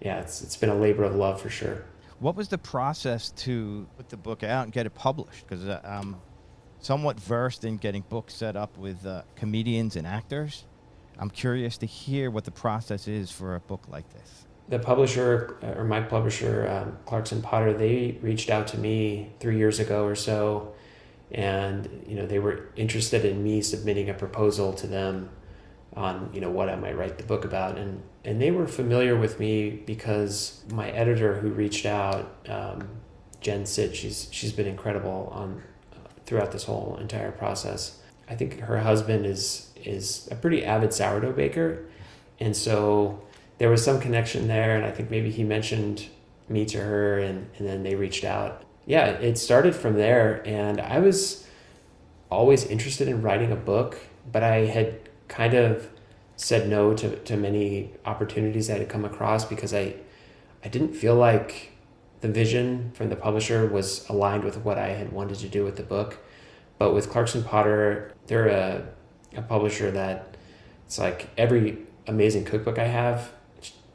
yeah, 0.00 0.20
it's, 0.20 0.42
it's 0.42 0.56
been 0.56 0.70
a 0.70 0.74
labor 0.74 1.04
of 1.04 1.14
love 1.14 1.40
for 1.40 1.50
sure. 1.50 1.84
What 2.18 2.36
was 2.36 2.48
the 2.48 2.58
process 2.58 3.30
to 3.30 3.86
put 3.96 4.08
the 4.10 4.16
book 4.16 4.42
out 4.42 4.64
and 4.64 4.72
get 4.72 4.86
it 4.86 4.94
published? 4.94 5.46
Because 5.46 5.66
uh, 5.66 5.80
I'm 5.82 6.16
somewhat 6.80 7.18
versed 7.18 7.64
in 7.64 7.76
getting 7.78 8.02
books 8.08 8.34
set 8.34 8.56
up 8.56 8.76
with 8.78 9.06
uh, 9.06 9.22
comedians 9.36 9.96
and 9.96 10.06
actors. 10.06 10.64
I'm 11.18 11.30
curious 11.30 11.76
to 11.78 11.86
hear 11.86 12.30
what 12.30 12.44
the 12.44 12.50
process 12.50 13.08
is 13.08 13.30
for 13.30 13.54
a 13.54 13.60
book 13.60 13.84
like 13.88 14.08
this. 14.12 14.46
the 14.70 14.78
publisher 14.78 15.56
uh, 15.62 15.78
or 15.78 15.84
my 15.84 16.00
publisher, 16.00 16.68
um, 16.68 16.96
Clarkson 17.04 17.42
Potter, 17.42 17.72
they 17.72 18.18
reached 18.22 18.50
out 18.50 18.66
to 18.68 18.78
me 18.78 19.30
three 19.40 19.56
years 19.58 19.80
ago 19.80 20.04
or 20.04 20.14
so, 20.14 20.72
and 21.32 22.04
you 22.06 22.16
know 22.16 22.26
they 22.26 22.38
were 22.38 22.68
interested 22.76 23.24
in 23.24 23.42
me 23.42 23.62
submitting 23.62 24.10
a 24.10 24.14
proposal 24.14 24.72
to 24.74 24.86
them 24.86 25.30
on 25.94 26.30
you 26.32 26.40
know 26.40 26.50
what 26.50 26.68
I 26.68 26.76
might 26.76 26.96
write 26.96 27.18
the 27.18 27.24
book 27.24 27.44
about, 27.44 27.78
and 27.78 28.02
and 28.24 28.40
they 28.40 28.50
were 28.50 28.66
familiar 28.66 29.16
with 29.16 29.38
me 29.38 29.70
because 29.70 30.62
my 30.72 30.90
editor 30.90 31.36
who 31.36 31.50
reached 31.50 31.86
out, 31.86 32.36
um, 32.48 32.88
Jen 33.40 33.66
Sit, 33.66 33.96
she's 33.96 34.28
she's 34.30 34.52
been 34.52 34.66
incredible 34.66 35.30
on 35.32 35.62
uh, 35.92 36.08
throughout 36.26 36.52
this 36.52 36.64
whole 36.64 36.96
entire 37.00 37.32
process. 37.32 38.00
I 38.28 38.34
think 38.34 38.60
her 38.60 38.78
husband 38.78 39.26
is 39.26 39.70
is 39.76 40.28
a 40.30 40.36
pretty 40.36 40.64
avid 40.64 40.92
sourdough 40.92 41.32
baker, 41.32 41.84
and 42.38 42.56
so 42.56 43.22
there 43.58 43.70
was 43.70 43.84
some 43.84 44.00
connection 44.00 44.48
there, 44.48 44.76
and 44.76 44.84
I 44.84 44.90
think 44.90 45.10
maybe 45.10 45.30
he 45.30 45.44
mentioned 45.44 46.06
me 46.48 46.64
to 46.66 46.78
her, 46.78 47.18
and 47.18 47.48
and 47.58 47.66
then 47.66 47.82
they 47.82 47.94
reached 47.94 48.24
out. 48.24 48.64
Yeah, 48.86 49.06
it 49.06 49.38
started 49.38 49.74
from 49.74 49.94
there, 49.94 50.42
and 50.46 50.80
I 50.80 50.98
was 50.98 51.46
always 52.30 52.64
interested 52.64 53.08
in 53.08 53.22
writing 53.22 53.52
a 53.52 53.56
book, 53.56 53.98
but 54.30 54.42
I 54.42 54.66
had 54.66 55.08
kind 55.28 55.54
of 55.54 55.88
said 56.36 56.68
no 56.68 56.94
to, 56.94 57.16
to 57.16 57.36
many 57.36 57.92
opportunities 58.04 58.70
I 58.70 58.78
had 58.78 58.88
come 58.88 59.04
across 59.04 59.44
because 59.44 59.74
I 59.74 59.94
I 60.64 60.68
didn't 60.68 60.94
feel 60.94 61.14
like 61.14 61.72
the 62.20 62.28
vision 62.28 62.90
from 62.94 63.08
the 63.08 63.16
publisher 63.16 63.66
was 63.66 64.06
aligned 64.08 64.44
with 64.44 64.58
what 64.58 64.78
I 64.78 64.88
had 64.88 65.12
wanted 65.12 65.38
to 65.38 65.48
do 65.48 65.64
with 65.64 65.76
the 65.76 65.82
book. 65.82 66.18
But 66.78 66.94
with 66.94 67.10
Clarkson 67.10 67.42
Potter, 67.44 68.12
they're 68.26 68.48
a, 68.48 68.86
a 69.36 69.42
publisher 69.42 69.90
that 69.90 70.36
it's 70.86 70.98
like 70.98 71.28
every 71.38 71.78
amazing 72.06 72.44
cookbook 72.44 72.78
I 72.78 72.86
have, 72.86 73.32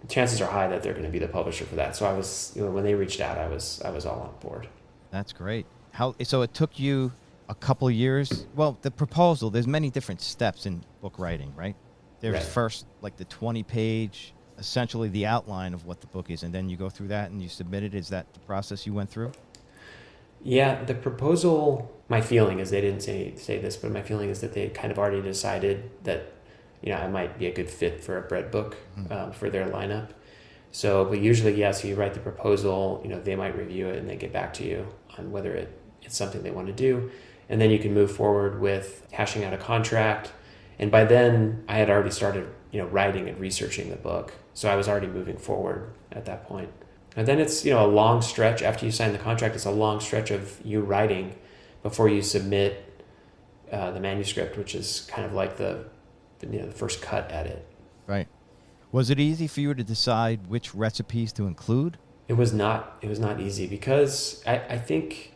chances 0.09 0.41
are 0.41 0.49
high 0.49 0.67
that 0.67 0.83
they're 0.83 0.93
going 0.93 1.05
to 1.05 1.11
be 1.11 1.19
the 1.19 1.27
publisher 1.27 1.65
for 1.65 1.75
that. 1.75 1.95
So 1.95 2.05
I 2.05 2.13
was, 2.13 2.51
you 2.55 2.63
know, 2.63 2.71
when 2.71 2.83
they 2.83 2.95
reached 2.95 3.21
out, 3.21 3.37
I 3.37 3.47
was, 3.47 3.81
I 3.83 3.89
was 3.89 4.05
all 4.05 4.19
on 4.21 4.33
board. 4.41 4.67
That's 5.11 5.33
great. 5.33 5.65
How 5.91 6.15
so? 6.23 6.41
It 6.41 6.53
took 6.53 6.77
you 6.79 7.11
a 7.47 7.55
couple 7.55 7.89
years. 7.89 8.45
Well, 8.55 8.77
the 8.81 8.91
proposal. 8.91 9.49
There's 9.49 9.67
many 9.67 9.89
different 9.89 10.21
steps 10.21 10.65
in 10.65 10.83
book 11.01 11.17
writing, 11.19 11.53
right? 11.55 11.75
There's 12.19 12.33
Right. 12.35 12.43
first 12.43 12.85
like 13.01 13.17
the 13.17 13.25
20 13.25 13.63
page, 13.63 14.33
essentially 14.57 15.09
the 15.09 15.25
outline 15.25 15.73
of 15.73 15.85
what 15.85 16.01
the 16.01 16.07
book 16.07 16.29
is, 16.29 16.43
and 16.43 16.53
then 16.53 16.69
you 16.69 16.75
go 16.77 16.89
through 16.89 17.09
that 17.09 17.31
and 17.31 17.41
you 17.41 17.49
submit 17.49 17.83
it. 17.83 17.93
Is 17.93 18.09
that 18.09 18.33
the 18.33 18.39
process 18.41 18.85
you 18.85 18.93
went 18.93 19.09
through? 19.09 19.31
Yeah, 20.43 20.83
the 20.83 20.93
proposal. 20.93 21.91
My 22.07 22.21
feeling 22.21 22.59
is 22.59 22.69
they 22.69 22.81
didn't 22.81 23.01
say 23.01 23.33
say 23.35 23.57
this, 23.59 23.77
but 23.77 23.91
my 23.91 24.01
feeling 24.01 24.29
is 24.29 24.41
that 24.41 24.53
they 24.53 24.67
kind 24.69 24.91
of 24.91 24.99
already 24.99 25.21
decided 25.21 25.89
that, 26.03 26.33
you 26.81 26.91
know, 26.91 26.97
I 26.97 27.07
might 27.07 27.37
be 27.39 27.47
a 27.47 27.53
good 27.53 27.69
fit 27.69 28.03
for 28.03 28.17
a 28.17 28.21
bread 28.21 28.51
book 28.51 28.77
um, 29.09 29.31
for 29.31 29.49
their 29.49 29.67
lineup. 29.67 30.09
So, 30.71 31.05
but 31.05 31.19
usually, 31.19 31.55
yes, 31.55 31.83
you 31.83 31.95
write 31.95 32.13
the 32.13 32.19
proposal. 32.19 32.99
You 33.03 33.09
know, 33.09 33.21
they 33.21 33.35
might 33.35 33.57
review 33.57 33.87
it 33.87 33.97
and 33.97 34.09
they 34.09 34.17
get 34.17 34.33
back 34.33 34.53
to 34.55 34.65
you 34.65 34.87
on 35.17 35.31
whether 35.31 35.53
it 35.53 35.71
it's 36.01 36.17
something 36.17 36.43
they 36.43 36.51
want 36.51 36.67
to 36.67 36.73
do, 36.73 37.09
and 37.49 37.59
then 37.59 37.71
you 37.71 37.79
can 37.79 37.93
move 37.93 38.11
forward 38.11 38.61
with 38.61 39.07
hashing 39.11 39.43
out 39.43 39.53
a 39.53 39.57
contract. 39.57 40.31
And 40.77 40.91
by 40.91 41.05
then, 41.05 41.63
I 41.67 41.77
had 41.77 41.89
already 41.89 42.11
started, 42.11 42.47
you 42.71 42.81
know, 42.81 42.87
writing 42.87 43.27
and 43.27 43.39
researching 43.39 43.89
the 43.89 43.95
book, 43.95 44.33
so 44.53 44.69
I 44.69 44.75
was 44.75 44.87
already 44.87 45.07
moving 45.07 45.37
forward 45.37 45.93
at 46.11 46.25
that 46.25 46.45
point. 46.45 46.69
And 47.15 47.27
then 47.27 47.39
it's 47.39 47.63
you 47.63 47.71
know 47.71 47.85
a 47.85 47.87
long 47.87 48.21
stretch 48.21 48.61
after 48.61 48.85
you 48.85 48.91
sign 48.91 49.13
the 49.13 49.17
contract. 49.17 49.55
It's 49.55 49.65
a 49.65 49.71
long 49.71 49.99
stretch 49.99 50.31
of 50.31 50.59
you 50.63 50.81
writing 50.81 51.35
before 51.81 52.09
you 52.09 52.21
submit 52.21 52.83
uh, 53.71 53.91
the 53.91 53.99
manuscript, 53.99 54.57
which 54.57 54.75
is 54.75 55.07
kind 55.09 55.25
of 55.25 55.33
like 55.33 55.57
the 55.57 55.85
you 56.41 56.59
know 56.59 56.65
the 56.65 56.71
first 56.71 57.01
cut 57.01 57.29
at 57.31 57.45
it. 57.45 57.65
Right. 58.07 58.27
Was 58.91 59.09
it 59.09 59.19
easy 59.19 59.47
for 59.47 59.61
you 59.61 59.73
to 59.73 59.83
decide 59.83 60.47
which 60.47 60.73
recipes 60.73 61.33
to 61.33 61.47
include? 61.47 61.97
It 62.27 62.33
was 62.33 62.53
not 62.53 62.97
it 63.01 63.09
was 63.09 63.19
not 63.19 63.39
easy 63.39 63.67
because 63.67 64.43
I, 64.47 64.59
I 64.69 64.77
think 64.77 65.33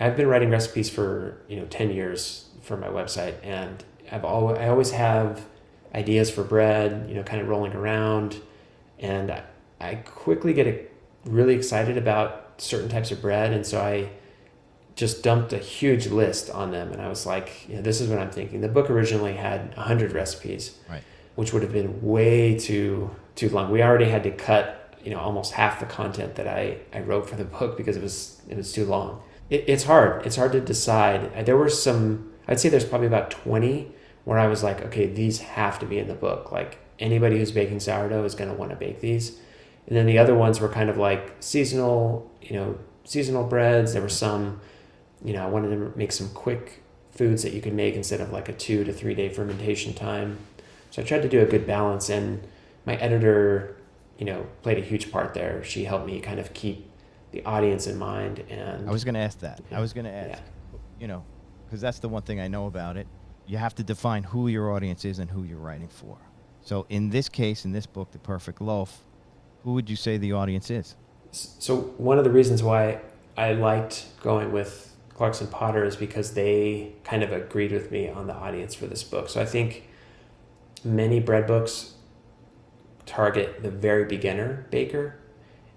I've 0.00 0.16
been 0.16 0.26
writing 0.26 0.50
recipes 0.50 0.90
for 0.90 1.42
you 1.48 1.56
know 1.56 1.66
ten 1.66 1.90
years 1.90 2.48
for 2.62 2.76
my 2.76 2.88
website, 2.88 3.34
and 3.42 3.84
I've 4.10 4.24
always 4.24 4.58
I 4.58 4.68
always 4.68 4.90
have 4.92 5.44
ideas 5.94 6.30
for 6.30 6.42
bread, 6.42 7.06
you 7.08 7.14
know, 7.14 7.22
kind 7.22 7.40
of 7.40 7.48
rolling 7.48 7.72
around, 7.72 8.40
and 8.98 9.30
I, 9.30 9.44
I 9.80 9.94
quickly 9.96 10.52
get 10.52 10.66
a, 10.66 10.84
really 11.24 11.54
excited 11.54 11.96
about 11.96 12.60
certain 12.60 12.88
types 12.88 13.10
of 13.10 13.20
bread, 13.20 13.52
and 13.52 13.66
so 13.66 13.80
I 13.80 14.10
just 14.96 15.22
dumped 15.22 15.52
a 15.52 15.58
huge 15.58 16.06
list 16.06 16.50
on 16.50 16.70
them, 16.70 16.92
and 16.92 17.02
I 17.02 17.08
was 17.08 17.26
like, 17.26 17.68
you 17.68 17.76
know, 17.76 17.82
this 17.82 18.00
is 18.00 18.08
what 18.08 18.18
I'm 18.18 18.30
thinking. 18.30 18.60
The 18.60 18.68
book 18.68 18.90
originally 18.90 19.34
had 19.34 19.74
hundred 19.74 20.12
recipes, 20.12 20.76
Right. 20.88 21.02
which 21.34 21.52
would 21.52 21.62
have 21.62 21.72
been 21.72 22.00
way 22.02 22.58
too 22.58 23.10
too 23.34 23.48
long. 23.48 23.70
We 23.70 23.82
already 23.82 24.04
had 24.08 24.22
to 24.22 24.30
cut, 24.30 24.94
you 25.02 25.10
know, 25.10 25.18
almost 25.18 25.52
half 25.54 25.80
the 25.80 25.86
content 25.86 26.36
that 26.36 26.46
I, 26.46 26.78
I 26.92 27.00
wrote 27.00 27.28
for 27.28 27.34
the 27.36 27.44
book 27.44 27.76
because 27.76 27.96
it 27.96 28.02
was 28.02 28.40
it 28.48 28.56
was 28.56 28.72
too 28.72 28.84
long. 28.84 29.20
It, 29.50 29.64
it's 29.66 29.84
hard. 29.84 30.24
It's 30.26 30.36
hard 30.36 30.52
to 30.52 30.60
decide. 30.60 31.44
There 31.46 31.56
were 31.56 31.68
some. 31.68 32.30
I'd 32.46 32.60
say 32.60 32.68
there's 32.68 32.84
probably 32.84 33.06
about 33.08 33.30
twenty 33.30 33.90
where 34.24 34.38
I 34.38 34.46
was 34.46 34.62
like, 34.62 34.80
okay, 34.86 35.06
these 35.06 35.40
have 35.40 35.78
to 35.80 35.86
be 35.86 35.98
in 35.98 36.08
the 36.08 36.14
book. 36.14 36.50
Like 36.52 36.78
anybody 36.98 37.36
who's 37.38 37.50
baking 37.52 37.80
sourdough 37.80 38.24
is 38.24 38.34
going 38.34 38.48
to 38.50 38.56
want 38.56 38.70
to 38.70 38.76
bake 38.76 39.00
these. 39.00 39.38
And 39.86 39.94
then 39.96 40.06
the 40.06 40.16
other 40.18 40.34
ones 40.34 40.60
were 40.60 40.68
kind 40.68 40.88
of 40.88 40.96
like 40.96 41.34
seasonal, 41.40 42.30
you 42.40 42.54
know, 42.56 42.78
seasonal 43.04 43.44
breads. 43.44 43.92
There 43.92 44.00
were 44.00 44.08
some, 44.08 44.60
you 45.24 45.32
know, 45.32 45.42
I 45.42 45.48
wanted 45.48 45.70
to 45.70 45.96
make 45.98 46.12
some 46.12 46.28
quick 46.30 46.82
foods 47.10 47.42
that 47.42 47.52
you 47.52 47.60
can 47.60 47.74
make 47.74 47.94
instead 47.94 48.20
of 48.20 48.30
like 48.30 48.48
a 48.48 48.52
two 48.52 48.84
to 48.84 48.92
three 48.92 49.14
day 49.14 49.28
fermentation 49.28 49.94
time. 49.94 50.38
So 50.90 51.02
I 51.02 51.04
tried 51.04 51.22
to 51.22 51.28
do 51.28 51.40
a 51.40 51.46
good 51.46 51.66
balance, 51.66 52.08
and 52.08 52.46
my 52.86 52.94
editor, 52.96 53.76
you 54.18 54.26
know, 54.26 54.46
played 54.62 54.78
a 54.78 54.82
huge 54.82 55.10
part 55.10 55.34
there. 55.34 55.64
She 55.64 55.84
helped 55.84 56.06
me 56.06 56.20
kind 56.20 56.38
of 56.38 56.52
keep 56.54 56.88
the 57.32 57.44
audience 57.44 57.86
in 57.88 57.98
mind, 57.98 58.44
and 58.48 58.88
I 58.88 58.92
was 58.92 59.02
going 59.02 59.14
to 59.14 59.20
ask 59.20 59.40
that. 59.40 59.60
I 59.72 59.80
was 59.80 59.92
going 59.92 60.04
to 60.04 60.12
ask, 60.12 60.40
Yeah. 60.40 60.78
you 61.00 61.08
know, 61.08 61.24
because 61.66 61.80
that's 61.80 61.98
the 61.98 62.08
one 62.08 62.22
thing 62.22 62.38
I 62.38 62.46
know 62.46 62.66
about 62.66 62.96
it. 62.96 63.08
You 63.46 63.58
have 63.58 63.74
to 63.76 63.82
define 63.82 64.22
who 64.22 64.46
your 64.48 64.70
audience 64.72 65.04
is 65.04 65.18
and 65.18 65.28
who 65.30 65.42
you're 65.42 65.58
writing 65.58 65.88
for. 65.88 66.16
So 66.62 66.86
in 66.88 67.10
this 67.10 67.28
case, 67.28 67.64
in 67.64 67.72
this 67.72 67.86
book, 67.86 68.12
The 68.12 68.18
Perfect 68.20 68.60
Loaf, 68.60 69.04
who 69.64 69.72
would 69.74 69.90
you 69.90 69.96
say 69.96 70.16
the 70.16 70.32
audience 70.32 70.70
is? 70.70 70.94
So 71.32 71.76
one 71.98 72.18
of 72.18 72.24
the 72.24 72.30
reasons 72.30 72.62
why 72.62 73.00
I 73.36 73.52
liked 73.54 74.06
going 74.22 74.52
with 74.52 74.93
Clarkson 75.14 75.46
Potter 75.46 75.84
is 75.84 75.96
because 75.96 76.34
they 76.34 76.92
kind 77.04 77.22
of 77.22 77.32
agreed 77.32 77.72
with 77.72 77.90
me 77.90 78.08
on 78.08 78.26
the 78.26 78.34
audience 78.34 78.74
for 78.74 78.86
this 78.86 79.02
book. 79.02 79.28
So 79.28 79.40
I 79.40 79.46
think 79.46 79.88
many 80.84 81.20
bread 81.20 81.46
books 81.46 81.94
target 83.06 83.62
the 83.62 83.70
very 83.70 84.04
beginner 84.04 84.66
baker. 84.70 85.16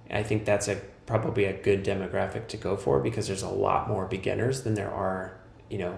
I 0.10 0.24
think 0.24 0.46
that's 0.46 0.68
a 0.68 0.82
probably 1.06 1.46
a 1.46 1.54
good 1.54 1.86
demographic 1.86 2.48
to 2.48 2.58
go 2.58 2.76
for 2.76 3.00
because 3.00 3.28
there's 3.28 3.44
a 3.44 3.50
lot 3.50 3.88
more 3.88 4.06
beginners 4.06 4.64
than 4.64 4.74
there 4.74 4.92
are, 4.92 5.38
you 5.70 5.78
know, 5.78 5.98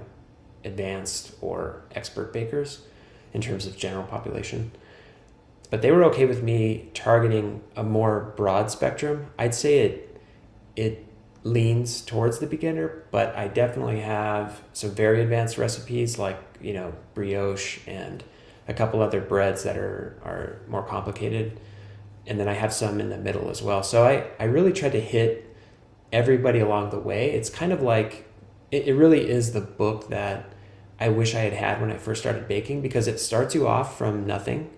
advanced 0.64 1.34
or 1.42 1.84
expert 1.96 2.34
bakers 2.34 2.82
in 3.34 3.42
terms 3.42 3.66
of 3.66 3.78
general 3.78 4.04
population 4.04 4.72
but 5.70 5.82
they 5.82 5.92
were 5.92 6.04
okay 6.06 6.26
with 6.26 6.42
me 6.42 6.90
targeting 6.94 7.62
a 7.76 7.84
more 7.84 8.34
broad 8.36 8.72
spectrum. 8.72 9.28
I'd 9.38 9.56
say 9.56 9.80
it 9.80 10.22
it 10.76 11.06
leans 11.44 12.02
towards 12.02 12.40
the 12.40 12.48
beginner, 12.48 13.04
but 13.12 13.36
I 13.36 13.48
definitely 13.48 14.02
have 14.02 14.62
some 14.74 14.92
very 14.92 15.22
advanced 15.22 15.58
recipes 15.58 16.20
like 16.20 16.38
you 16.62 16.74
know 16.74 16.94
brioche 17.14 17.80
and 17.88 18.24
a 18.68 18.74
couple 18.74 19.02
other 19.02 19.22
breads 19.22 19.64
that 19.64 19.78
are 19.78 20.18
are 20.24 20.62
more 20.68 20.84
complicated, 20.84 21.60
and 22.28 22.40
then 22.40 22.48
I 22.48 22.54
have 22.54 22.74
some 22.74 23.00
in 23.00 23.10
the 23.10 23.18
middle 23.18 23.50
as 23.50 23.62
well. 23.62 23.84
So 23.84 24.06
I 24.06 24.28
I 24.40 24.46
really 24.46 24.74
tried 24.74 24.94
to 24.94 25.02
hit 25.02 25.56
everybody 26.12 26.60
along 26.60 26.90
the 26.90 27.00
way. 27.00 27.32
It's 27.32 27.50
kind 27.50 27.72
of 27.72 27.82
like 27.82 28.28
it, 28.72 28.88
it 28.88 28.94
really 28.94 29.30
is 29.30 29.54
the 29.54 29.62
book 29.62 30.10
that 30.10 30.54
I 31.00 31.10
wish 31.10 31.34
I 31.34 31.40
had 31.40 31.54
had 31.54 31.80
when 31.80 31.92
I 31.92 31.98
first 31.98 32.22
started 32.22 32.48
baking 32.48 32.82
because 32.82 33.08
it 33.08 33.20
starts 33.20 33.56
you 33.56 33.68
off 33.68 33.98
from 33.98 34.26
nothing 34.26 34.70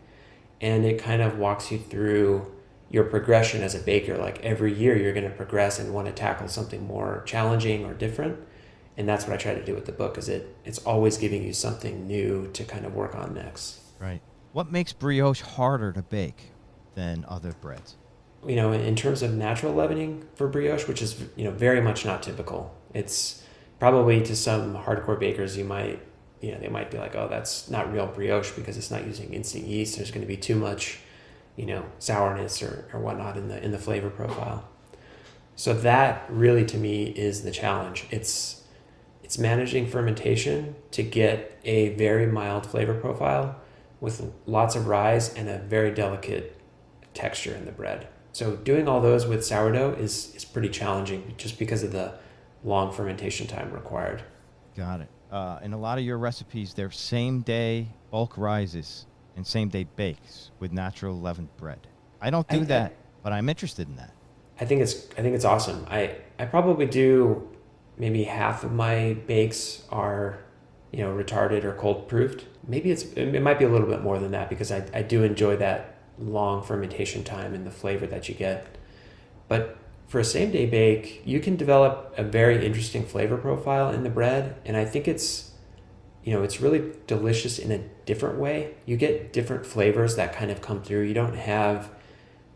and 0.60 0.86
it 0.86 1.02
kind 1.02 1.22
of 1.22 1.40
walks 1.40 1.72
you 1.72 1.80
through 1.80 2.52
your 2.92 3.06
progression 3.06 3.64
as 3.64 3.74
a 3.74 3.80
baker. 3.80 4.18
Like 4.18 4.44
every 4.44 4.74
year, 4.74 4.98
you're 4.98 5.14
going 5.14 5.30
to 5.30 5.36
progress 5.36 5.80
and 5.80 5.94
want 5.94 6.08
to 6.08 6.14
tackle 6.14 6.48
something 6.48 6.86
more 6.86 7.24
challenging 7.26 7.86
or 7.86 7.94
different. 7.94 8.38
And 8.98 9.08
that's 9.08 9.26
what 9.26 9.34
I 9.34 9.38
try 9.38 9.54
to 9.54 9.66
do 9.66 9.74
with 9.74 9.86
the 9.86 9.94
book. 9.94 10.18
Is 10.18 10.28
it? 10.28 10.56
It's 10.66 10.80
always 10.80 11.18
giving 11.18 11.44
you 11.44 11.54
something 11.54 12.06
new 12.06 12.50
to 12.54 12.64
kind 12.64 12.86
of 12.86 12.94
work 12.94 13.16
on 13.16 13.34
next. 13.34 13.80
Right. 14.00 14.22
What 14.52 14.72
makes 14.72 14.92
brioche 14.92 15.42
harder 15.42 15.94
to 15.94 16.02
bake 16.02 16.52
than 16.96 17.26
other 17.28 17.54
breads? 17.54 17.96
You 18.46 18.56
know, 18.56 18.74
in 18.74 18.96
terms 18.96 19.22
of 19.22 19.34
natural 19.34 19.74
leavening 19.74 20.28
for 20.36 20.48
brioche, 20.48 20.88
which 20.88 21.02
is 21.02 21.24
you 21.38 21.46
know 21.46 21.52
very 21.52 21.80
much 21.80 22.06
not 22.06 22.22
typical. 22.22 22.76
It's 22.94 23.44
probably 23.80 24.22
to 24.24 24.36
some 24.36 24.76
hardcore 24.76 25.20
bakers 25.20 25.58
you 25.58 25.64
might 25.64 26.02
you 26.42 26.52
know 26.52 26.60
they 26.60 26.68
might 26.68 26.92
be 26.92 26.98
like, 26.98 27.16
oh, 27.16 27.28
that's 27.30 27.70
not 27.70 27.92
real 27.94 28.08
brioche 28.08 28.52
because 28.52 28.78
it's 28.78 28.92
not 28.92 29.06
using 29.06 29.34
instant 29.34 29.66
yeast. 29.66 29.96
There's 29.96 30.12
going 30.12 30.22
to 30.22 30.28
be 30.28 30.38
too 30.38 30.56
much 30.56 31.00
you 31.62 31.68
know 31.68 31.86
sourness 32.00 32.62
or, 32.62 32.90
or 32.92 33.00
whatnot 33.00 33.38
in 33.38 33.48
the 33.48 33.64
in 33.64 33.72
the 33.72 33.78
flavor 33.78 34.10
profile 34.10 34.68
so 35.56 35.74
that 35.74 36.26
really 36.30 36.66
to 36.66 36.78
me 36.78 37.04
is 37.06 37.44
the 37.44 37.52
challenge 37.52 38.06
it's 38.12 38.62
it's 39.32 39.38
managing 39.38 39.88
fermentation 39.88 40.76
to 40.92 41.02
get 41.04 41.58
a 41.64 41.96
very 41.96 42.28
mild 42.28 42.66
flavor 42.66 42.94
profile 42.94 43.56
with 44.02 44.30
lots 44.46 44.76
of 44.76 44.88
rise 44.88 45.34
and 45.36 45.48
a 45.48 45.60
very 45.60 45.90
delicate 45.94 46.60
texture 47.14 47.56
in 47.56 47.64
the 47.64 47.72
bread. 47.72 48.10
So 48.34 48.58
doing 48.58 48.90
all 48.90 49.00
those 49.00 49.26
with 49.26 49.46
sourdough 49.46 49.94
is 49.94 50.36
is 50.36 50.44
pretty 50.44 50.68
challenging 50.68 51.34
just 51.38 51.58
because 51.58 51.82
of 51.82 51.94
the 51.94 52.16
long 52.66 52.92
fermentation 52.92 53.48
time 53.48 53.72
required. 53.72 54.22
Got 54.76 55.00
it. 55.00 55.08
Uh, 55.32 55.60
in 55.64 55.72
a 55.72 55.80
lot 55.80 55.98
of 55.98 56.04
your 56.04 56.18
recipes, 56.18 56.74
they're 56.74 56.92
same 56.92 57.40
day 57.40 57.88
bulk 58.10 58.38
rises 58.38 59.06
and 59.36 59.46
same 59.46 59.70
day 59.70 59.86
bakes 59.96 60.52
with 60.60 60.72
natural 60.72 61.20
leavened 61.20 61.56
bread. 61.58 61.88
I 62.22 62.30
don't 62.30 62.48
do 62.48 62.58
I- 62.58 62.62
I- 62.62 62.66
that, 62.66 62.94
but 63.24 63.34
I'm 63.34 63.50
interested 63.50 63.88
in 63.88 63.96
that. 63.98 64.12
I 64.60 64.66
think 64.66 64.82
it's 64.82 65.08
I 65.18 65.22
think 65.22 65.36
it's 65.36 65.46
awesome. 65.46 65.86
I 65.90 66.16
I 66.38 66.46
probably 66.46 66.86
do 66.86 67.48
maybe 67.98 68.24
half 68.26 68.64
of 68.64 68.72
my 68.72 69.14
bakes 69.26 69.84
are 69.92 70.38
you 70.92 71.00
know 71.00 71.12
retarded 71.16 71.64
or 71.64 71.74
cold 71.74 72.08
proofed. 72.08 72.46
Maybe 72.68 72.92
it's 72.92 73.04
it 73.14 73.42
might 73.42 73.58
be 73.58 73.66
a 73.66 73.70
little 73.70 73.88
bit 73.88 74.02
more 74.04 74.20
than 74.20 74.32
that 74.32 74.50
because 74.50 74.72
I 74.72 74.84
I 74.94 75.02
do 75.02 75.24
enjoy 75.24 75.56
that 75.58 75.96
long 76.20 76.62
fermentation 76.62 77.24
time 77.24 77.54
and 77.56 77.66
the 77.66 77.72
flavor 77.72 78.06
that 78.08 78.30
you 78.30 78.36
get. 78.36 78.78
But 79.48 79.78
for 80.08 80.20
a 80.20 80.24
same 80.26 80.52
day 80.52 80.66
bake, 80.68 81.22
you 81.26 81.40
can 81.40 81.56
develop 81.56 82.14
a 82.18 82.24
very 82.24 82.64
interesting 82.66 83.04
flavor 83.06 83.38
profile 83.38 83.90
in 83.90 84.04
the 84.04 84.10
bread 84.10 84.56
and 84.66 84.78
I 84.78 84.86
think 84.86 85.08
it's 85.08 85.51
you 86.24 86.34
know, 86.34 86.44
it's 86.44 86.62
really 86.62 86.94
delicious 87.08 87.58
in 87.58 87.72
a 87.72 87.80
different 88.06 88.38
way. 88.38 88.76
You 88.86 88.98
get 88.98 89.34
different 89.34 89.66
flavors 89.66 90.16
that 90.16 90.34
kind 90.34 90.52
of 90.52 90.62
come 90.62 90.82
through. 90.82 91.02
You 91.04 91.14
don't 91.14 91.36
have 91.36 91.90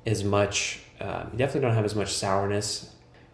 as 0.06 0.23
much 0.23 0.82
um, 0.99 1.30
you 1.32 1.38
definitely 1.38 1.62
don't 1.62 1.75
have 1.75 1.86
as 1.86 1.95
much 1.95 2.13
sourness 2.13 2.93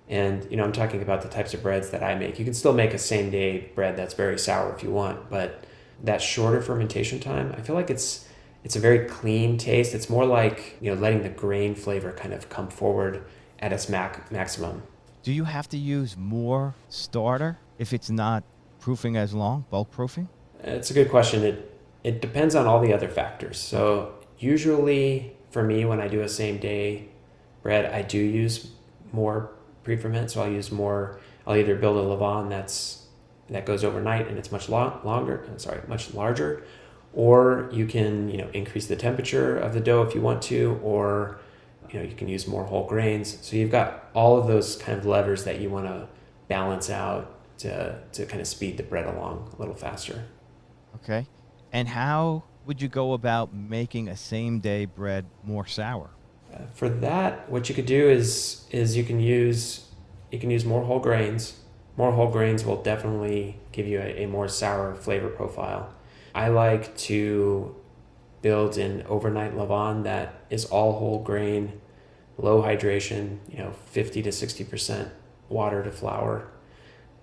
and 0.09 0.49
you 0.49 0.57
know 0.57 0.63
i'm 0.63 0.71
talking 0.71 1.01
about 1.01 1.21
the 1.21 1.29
types 1.29 1.53
of 1.53 1.61
breads 1.61 1.89
that 1.91 2.03
i 2.03 2.15
make 2.15 2.39
you 2.39 2.45
can 2.45 2.53
still 2.53 2.73
make 2.73 2.93
a 2.93 2.97
same 2.97 3.29
day 3.29 3.69
bread 3.75 3.95
that's 3.95 4.13
very 4.13 4.37
sour 4.39 4.73
if 4.73 4.83
you 4.83 4.89
want 4.89 5.29
but 5.29 5.63
that 6.03 6.21
shorter 6.21 6.61
fermentation 6.61 7.19
time 7.19 7.53
i 7.57 7.61
feel 7.61 7.75
like 7.75 7.89
it's 7.89 8.27
it's 8.63 8.75
a 8.75 8.79
very 8.79 9.05
clean 9.07 9.57
taste 9.57 9.93
it's 9.93 10.09
more 10.09 10.25
like 10.25 10.77
you 10.81 10.93
know 10.93 10.99
letting 10.99 11.21
the 11.23 11.29
grain 11.29 11.75
flavor 11.75 12.11
kind 12.11 12.33
of 12.33 12.49
come 12.49 12.67
forward 12.67 13.23
at 13.59 13.71
its 13.71 13.89
mac- 13.89 14.31
maximum 14.31 14.81
Do 15.23 15.31
you 15.31 15.43
have 15.43 15.69
to 15.69 15.77
use 15.77 16.17
more 16.17 16.73
starter 16.89 17.59
if 17.77 17.93
it's 17.93 18.09
not 18.09 18.43
proofing 18.81 19.15
as 19.15 19.33
long, 19.33 19.65
bulk 19.69 19.89
proofing? 19.91 20.27
It's 20.63 20.91
a 20.91 20.93
good 20.93 21.09
question. 21.09 21.43
It 21.43 21.67
it 22.03 22.19
depends 22.19 22.55
on 22.55 22.65
all 22.67 22.81
the 22.81 22.93
other 22.93 23.07
factors. 23.07 23.57
So 23.59 24.15
usually 24.39 25.35
for 25.51 25.63
me, 25.63 25.85
when 25.85 26.01
I 26.01 26.07
do 26.07 26.21
a 26.21 26.27
same 26.29 26.57
day 26.57 27.09
bread, 27.63 27.85
I 27.85 28.01
do 28.01 28.17
use 28.17 28.71
more 29.13 29.51
pre-ferment. 29.83 30.31
So 30.31 30.41
I'll 30.43 30.51
use 30.51 30.71
more. 30.71 31.19
I'll 31.47 31.55
either 31.55 31.75
build 31.75 31.97
a 31.97 32.01
levain 32.01 32.49
that's 32.49 33.05
that 33.49 33.65
goes 33.65 33.83
overnight 33.83 34.27
and 34.27 34.37
it's 34.37 34.51
much 34.51 34.69
lo- 34.69 34.99
longer. 35.03 35.45
uh, 35.53 35.57
Sorry, 35.57 35.81
much 35.87 36.13
larger, 36.13 36.63
or 37.13 37.69
you 37.71 37.85
can 37.85 38.29
you 38.29 38.37
know 38.37 38.49
increase 38.53 38.87
the 38.87 38.95
temperature 38.95 39.57
of 39.57 39.73
the 39.73 39.79
dough 39.79 40.03
if 40.03 40.15
you 40.15 40.21
want 40.21 40.41
to, 40.43 40.79
or 40.83 41.39
you 41.91 41.99
know 41.99 42.05
you 42.05 42.15
can 42.15 42.27
use 42.27 42.47
more 42.47 42.63
whole 42.65 42.87
grains. 42.87 43.37
So 43.41 43.55
you've 43.55 43.71
got 43.71 44.09
all 44.13 44.37
of 44.39 44.47
those 44.47 44.75
kind 44.77 44.97
of 44.97 45.05
levers 45.05 45.43
that 45.43 45.59
you 45.59 45.69
want 45.69 45.85
to 45.87 46.07
balance 46.47 46.89
out 46.89 47.40
to 47.61 47.99
to 48.11 48.25
kind 48.25 48.41
of 48.41 48.47
speed 48.47 48.77
the 48.77 48.83
bread 48.83 49.05
along 49.05 49.53
a 49.55 49.59
little 49.59 49.75
faster. 49.75 50.25
Okay. 50.95 51.27
And 51.71 51.87
how 51.87 52.43
would 52.65 52.81
you 52.81 52.87
go 52.87 53.13
about 53.13 53.53
making 53.53 54.07
a 54.07 54.17
same 54.17 54.59
day 54.59 54.85
bread 54.85 55.25
more 55.43 55.65
sour? 55.65 56.09
Uh, 56.53 56.59
for 56.73 56.89
that, 56.89 57.49
what 57.49 57.69
you 57.69 57.75
could 57.75 57.85
do 57.85 58.09
is 58.09 58.65
is 58.71 58.97
you 58.97 59.03
can 59.03 59.19
use 59.19 59.85
you 60.31 60.39
can 60.39 60.49
use 60.49 60.65
more 60.65 60.83
whole 60.83 60.99
grains. 60.99 61.57
More 61.97 62.11
whole 62.11 62.29
grains 62.29 62.65
will 62.65 62.81
definitely 62.81 63.57
give 63.71 63.87
you 63.87 63.99
a, 63.99 64.23
a 64.23 64.25
more 64.25 64.47
sour 64.47 64.95
flavor 64.95 65.29
profile. 65.29 65.93
I 66.33 66.47
like 66.47 66.95
to 67.09 67.75
build 68.41 68.77
an 68.77 69.03
overnight 69.07 69.55
levain 69.55 70.03
that 70.03 70.45
is 70.49 70.65
all 70.65 70.93
whole 70.93 71.21
grain, 71.21 71.79
low 72.37 72.63
hydration, 72.63 73.37
you 73.49 73.57
know, 73.59 73.71
50 73.71 74.23
to 74.23 74.29
60% 74.29 75.09
water 75.49 75.83
to 75.83 75.91
flour. 75.91 76.50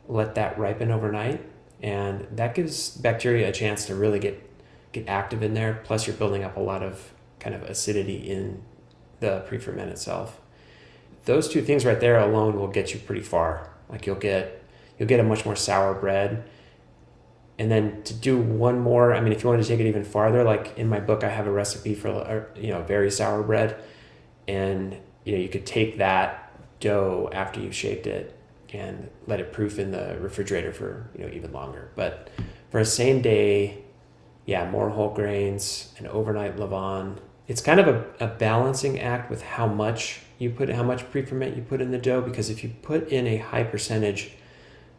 Let 0.08 0.34
that 0.34 0.58
ripen 0.58 0.90
overnight 0.90 1.44
and 1.82 2.26
that 2.32 2.54
gives 2.54 2.90
bacteria 2.90 3.48
a 3.48 3.52
chance 3.52 3.86
to 3.86 3.94
really 3.94 4.18
get 4.18 4.44
get 4.92 5.08
active 5.08 5.42
in 5.42 5.54
there. 5.54 5.80
Plus 5.84 6.06
you're 6.06 6.16
building 6.16 6.42
up 6.42 6.56
a 6.56 6.60
lot 6.60 6.82
of 6.82 7.12
kind 7.40 7.54
of 7.54 7.62
acidity 7.62 8.30
in 8.30 8.62
the 9.20 9.44
pre-ferment 9.46 9.90
itself. 9.90 10.40
Those 11.24 11.48
two 11.48 11.62
things 11.62 11.84
right 11.84 12.00
there 12.00 12.18
alone 12.18 12.58
will 12.58 12.68
get 12.68 12.94
you 12.94 13.00
pretty 13.00 13.20
far. 13.22 13.70
Like 13.88 14.06
you'll 14.06 14.16
get 14.16 14.64
you'll 14.98 15.08
get 15.08 15.20
a 15.20 15.24
much 15.24 15.44
more 15.44 15.56
sour 15.56 15.94
bread. 15.94 16.44
And 17.60 17.70
then 17.72 18.02
to 18.04 18.14
do 18.14 18.38
one 18.38 18.78
more, 18.78 19.12
I 19.12 19.20
mean, 19.20 19.32
if 19.32 19.42
you 19.42 19.48
want 19.48 19.60
to 19.60 19.66
take 19.66 19.80
it 19.80 19.86
even 19.88 20.04
farther, 20.04 20.44
like 20.44 20.78
in 20.78 20.88
my 20.88 21.00
book, 21.00 21.24
I 21.24 21.28
have 21.28 21.48
a 21.48 21.50
recipe 21.50 21.94
for 21.94 22.08
uh, 22.08 22.60
you 22.60 22.70
know 22.70 22.82
very 22.82 23.10
sour 23.10 23.42
bread, 23.42 23.80
and 24.46 24.96
you 25.24 25.32
know 25.32 25.38
you 25.38 25.48
could 25.48 25.66
take 25.66 25.98
that 25.98 26.52
dough 26.80 27.28
after 27.32 27.60
you've 27.60 27.74
shaped 27.74 28.06
it 28.06 28.37
and 28.72 29.08
let 29.26 29.40
it 29.40 29.52
proof 29.52 29.78
in 29.78 29.90
the 29.90 30.16
refrigerator 30.20 30.72
for 30.72 31.10
you 31.16 31.24
know 31.24 31.32
even 31.32 31.52
longer. 31.52 31.90
But 31.94 32.30
for 32.70 32.80
a 32.80 32.84
same 32.84 33.22
day, 33.22 33.78
yeah, 34.46 34.70
more 34.70 34.90
whole 34.90 35.10
grains, 35.10 35.92
and 35.98 36.06
overnight 36.06 36.56
levain. 36.56 37.18
It's 37.46 37.60
kind 37.60 37.80
of 37.80 37.88
a, 37.88 38.04
a 38.20 38.26
balancing 38.26 39.00
act 39.00 39.30
with 39.30 39.42
how 39.42 39.66
much 39.66 40.20
you 40.38 40.50
put, 40.50 40.68
how 40.70 40.82
much 40.82 41.10
pre-ferment 41.10 41.56
you 41.56 41.62
put 41.62 41.80
in 41.80 41.90
the 41.90 41.98
dough. 41.98 42.20
Because 42.20 42.50
if 42.50 42.62
you 42.62 42.70
put 42.82 43.08
in 43.08 43.26
a 43.26 43.38
high 43.38 43.64
percentage, 43.64 44.32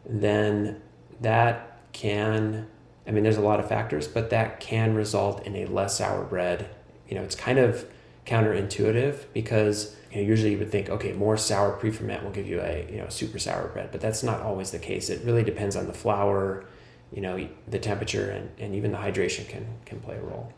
then 0.04 0.80
that 1.20 1.80
can, 1.92 2.66
I 3.06 3.10
mean, 3.10 3.24
there's 3.24 3.36
a 3.36 3.42
lot 3.42 3.60
of 3.60 3.68
factors, 3.68 4.08
but 4.08 4.30
that 4.30 4.60
can 4.60 4.94
result 4.94 5.46
in 5.46 5.56
a 5.56 5.66
less 5.66 5.98
sour 5.98 6.24
bread. 6.24 6.68
You 7.08 7.16
know, 7.16 7.22
it's 7.22 7.34
kind 7.34 7.58
of 7.58 7.86
counterintuitive 8.26 9.24
because 9.32 9.96
you 10.10 10.20
know, 10.22 10.28
usually 10.28 10.52
you 10.52 10.58
would 10.58 10.70
think, 10.70 10.88
okay, 10.90 11.12
more 11.12 11.36
sour 11.36 11.72
pre-ferment 11.76 12.24
will 12.24 12.30
give 12.32 12.46
you 12.46 12.60
a 12.60 12.86
you 12.90 12.98
know 12.98 13.08
super 13.08 13.38
sour 13.38 13.68
bread, 13.68 13.90
but 13.92 14.00
that's 14.00 14.22
not 14.22 14.40
always 14.42 14.70
the 14.70 14.78
case. 14.78 15.08
It 15.10 15.24
really 15.24 15.44
depends 15.44 15.76
on 15.76 15.86
the 15.86 15.92
flour, 15.92 16.64
you 17.12 17.20
know, 17.20 17.48
the 17.68 17.78
temperature, 17.78 18.30
and, 18.30 18.50
and 18.58 18.74
even 18.74 18.92
the 18.92 18.98
hydration 18.98 19.48
can 19.48 19.66
can 19.86 20.00
play 20.00 20.16
a 20.16 20.20
role. 20.22 20.52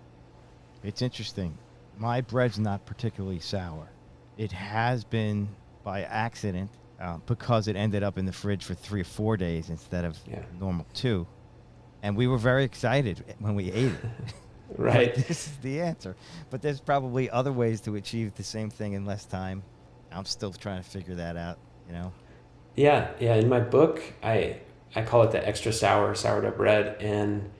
It's 0.82 1.02
interesting. 1.02 1.56
My 1.98 2.20
bread's 2.22 2.58
not 2.58 2.84
particularly 2.86 3.38
sour. 3.40 3.88
It 4.38 4.50
has 4.52 5.04
been 5.04 5.48
by 5.84 6.02
accident 6.02 6.70
uh, 7.00 7.18
because 7.26 7.68
it 7.68 7.76
ended 7.76 8.02
up 8.02 8.16
in 8.18 8.24
the 8.24 8.32
fridge 8.32 8.64
for 8.64 8.74
three 8.74 9.02
or 9.02 9.04
four 9.04 9.36
days 9.36 9.68
instead 9.70 10.04
of 10.04 10.18
Yeah. 10.26 10.42
normal 10.58 10.86
two. 10.94 11.26
And 12.02 12.16
we 12.16 12.26
were 12.26 12.38
very 12.38 12.64
excited 12.64 13.22
when 13.38 13.54
we 13.54 13.70
ate 13.70 13.92
it. 13.92 14.00
Right. 14.76 15.14
This 15.28 15.46
is 15.46 15.56
the 15.58 15.80
answer. 15.80 16.16
But 16.50 16.62
there's 16.62 16.80
probably 16.80 17.30
other 17.30 17.52
ways 17.52 17.80
to 17.82 17.96
achieve 17.96 18.34
the 18.34 18.42
same 18.42 18.70
thing 18.70 18.92
in 18.92 19.04
less 19.04 19.24
time. 19.24 19.62
I'm 20.10 20.24
still 20.24 20.52
trying 20.52 20.82
to 20.82 20.88
figure 20.88 21.14
that 21.16 21.36
out, 21.36 21.58
you 21.86 21.94
know? 21.94 22.12
Yeah, 22.76 23.10
yeah. 23.18 23.34
In 23.34 23.48
my 23.48 23.60
book, 23.60 24.02
I 24.22 24.60
I 24.94 25.02
call 25.02 25.22
it 25.22 25.30
the 25.30 25.46
extra 25.46 25.72
sour 25.72 26.14
sourdough 26.14 26.52
bread, 26.52 26.96
and 27.00 27.50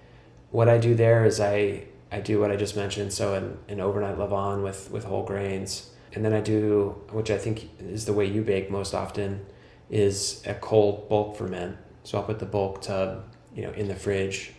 what 0.51 0.69
I 0.69 0.79
do 0.79 0.95
there 0.95 1.25
is 1.25 1.41
I 1.41 1.85
I 2.11 2.21
do 2.21 2.41
what 2.41 2.51
I 2.51 2.57
just 2.57 2.77
mentioned. 2.77 3.13
So 3.13 3.35
an, 3.35 3.59
an 3.69 3.81
overnight 3.81 4.17
levain 4.17 4.63
with 4.63 4.91
with 4.91 5.05
whole 5.05 5.25
grains, 5.25 5.91
and 6.15 6.25
then 6.25 6.33
I 6.33 6.41
do 6.41 7.03
which 7.11 7.31
I 7.31 7.39
think 7.39 7.71
is 7.79 8.07
the 8.07 8.13
way 8.13 8.27
you 8.27 8.43
bake 8.43 8.71
most 8.71 8.95
often, 8.95 9.45
is 9.91 10.43
a 10.47 10.55
cold 10.55 11.09
bulk 11.09 11.37
ferment. 11.37 11.77
So 12.05 12.19
I'll 12.19 12.25
put 12.25 12.39
the 12.39 12.47
bulk 12.47 12.81
tub, 12.83 13.25
you 13.55 13.63
know, 13.63 13.73
in 13.73 13.89
the 13.89 13.95
fridge 13.95 14.55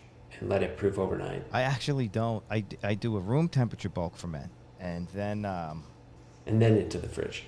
let 0.50 0.64
it 0.64 0.78
proof 0.78 0.98
overnight, 0.98 1.44
I 1.52 1.62
actually 1.62 2.08
don't. 2.08 2.44
I, 2.50 2.66
I 2.84 2.94
do 2.96 3.18
a 3.18 3.20
room 3.20 3.50
temperature 3.50 3.90
bulk 3.90 4.16
ferment. 4.16 4.52
And 4.80 5.08
then 5.10 5.46
um, 5.46 5.84
and 6.46 6.62
then 6.62 6.78
into 6.78 6.98
the 6.98 7.08
fridge 7.08 7.46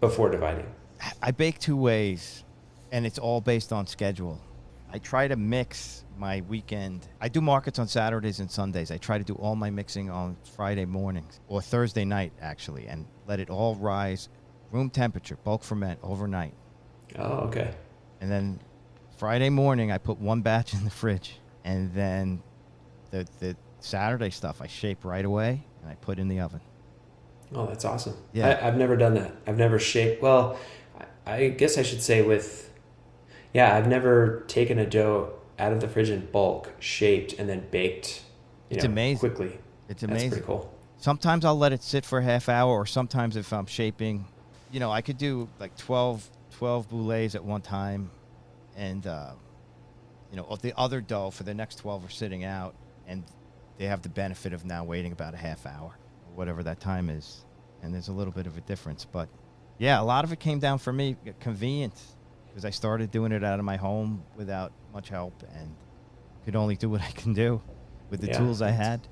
before 0.00 0.30
dividing. 0.30 0.66
I 1.22 1.30
bake 1.30 1.58
two 1.58 1.76
ways, 1.76 2.44
and 2.92 3.04
it's 3.04 3.18
all 3.18 3.40
based 3.40 3.72
on 3.72 3.86
schedule. 3.86 4.40
I 4.90 4.98
try 4.98 5.26
to 5.26 5.36
mix 5.36 6.04
my 6.16 6.42
weekend. 6.42 7.08
I 7.20 7.28
do 7.28 7.40
markets 7.40 7.78
on 7.78 7.88
Saturdays 7.88 8.38
and 8.40 8.50
Sundays. 8.50 8.90
I 8.90 8.96
try 8.96 9.18
to 9.18 9.24
do 9.24 9.34
all 9.34 9.56
my 9.56 9.68
mixing 9.68 10.08
on 10.08 10.36
Friday 10.56 10.84
mornings 10.84 11.40
or 11.48 11.60
Thursday 11.60 12.04
night, 12.04 12.32
actually, 12.40 12.86
and 12.86 13.04
let 13.26 13.40
it 13.40 13.50
all 13.50 13.74
rise 13.74 14.28
room 14.70 14.90
temperature, 14.90 15.36
bulk 15.44 15.62
ferment 15.62 15.98
overnight. 16.02 16.54
Oh, 17.16 17.46
okay. 17.48 17.74
And 18.20 18.30
then 18.30 18.60
Friday 19.16 19.50
morning, 19.50 19.92
I 19.92 19.98
put 19.98 20.18
one 20.18 20.42
batch 20.42 20.74
in 20.74 20.84
the 20.84 20.90
fridge. 20.90 21.38
And 21.64 21.92
then 21.94 22.42
the, 23.10 23.26
the 23.40 23.56
Saturday 23.80 24.30
stuff 24.30 24.60
I 24.60 24.66
shape 24.66 25.04
right 25.04 25.24
away 25.24 25.64
and 25.82 25.90
I 25.90 25.94
put 25.96 26.18
in 26.18 26.28
the 26.28 26.40
oven. 26.40 26.60
Oh, 27.54 27.66
that's 27.66 27.84
awesome. 27.84 28.16
Yeah. 28.32 28.58
I, 28.60 28.68
I've 28.68 28.76
never 28.76 28.96
done 28.96 29.14
that. 29.14 29.32
I've 29.46 29.58
never 29.58 29.78
shaped. 29.78 30.22
Well, 30.22 30.58
I, 31.26 31.34
I 31.34 31.48
guess 31.48 31.78
I 31.78 31.82
should 31.82 32.02
say 32.02 32.22
with, 32.22 32.70
yeah, 33.52 33.76
I've 33.76 33.86
never 33.86 34.44
taken 34.48 34.78
a 34.78 34.86
dough 34.86 35.32
out 35.58 35.72
of 35.72 35.80
the 35.80 35.88
fridge 35.88 36.10
in 36.10 36.26
bulk, 36.26 36.72
shaped, 36.80 37.34
and 37.34 37.48
then 37.48 37.66
baked. 37.70 38.22
You 38.70 38.76
It's 38.76 38.84
know, 38.84 38.90
amazing. 38.90 39.18
Quickly. 39.20 39.58
It's 39.88 40.02
amazing. 40.02 40.30
That's 40.30 40.40
pretty 40.40 40.46
cool. 40.46 40.74
Sometimes 40.98 41.44
I'll 41.44 41.58
let 41.58 41.72
it 41.72 41.82
sit 41.82 42.04
for 42.04 42.18
a 42.18 42.24
half 42.24 42.48
hour, 42.48 42.72
or 42.72 42.86
sometimes 42.86 43.36
if 43.36 43.52
I'm 43.52 43.66
shaping, 43.66 44.24
you 44.72 44.80
know, 44.80 44.90
I 44.90 45.02
could 45.02 45.18
do 45.18 45.48
like 45.60 45.76
12, 45.76 46.28
12 46.56 46.88
boulets 46.88 47.34
at 47.34 47.44
one 47.44 47.60
time, 47.60 48.10
and 48.76 49.06
uh, 49.06 49.32
you 50.34 50.40
know, 50.40 50.56
the 50.60 50.76
other 50.76 51.00
dough 51.00 51.30
for 51.30 51.44
the 51.44 51.54
next 51.54 51.76
twelve 51.76 52.04
are 52.04 52.10
sitting 52.10 52.42
out, 52.42 52.74
and 53.06 53.22
they 53.78 53.84
have 53.84 54.02
the 54.02 54.08
benefit 54.08 54.52
of 54.52 54.64
now 54.64 54.82
waiting 54.82 55.12
about 55.12 55.32
a 55.32 55.36
half 55.36 55.64
hour, 55.64 55.96
whatever 56.34 56.64
that 56.64 56.80
time 56.80 57.08
is, 57.08 57.44
and 57.82 57.94
there's 57.94 58.08
a 58.08 58.12
little 58.12 58.32
bit 58.32 58.48
of 58.48 58.56
a 58.56 58.60
difference. 58.62 59.04
But 59.04 59.28
yeah, 59.78 60.00
a 60.00 60.02
lot 60.02 60.24
of 60.24 60.32
it 60.32 60.40
came 60.40 60.58
down 60.58 60.78
for 60.78 60.92
me 60.92 61.14
uh, 61.24 61.30
convenience 61.38 62.16
because 62.48 62.64
I 62.64 62.70
started 62.70 63.12
doing 63.12 63.30
it 63.30 63.44
out 63.44 63.60
of 63.60 63.64
my 63.64 63.76
home 63.76 64.24
without 64.34 64.72
much 64.92 65.08
help 65.08 65.44
and 65.54 65.72
could 66.44 66.56
only 66.56 66.74
do 66.74 66.88
what 66.90 67.00
I 67.00 67.12
can 67.12 67.32
do 67.32 67.62
with 68.10 68.20
the 68.20 68.26
Yeah. 68.26 68.38
tools 68.38 68.60
I 68.60 68.70
had. 68.72 69.06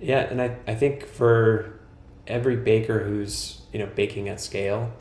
Yeah, 0.00 0.18
and 0.22 0.42
I, 0.42 0.56
I 0.66 0.74
think 0.74 1.06
for 1.06 1.78
every 2.26 2.56
baker 2.56 3.04
who's 3.04 3.60
you 3.72 3.78
know 3.78 3.86
baking 3.94 4.28
at 4.28 4.40
scale, 4.40 4.92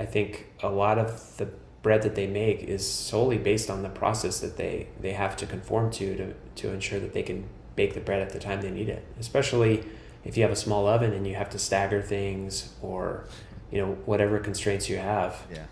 I 0.00 0.04
think 0.04 0.48
a 0.64 0.68
lot 0.68 0.98
of 0.98 1.36
the 1.36 1.48
bread 1.82 2.02
that 2.02 2.14
they 2.14 2.26
make 2.26 2.62
is 2.62 2.88
solely 2.88 3.38
based 3.38 3.68
on 3.68 3.82
the 3.82 3.88
process 3.88 4.40
that 4.40 4.56
they, 4.56 4.86
they 5.00 5.12
have 5.12 5.36
to 5.36 5.46
conform 5.46 5.90
to, 5.90 6.16
to 6.16 6.34
to 6.54 6.70
ensure 6.70 7.00
that 7.00 7.12
they 7.12 7.22
can 7.22 7.48
bake 7.76 7.94
the 7.94 8.00
bread 8.00 8.20
at 8.20 8.30
the 8.30 8.38
time 8.38 8.60
they 8.60 8.70
need 8.70 8.88
it. 8.88 9.04
Especially 9.18 9.84
if 10.24 10.36
you 10.36 10.42
have 10.42 10.52
a 10.52 10.56
small 10.56 10.86
oven 10.86 11.12
and 11.12 11.26
you 11.26 11.34
have 11.34 11.50
to 11.50 11.58
stagger 11.58 12.02
things 12.02 12.72
or 12.82 13.24
you 13.70 13.78
know 13.78 13.92
whatever 14.06 14.38
constraints 14.38 14.88
you 14.88 14.98
have. 14.98 15.44
Yeah. 15.50 15.64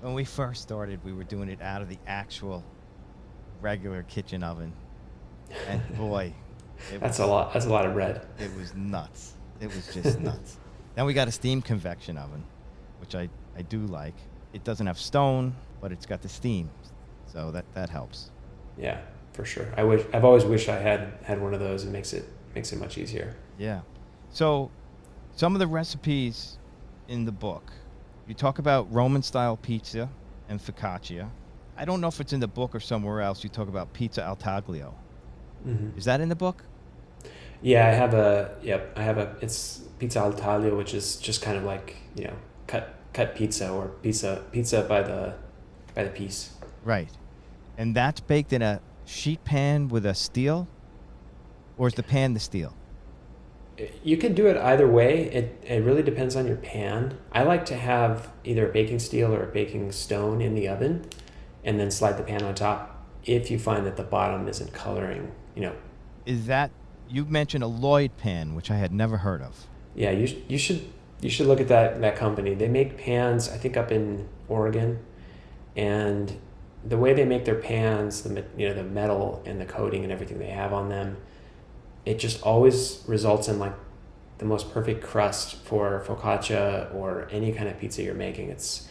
When 0.00 0.14
we 0.14 0.24
first 0.24 0.62
started, 0.62 1.00
we 1.04 1.12
were 1.12 1.24
doing 1.24 1.48
it 1.48 1.60
out 1.60 1.82
of 1.82 1.88
the 1.88 1.98
actual 2.06 2.64
regular 3.60 4.04
kitchen 4.04 4.42
oven, 4.42 4.72
and 5.66 5.96
boy, 5.98 6.32
That's 7.00 7.18
was, 7.18 7.26
a 7.26 7.26
lot. 7.26 7.52
That's 7.52 7.66
a 7.66 7.70
lot 7.70 7.84
of 7.84 7.94
bread. 7.94 8.26
It 8.38 8.54
was 8.56 8.74
nuts. 8.74 9.34
It 9.60 9.66
was 9.74 9.92
just 9.92 10.20
nuts. 10.20 10.56
Then 10.94 11.04
we 11.04 11.14
got 11.14 11.28
a 11.28 11.32
steam 11.32 11.62
convection 11.62 12.16
oven, 12.16 12.44
which 13.00 13.14
I, 13.14 13.28
I 13.56 13.62
do 13.62 13.86
like. 13.86 14.14
It 14.52 14.64
doesn't 14.64 14.86
have 14.86 14.98
stone, 14.98 15.54
but 15.80 15.92
it's 15.92 16.06
got 16.06 16.22
the 16.22 16.28
steam, 16.28 16.70
so 17.26 17.50
that 17.52 17.64
that 17.74 17.90
helps. 17.90 18.30
Yeah, 18.76 19.00
for 19.32 19.44
sure. 19.44 19.72
I 19.76 19.84
wish 19.84 20.04
I've 20.12 20.24
always 20.24 20.44
wished 20.44 20.68
I 20.68 20.80
had 20.80 21.18
had 21.22 21.40
one 21.40 21.54
of 21.54 21.60
those. 21.60 21.84
It 21.84 21.90
makes 21.90 22.12
it 22.12 22.24
makes 22.54 22.72
it 22.72 22.78
much 22.78 22.98
easier. 22.98 23.36
Yeah. 23.58 23.82
So, 24.30 24.70
some 25.36 25.54
of 25.54 25.58
the 25.58 25.66
recipes 25.66 26.58
in 27.08 27.24
the 27.24 27.32
book, 27.32 27.72
you 28.26 28.34
talk 28.34 28.58
about 28.58 28.92
Roman 28.92 29.22
style 29.22 29.56
pizza 29.56 30.10
and 30.48 30.60
focaccia. 30.60 31.30
I 31.76 31.84
don't 31.84 32.00
know 32.00 32.08
if 32.08 32.20
it's 32.20 32.32
in 32.32 32.40
the 32.40 32.48
book 32.48 32.74
or 32.74 32.80
somewhere 32.80 33.20
else. 33.20 33.44
You 33.44 33.50
talk 33.50 33.68
about 33.68 33.92
pizza 33.92 34.22
al 34.24 34.36
taglio. 34.36 34.94
hmm 35.64 35.90
Is 35.96 36.04
that 36.04 36.20
in 36.20 36.28
the 36.28 36.36
book? 36.36 36.64
Yeah, 37.60 37.86
I 37.88 37.90
have 37.90 38.14
a 38.14 38.56
yep. 38.62 38.92
I 38.96 39.02
have 39.02 39.18
a 39.18 39.36
it's 39.40 39.80
pizza 39.98 40.20
al 40.20 40.32
taglio, 40.32 40.76
which 40.76 40.94
is 40.94 41.16
just 41.16 41.42
kind 41.42 41.56
of 41.56 41.64
like 41.64 41.96
you 42.14 42.24
know 42.24 42.36
cut 42.66 42.97
cut 43.18 43.34
pizza 43.34 43.68
or 43.68 43.88
pizza 44.02 44.30
pizza 44.52 44.82
by 44.82 45.02
the 45.02 45.34
by 45.94 46.04
the 46.04 46.10
piece. 46.20 46.40
Right. 46.84 47.10
And 47.76 47.94
that's 47.94 48.20
baked 48.20 48.52
in 48.52 48.62
a 48.62 48.80
sheet 49.04 49.42
pan 49.44 49.88
with 49.88 50.04
a 50.06 50.14
steel? 50.14 50.68
Or 51.76 51.88
is 51.88 51.94
the 51.94 52.02
pan 52.02 52.34
the 52.34 52.40
steel? 52.40 52.72
Uh, 53.80 53.84
you 54.04 54.16
can 54.16 54.34
do 54.34 54.46
it 54.46 54.56
either 54.56 54.88
way. 54.98 55.10
It 55.38 55.46
it 55.74 55.80
really 55.88 56.02
depends 56.10 56.36
on 56.36 56.46
your 56.46 56.56
pan. 56.72 57.18
I 57.32 57.42
like 57.42 57.64
to 57.66 57.76
have 57.76 58.28
either 58.44 58.68
a 58.68 58.72
baking 58.72 59.00
steel 59.00 59.34
or 59.34 59.42
a 59.42 59.52
baking 59.60 59.90
stone 59.92 60.40
in 60.40 60.54
the 60.54 60.68
oven, 60.68 60.92
and 61.64 61.78
then 61.80 61.90
slide 61.90 62.16
the 62.18 62.26
pan 62.30 62.42
on 62.42 62.54
top. 62.54 62.80
If 63.24 63.50
you 63.50 63.58
find 63.58 63.84
that 63.86 63.96
the 63.96 64.08
bottom 64.16 64.48
isn't 64.48 64.72
coloring, 64.72 65.32
you 65.56 65.62
know, 65.62 65.74
Is 66.24 66.46
that 66.46 66.70
you 67.08 67.24
mentioned 67.24 67.64
a 67.64 67.66
Lloyd 67.84 68.12
pan, 68.16 68.54
which 68.54 68.70
I 68.70 68.76
had 68.84 68.92
never 68.92 69.16
heard 69.18 69.42
of. 69.42 69.66
yeah, 69.94 70.12
you 70.20 70.26
you 70.52 70.58
should 70.58 70.82
you 71.20 71.30
should 71.30 71.46
look 71.46 71.60
at 71.60 71.68
that 71.68 72.00
that 72.00 72.16
company. 72.16 72.54
They 72.54 72.68
make 72.68 72.98
pans, 72.98 73.48
I 73.48 73.56
think, 73.56 73.76
up 73.76 73.90
in 73.90 74.28
Oregon, 74.48 74.98
and 75.76 76.36
the 76.84 76.96
way 76.96 77.12
they 77.12 77.24
make 77.24 77.44
their 77.44 77.56
pans, 77.56 78.22
the 78.22 78.44
you 78.56 78.68
know 78.68 78.74
the 78.74 78.84
metal 78.84 79.42
and 79.44 79.60
the 79.60 79.66
coating 79.66 80.04
and 80.04 80.12
everything 80.12 80.38
they 80.38 80.50
have 80.50 80.72
on 80.72 80.88
them, 80.88 81.16
it 82.04 82.18
just 82.18 82.42
always 82.42 83.02
results 83.06 83.48
in 83.48 83.58
like 83.58 83.74
the 84.38 84.44
most 84.44 84.72
perfect 84.72 85.02
crust 85.02 85.56
for 85.56 86.04
focaccia 86.06 86.94
or 86.94 87.28
any 87.30 87.52
kind 87.52 87.68
of 87.68 87.78
pizza 87.78 88.02
you're 88.02 88.14
making. 88.14 88.50
It's 88.50 88.88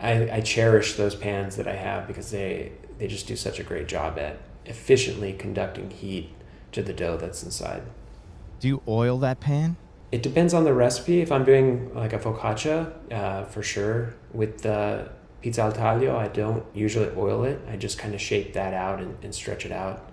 I, 0.00 0.30
I 0.30 0.40
cherish 0.40 0.94
those 0.94 1.14
pans 1.14 1.56
that 1.56 1.68
I 1.68 1.74
have 1.74 2.06
because 2.06 2.30
they 2.30 2.72
they 2.98 3.06
just 3.06 3.26
do 3.26 3.36
such 3.36 3.60
a 3.60 3.62
great 3.62 3.88
job 3.88 4.18
at 4.18 4.38
efficiently 4.64 5.32
conducting 5.34 5.90
heat 5.90 6.30
to 6.72 6.82
the 6.82 6.92
dough 6.92 7.16
that's 7.16 7.42
inside. 7.42 7.82
Do 8.60 8.68
you 8.68 8.82
oil 8.88 9.18
that 9.18 9.40
pan? 9.40 9.76
It 10.12 10.22
depends 10.22 10.54
on 10.54 10.64
the 10.64 10.72
recipe. 10.72 11.20
If 11.20 11.32
I'm 11.32 11.44
doing 11.44 11.92
like 11.94 12.12
a 12.12 12.18
focaccia, 12.18 12.92
uh, 13.12 13.44
for 13.44 13.62
sure. 13.62 14.14
With 14.32 14.62
the 14.62 15.10
pizza 15.42 15.62
al 15.62 15.72
taglio, 15.72 16.16
I 16.16 16.28
don't 16.28 16.64
usually 16.74 17.10
oil 17.16 17.44
it. 17.44 17.60
I 17.68 17.76
just 17.76 17.98
kind 17.98 18.14
of 18.14 18.20
shape 18.20 18.52
that 18.52 18.72
out 18.72 19.00
and, 19.00 19.16
and 19.22 19.34
stretch 19.34 19.66
it 19.66 19.72
out. 19.72 20.10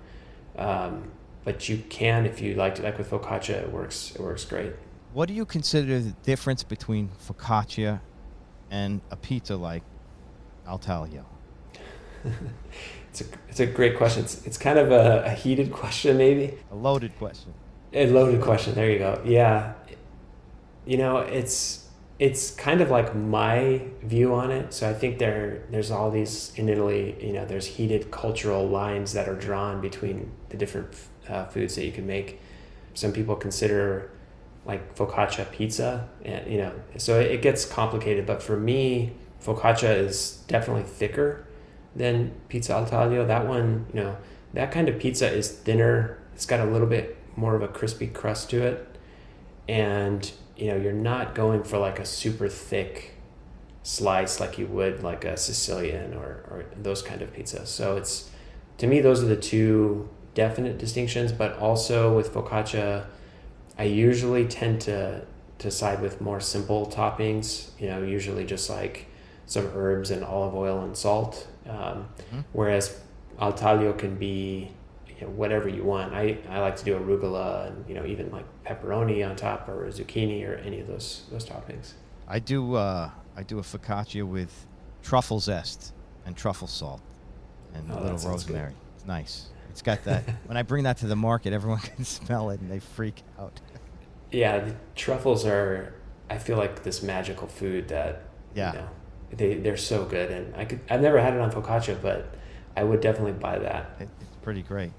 Um, 0.58 1.12
but 1.44 1.70
you 1.70 1.78
can 1.90 2.26
if 2.26 2.42
you 2.42 2.56
like 2.56 2.76
to, 2.76 2.84
like 2.84 2.98
with 2.98 3.10
focaccia, 3.10 3.62
it 3.64 3.72
works. 3.72 4.14
It 4.16 4.22
works 4.22 4.46
great. 4.46 4.74
What 5.14 5.28
do 5.28 5.34
you 5.36 5.46
consider 5.46 6.00
the 6.00 6.12
difference 6.24 6.64
between 6.64 7.10
focaccia 7.28 8.02
and 8.72 9.02
a 9.12 9.16
pizza 9.16 9.56
like 9.56 9.84
al 10.68 10.80
taglio? 10.80 11.26
It's 13.14 13.22
a 13.22 13.26
it's 13.48 13.60
a 13.60 13.68
great 13.68 13.96
question. 13.96 14.24
It's 14.24 14.44
it's 14.44 14.58
kind 14.58 14.80
of 14.80 14.92
a, 14.92 15.26
a 15.26 15.30
heated 15.30 15.72
question, 15.82 16.18
maybe. 16.18 16.58
A 16.72 16.76
loaded 16.76 17.16
question. 17.20 17.54
A 17.94 18.08
loaded 18.08 18.42
question. 18.42 18.74
There 18.74 18.90
you 18.90 18.98
go. 18.98 19.22
Yeah. 19.24 19.74
You 20.86 20.98
know, 20.98 21.18
it's 21.18 21.88
it's 22.20 22.52
kind 22.52 22.82
of 22.82 22.90
like 22.90 23.16
my 23.16 23.82
view 24.02 24.34
on 24.34 24.52
it. 24.52 24.74
So 24.74 24.90
I 24.90 24.94
think 24.94 25.20
there 25.20 25.64
there's 25.70 25.92
all 25.92 26.10
these 26.10 26.54
in 26.56 26.70
Italy. 26.70 27.16
You 27.22 27.34
know, 27.34 27.46
there's 27.46 27.68
heated 27.68 28.10
cultural 28.10 28.68
lines 28.68 29.14
that 29.14 29.30
are 29.30 29.36
drawn 29.36 29.80
between 29.80 30.32
the 30.50 30.58
different 30.58 30.96
uh, 31.30 31.46
foods 31.46 31.76
that 31.76 31.86
you 31.86 31.92
can 31.92 32.08
make. 32.08 32.40
Some 32.96 33.12
people 33.12 33.36
consider 33.36 34.12
like 34.66 34.96
focaccia 34.96 35.52
pizza, 35.52 36.10
and 36.24 36.52
you 36.52 36.58
know, 36.58 36.72
so 36.98 37.20
it 37.20 37.42
gets 37.42 37.66
complicated. 37.66 38.26
But 38.26 38.42
for 38.42 38.58
me, 38.58 39.14
focaccia 39.44 39.96
is 39.96 40.44
definitely 40.48 40.84
thicker 40.84 41.46
than 41.96 42.32
pizza 42.50 42.74
al 42.74 42.86
taglio. 42.86 43.28
That 43.28 43.48
one, 43.48 43.86
you 43.94 44.02
know, 44.02 44.18
that 44.54 44.72
kind 44.72 44.90
of 44.90 45.00
pizza 45.00 45.32
is 45.32 45.52
thinner. 45.52 46.18
It's 46.34 46.48
got 46.48 46.60
a 46.60 46.66
little 46.66 46.88
bit 46.88 47.18
more 47.36 47.56
of 47.56 47.62
a 47.62 47.68
crispy 47.68 48.08
crust 48.08 48.50
to 48.52 48.62
it, 48.62 48.98
and 49.68 50.32
you 50.56 50.68
know, 50.68 50.76
you're 50.78 50.94
not 50.94 51.34
going 51.34 51.64
for 51.64 51.78
like 51.78 52.00
a 52.00 52.06
super 52.06 52.48
thick 52.48 53.12
slice 53.82 54.40
like 54.40 54.58
you 54.58 54.66
would 54.68 55.04
like 55.04 55.26
a 55.26 55.36
Sicilian 55.36 56.14
or, 56.14 56.46
or 56.50 56.66
those 56.82 57.02
kind 57.02 57.22
of 57.22 57.34
pizzas. 57.34 57.68
So 57.68 57.98
it's 57.98 58.30
to 58.78 58.88
me 58.88 59.02
those 59.02 59.22
are 59.24 59.28
the 59.28 59.36
two 59.36 60.10
definite 60.36 60.78
distinctions. 60.78 61.32
But 61.32 61.58
also 61.58 62.16
with 62.16 62.34
focaccia, 62.34 63.06
I 63.78 63.84
usually 63.86 64.46
tend 64.48 64.82
to 64.82 65.26
to 65.60 65.72
side 65.72 66.02
with 66.02 66.22
more 66.22 66.40
simple 66.40 66.88
toppings. 66.88 67.70
You 67.80 67.88
know, 67.90 68.04
usually 68.04 68.46
just 68.46 68.70
like 68.70 69.08
some 69.46 69.66
herbs 69.76 70.12
and 70.12 70.24
olive 70.24 70.56
oil 70.56 70.82
and 70.84 70.96
salt. 70.96 71.48
Um, 71.68 72.10
Mhm. 72.34 72.44
Whereas 72.54 73.00
al 73.40 73.54
taglio 73.54 73.98
can 73.98 74.16
be 74.16 74.72
you 75.20 75.26
know, 75.28 75.32
whatever 75.34 75.68
you 75.70 75.84
want. 75.84 76.14
I, 76.14 76.38
I 76.50 76.60
like 76.60 76.76
to 76.78 76.86
do 76.86 76.96
arugula 76.98 77.68
and 77.68 77.88
you 77.88 77.96
know 77.96 78.06
even 78.06 78.32
like 78.32 78.46
pepperoni 78.66 79.28
on 79.28 79.36
top 79.36 79.68
or 79.70 79.88
zucchini 79.90 80.48
or 80.48 80.56
any 80.56 80.80
of 80.80 80.88
those 80.88 81.24
those 81.32 81.46
toppings. 81.46 81.94
I 82.28 82.40
do 82.40 82.76
uh, 82.76 83.10
I 83.36 83.44
do 83.44 83.60
a 83.60 83.64
focaccia 83.64 84.24
with 84.28 84.66
truffle 85.02 85.40
zest 85.40 85.94
and 86.26 86.36
truffle 86.36 86.68
salt 86.68 87.02
and 87.74 87.90
Oh, 87.92 88.00
a 88.00 88.02
little 88.02 88.18
sounds 88.18 88.44
good. 88.44 88.54
rosemary. 88.54 88.74
It's 88.96 89.06
nice. 89.06 89.48
It's 89.70 89.82
got 89.82 90.04
that. 90.06 90.24
when 90.46 90.56
I 90.58 90.62
bring 90.62 90.84
that 90.86 90.98
to 90.98 91.08
the 91.08 91.16
market, 91.16 91.52
everyone 91.54 91.80
can 91.96 92.06
smell 92.06 92.50
it 92.52 92.60
and 92.62 92.70
they 92.72 92.80
freak 92.80 93.24
out. 93.40 93.60
Yeah, 94.32 94.60
the 94.60 94.76
truffles 94.96 95.46
are 95.46 95.94
I 96.30 96.38
feel 96.38 96.58
like 96.58 96.84
this 96.84 97.04
magical 97.04 97.48
food 97.48 97.90
that 97.90 98.24
Yeah. 98.56 98.72
you 98.74 98.80
know 98.80 98.90
they 99.32 99.54
they're 99.56 99.78
so 99.78 100.06
good 100.06 100.32
and 100.32 100.56
I 100.56 100.66
could 100.66 100.80
I've 100.90 101.02
never 101.02 101.20
had 101.20 101.34
it 101.34 101.40
on 101.40 101.52
focaccia 101.52 102.00
but 102.02 102.34
I 102.76 102.84
would 102.84 103.02
definitely 103.02 103.34
buy 103.34 103.60
that. 103.60 103.98
It, 104.00 104.10
it's 104.22 104.36
pretty 104.42 104.62
great. 104.64 104.92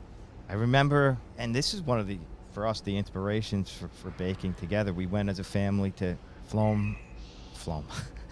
I 0.54 0.56
remember, 0.56 1.18
and 1.36 1.52
this 1.52 1.74
is 1.74 1.82
one 1.82 1.98
of 1.98 2.06
the 2.06 2.16
for 2.52 2.64
us 2.64 2.80
the 2.80 2.96
inspirations 2.96 3.72
for, 3.72 3.88
for 3.88 4.10
baking 4.10 4.54
together. 4.54 4.92
We 4.92 5.06
went 5.06 5.28
as 5.28 5.40
a 5.40 5.44
family 5.44 5.90
to 5.96 6.16
Flom, 6.44 6.94
Flom, 7.54 7.84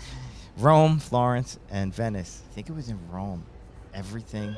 Rome, 0.56 1.00
Florence, 1.00 1.58
and 1.68 1.92
Venice. 1.92 2.42
I 2.48 2.54
think 2.54 2.68
it 2.68 2.74
was 2.74 2.90
in 2.90 3.00
Rome. 3.10 3.44
Everything 3.92 4.54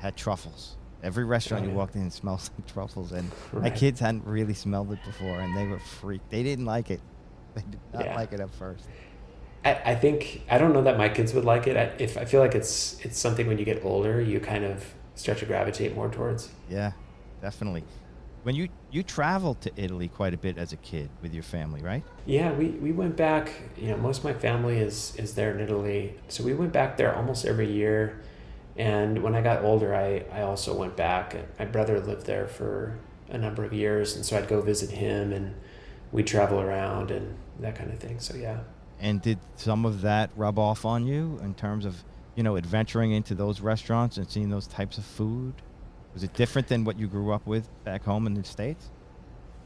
had 0.00 0.16
truffles. 0.16 0.76
Every 1.02 1.24
restaurant 1.26 1.66
Oh, 1.66 1.68
you 1.68 1.74
walked 1.74 1.94
in 1.94 2.10
smelled 2.22 2.48
like 2.56 2.66
truffles, 2.72 3.12
and 3.12 3.30
my 3.52 3.68
kids 3.68 4.00
hadn't 4.00 4.24
really 4.24 4.54
smelled 4.54 4.90
it 4.92 5.04
before, 5.04 5.42
and 5.42 5.54
they 5.54 5.66
were 5.66 5.78
freaked. 5.78 6.30
They 6.30 6.42
didn't 6.42 6.64
like 6.64 6.90
it. 6.90 7.02
They 7.54 7.60
did 7.60 7.80
not 7.92 8.04
Yeah. 8.06 8.14
like 8.16 8.32
it 8.32 8.40
at 8.40 8.48
first. 8.48 8.88
I, 9.62 9.74
I 9.84 9.94
think 9.94 10.40
I 10.48 10.56
don't 10.56 10.72
know 10.72 10.84
that 10.84 10.96
my 10.96 11.10
kids 11.10 11.34
would 11.34 11.44
like 11.44 11.66
it. 11.66 11.76
I, 11.76 11.92
if 12.02 12.16
I 12.16 12.24
feel 12.24 12.40
like 12.40 12.54
it's 12.54 12.98
it's 13.04 13.18
something 13.18 13.46
when 13.46 13.58
you 13.58 13.66
get 13.66 13.84
older 13.84 14.22
you 14.22 14.40
kind 14.40 14.64
of 14.64 14.82
start 15.14 15.38
to 15.38 15.46
gravitate 15.46 15.94
more 15.94 16.08
towards. 16.08 16.50
Yeah, 16.68 16.92
definitely. 17.40 17.84
When 18.42 18.54
you 18.56 18.68
you 18.90 19.02
traveled 19.02 19.60
to 19.62 19.70
Italy 19.76 20.08
quite 20.08 20.34
a 20.34 20.36
bit 20.36 20.58
as 20.58 20.72
a 20.72 20.76
kid 20.76 21.10
with 21.22 21.32
your 21.32 21.44
family, 21.44 21.80
right? 21.82 22.02
Yeah, 22.26 22.52
we, 22.52 22.68
we 22.68 22.90
went 22.90 23.16
back. 23.16 23.52
You 23.76 23.90
know, 23.90 23.96
most 23.96 24.18
of 24.18 24.24
my 24.24 24.34
family 24.34 24.78
is 24.78 25.14
is 25.16 25.34
there 25.34 25.52
in 25.52 25.60
Italy, 25.60 26.18
so 26.28 26.42
we 26.42 26.54
went 26.54 26.72
back 26.72 26.96
there 26.96 27.14
almost 27.14 27.44
every 27.44 27.70
year. 27.70 28.20
And 28.76 29.22
when 29.22 29.34
I 29.34 29.42
got 29.42 29.62
older, 29.62 29.94
I 29.94 30.24
I 30.32 30.42
also 30.42 30.76
went 30.76 30.96
back. 30.96 31.36
My 31.58 31.66
brother 31.66 32.00
lived 32.00 32.26
there 32.26 32.48
for 32.48 32.98
a 33.28 33.38
number 33.38 33.64
of 33.64 33.72
years, 33.72 34.16
and 34.16 34.24
so 34.24 34.36
I'd 34.36 34.48
go 34.48 34.60
visit 34.60 34.90
him. 34.90 35.32
And 35.32 35.54
we'd 36.12 36.26
travel 36.26 36.60
around 36.60 37.10
and 37.10 37.34
that 37.60 37.74
kind 37.74 37.90
of 37.90 37.98
thing. 37.98 38.20
So 38.20 38.36
yeah. 38.36 38.60
And 39.00 39.20
did 39.20 39.38
some 39.56 39.84
of 39.84 40.02
that 40.02 40.30
rub 40.36 40.58
off 40.58 40.84
on 40.84 41.06
you 41.06 41.40
in 41.42 41.54
terms 41.54 41.84
of, 41.84 42.04
you 42.34 42.42
know, 42.42 42.56
adventuring 42.56 43.12
into 43.12 43.34
those 43.34 43.60
restaurants 43.60 44.16
and 44.16 44.28
seeing 44.28 44.50
those 44.50 44.66
types 44.66 44.98
of 44.98 45.04
food? 45.04 45.54
Was 46.14 46.22
it 46.22 46.34
different 46.34 46.68
than 46.68 46.84
what 46.84 46.98
you 46.98 47.06
grew 47.06 47.32
up 47.32 47.46
with 47.46 47.68
back 47.84 48.04
home 48.04 48.26
in 48.26 48.34
the 48.34 48.44
States? 48.44 48.90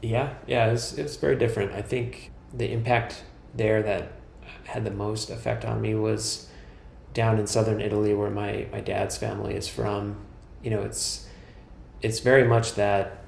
Yeah, 0.01 0.35
yeah, 0.45 0.67
it 0.67 0.71
was, 0.71 0.97
it 0.97 1.03
was 1.03 1.17
very 1.17 1.35
different. 1.35 1.73
I 1.73 1.81
think 1.81 2.31
the 2.53 2.71
impact 2.71 3.23
there 3.53 3.81
that 3.83 4.13
had 4.65 4.85
the 4.85 4.91
most 4.91 5.29
effect 5.29 5.65
on 5.65 5.81
me 5.81 5.95
was 5.95 6.49
down 7.13 7.39
in 7.39 7.47
southern 7.47 7.81
Italy, 7.81 8.13
where 8.13 8.29
my, 8.29 8.67
my 8.71 8.79
dad's 8.79 9.17
family 9.17 9.55
is 9.55 9.67
from. 9.67 10.17
You 10.61 10.69
know, 10.71 10.81
it's 10.83 11.27
it's 12.01 12.19
very 12.19 12.43
much 12.43 12.75
that 12.75 13.23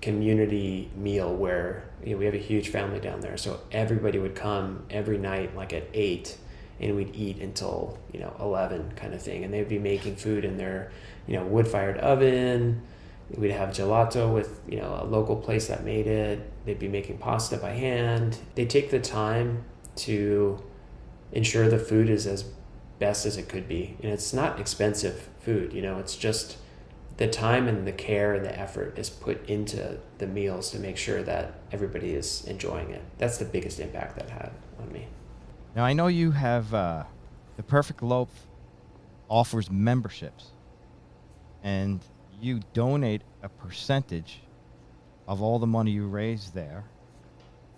community 0.00 0.90
meal 0.96 1.34
where 1.34 1.84
you 2.02 2.12
know, 2.12 2.18
we 2.18 2.24
have 2.24 2.34
a 2.34 2.38
huge 2.38 2.68
family 2.68 3.00
down 3.00 3.20
there, 3.20 3.36
so 3.36 3.60
everybody 3.72 4.18
would 4.18 4.34
come 4.34 4.86
every 4.90 5.18
night, 5.18 5.54
like 5.54 5.72
at 5.72 5.84
eight, 5.92 6.38
and 6.80 6.94
we'd 6.96 7.14
eat 7.14 7.38
until 7.38 7.98
you 8.12 8.20
know 8.20 8.34
eleven, 8.40 8.92
kind 8.96 9.14
of 9.14 9.22
thing, 9.22 9.44
and 9.44 9.52
they'd 9.52 9.68
be 9.68 9.78
making 9.78 10.16
food 10.16 10.44
in 10.44 10.56
their 10.56 10.92
you 11.26 11.36
know 11.36 11.44
wood 11.44 11.68
fired 11.68 11.98
oven 11.98 12.82
We'd 13.30 13.50
have 13.50 13.70
gelato 13.70 14.32
with 14.32 14.60
you 14.68 14.78
know 14.78 15.00
a 15.02 15.04
local 15.04 15.34
place 15.36 15.66
that 15.66 15.84
made 15.84 16.06
it. 16.06 16.48
They'd 16.64 16.78
be 16.78 16.88
making 16.88 17.18
pasta 17.18 17.56
by 17.56 17.72
hand. 17.72 18.38
They 18.54 18.66
take 18.66 18.90
the 18.90 19.00
time 19.00 19.64
to 19.96 20.62
ensure 21.32 21.68
the 21.68 21.78
food 21.78 22.08
is 22.08 22.26
as 22.26 22.44
best 23.00 23.26
as 23.26 23.36
it 23.36 23.48
could 23.48 23.66
be, 23.66 23.96
and 24.00 24.12
it's 24.12 24.32
not 24.32 24.60
expensive 24.60 25.28
food. 25.40 25.72
You 25.72 25.82
know, 25.82 25.98
it's 25.98 26.16
just 26.16 26.58
the 27.16 27.26
time 27.26 27.66
and 27.66 27.84
the 27.84 27.92
care 27.92 28.32
and 28.34 28.44
the 28.44 28.56
effort 28.56 28.96
is 28.96 29.10
put 29.10 29.44
into 29.48 29.98
the 30.18 30.26
meals 30.28 30.70
to 30.70 30.78
make 30.78 30.96
sure 30.96 31.22
that 31.24 31.54
everybody 31.72 32.12
is 32.12 32.44
enjoying 32.44 32.90
it. 32.90 33.02
That's 33.18 33.38
the 33.38 33.44
biggest 33.44 33.80
impact 33.80 34.16
that 34.16 34.30
had 34.30 34.52
on 34.78 34.92
me. 34.92 35.08
Now 35.76 35.84
I 35.84 35.92
know 35.92 36.06
you 36.06 36.30
have 36.30 36.72
uh, 36.72 37.04
the 37.58 37.62
Perfect 37.62 38.02
Loaf 38.02 38.30
offers 39.28 39.70
memberships, 39.70 40.52
and 41.62 42.00
you 42.40 42.60
donate 42.72 43.20
a 43.42 43.50
percentage 43.50 44.40
of 45.28 45.42
all 45.42 45.58
the 45.58 45.66
money 45.66 45.90
you 45.90 46.06
raise 46.06 46.50
there 46.52 46.84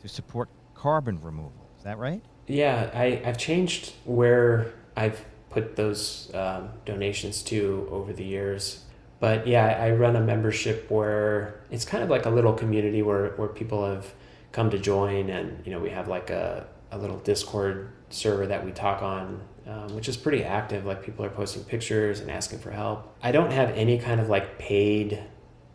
to 0.01 0.09
support 0.09 0.49
carbon 0.75 1.21
removal. 1.21 1.67
Is 1.77 1.83
that 1.83 1.99
right? 1.99 2.23
Yeah, 2.47 2.89
I, 2.95 3.21
I've 3.25 3.37
changed 3.37 3.95
where 4.05 4.73
I've 4.97 5.25
put 5.51 5.75
those 5.75 6.33
um, 6.35 6.69
donations 6.85 7.43
to 7.45 7.89
over 7.91 8.13
the 8.13 8.25
years. 8.25 8.85
But 9.19 9.49
yeah, 9.49 9.65
I 9.67 9.91
run 9.91 10.15
a 10.15 10.21
membership 10.21 10.89
where 10.89 11.63
it's 11.69 11.85
kind 11.85 12.05
of 12.05 12.11
like 12.11 12.27
a 12.27 12.31
little 12.31 12.53
community 12.53 13.03
where, 13.03 13.31
where 13.31 13.49
people 13.49 13.85
have 13.85 14.15
come 14.53 14.71
to 14.71 14.79
join, 14.79 15.31
and 15.31 15.67
you 15.67 15.73
know 15.73 15.81
we 15.81 15.91
have 15.91 16.07
like 16.07 16.31
a, 16.31 16.65
a 16.91 16.99
little 16.99 17.19
Discord 17.19 17.91
server 18.11 18.47
that 18.47 18.65
we 18.65 18.73
talk 18.73 19.03
on 19.03 19.43
um, 19.69 19.95
which 19.95 20.09
is 20.09 20.17
pretty 20.17 20.43
active. 20.45 20.87
Like 20.87 21.03
people 21.03 21.25
are 21.25 21.31
posting 21.31 21.63
pictures 21.63 22.21
and 22.21 22.31
asking 22.31 22.61
for 22.61 22.71
help. 22.71 23.15
I 23.23 23.33
don't 23.33 23.53
have 23.53 23.71
any 23.71 23.99
kind 23.99 24.19
of 24.19 24.31
like 24.31 24.59
paid, 24.59 25.23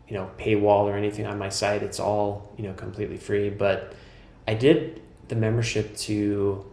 you 0.08 0.14
know, 0.14 0.30
paywall 0.36 0.84
or 0.84 0.96
anything 0.96 1.26
on 1.26 1.38
my 1.38 1.48
site. 1.48 1.82
It's 1.82 2.00
all 2.00 2.52
you 2.56 2.64
know 2.64 2.74
completely 2.74 3.16
free. 3.16 3.50
But 3.50 3.94
I 4.48 4.54
did 4.54 5.00
the 5.28 5.36
membership 5.36 5.96
to 5.96 6.66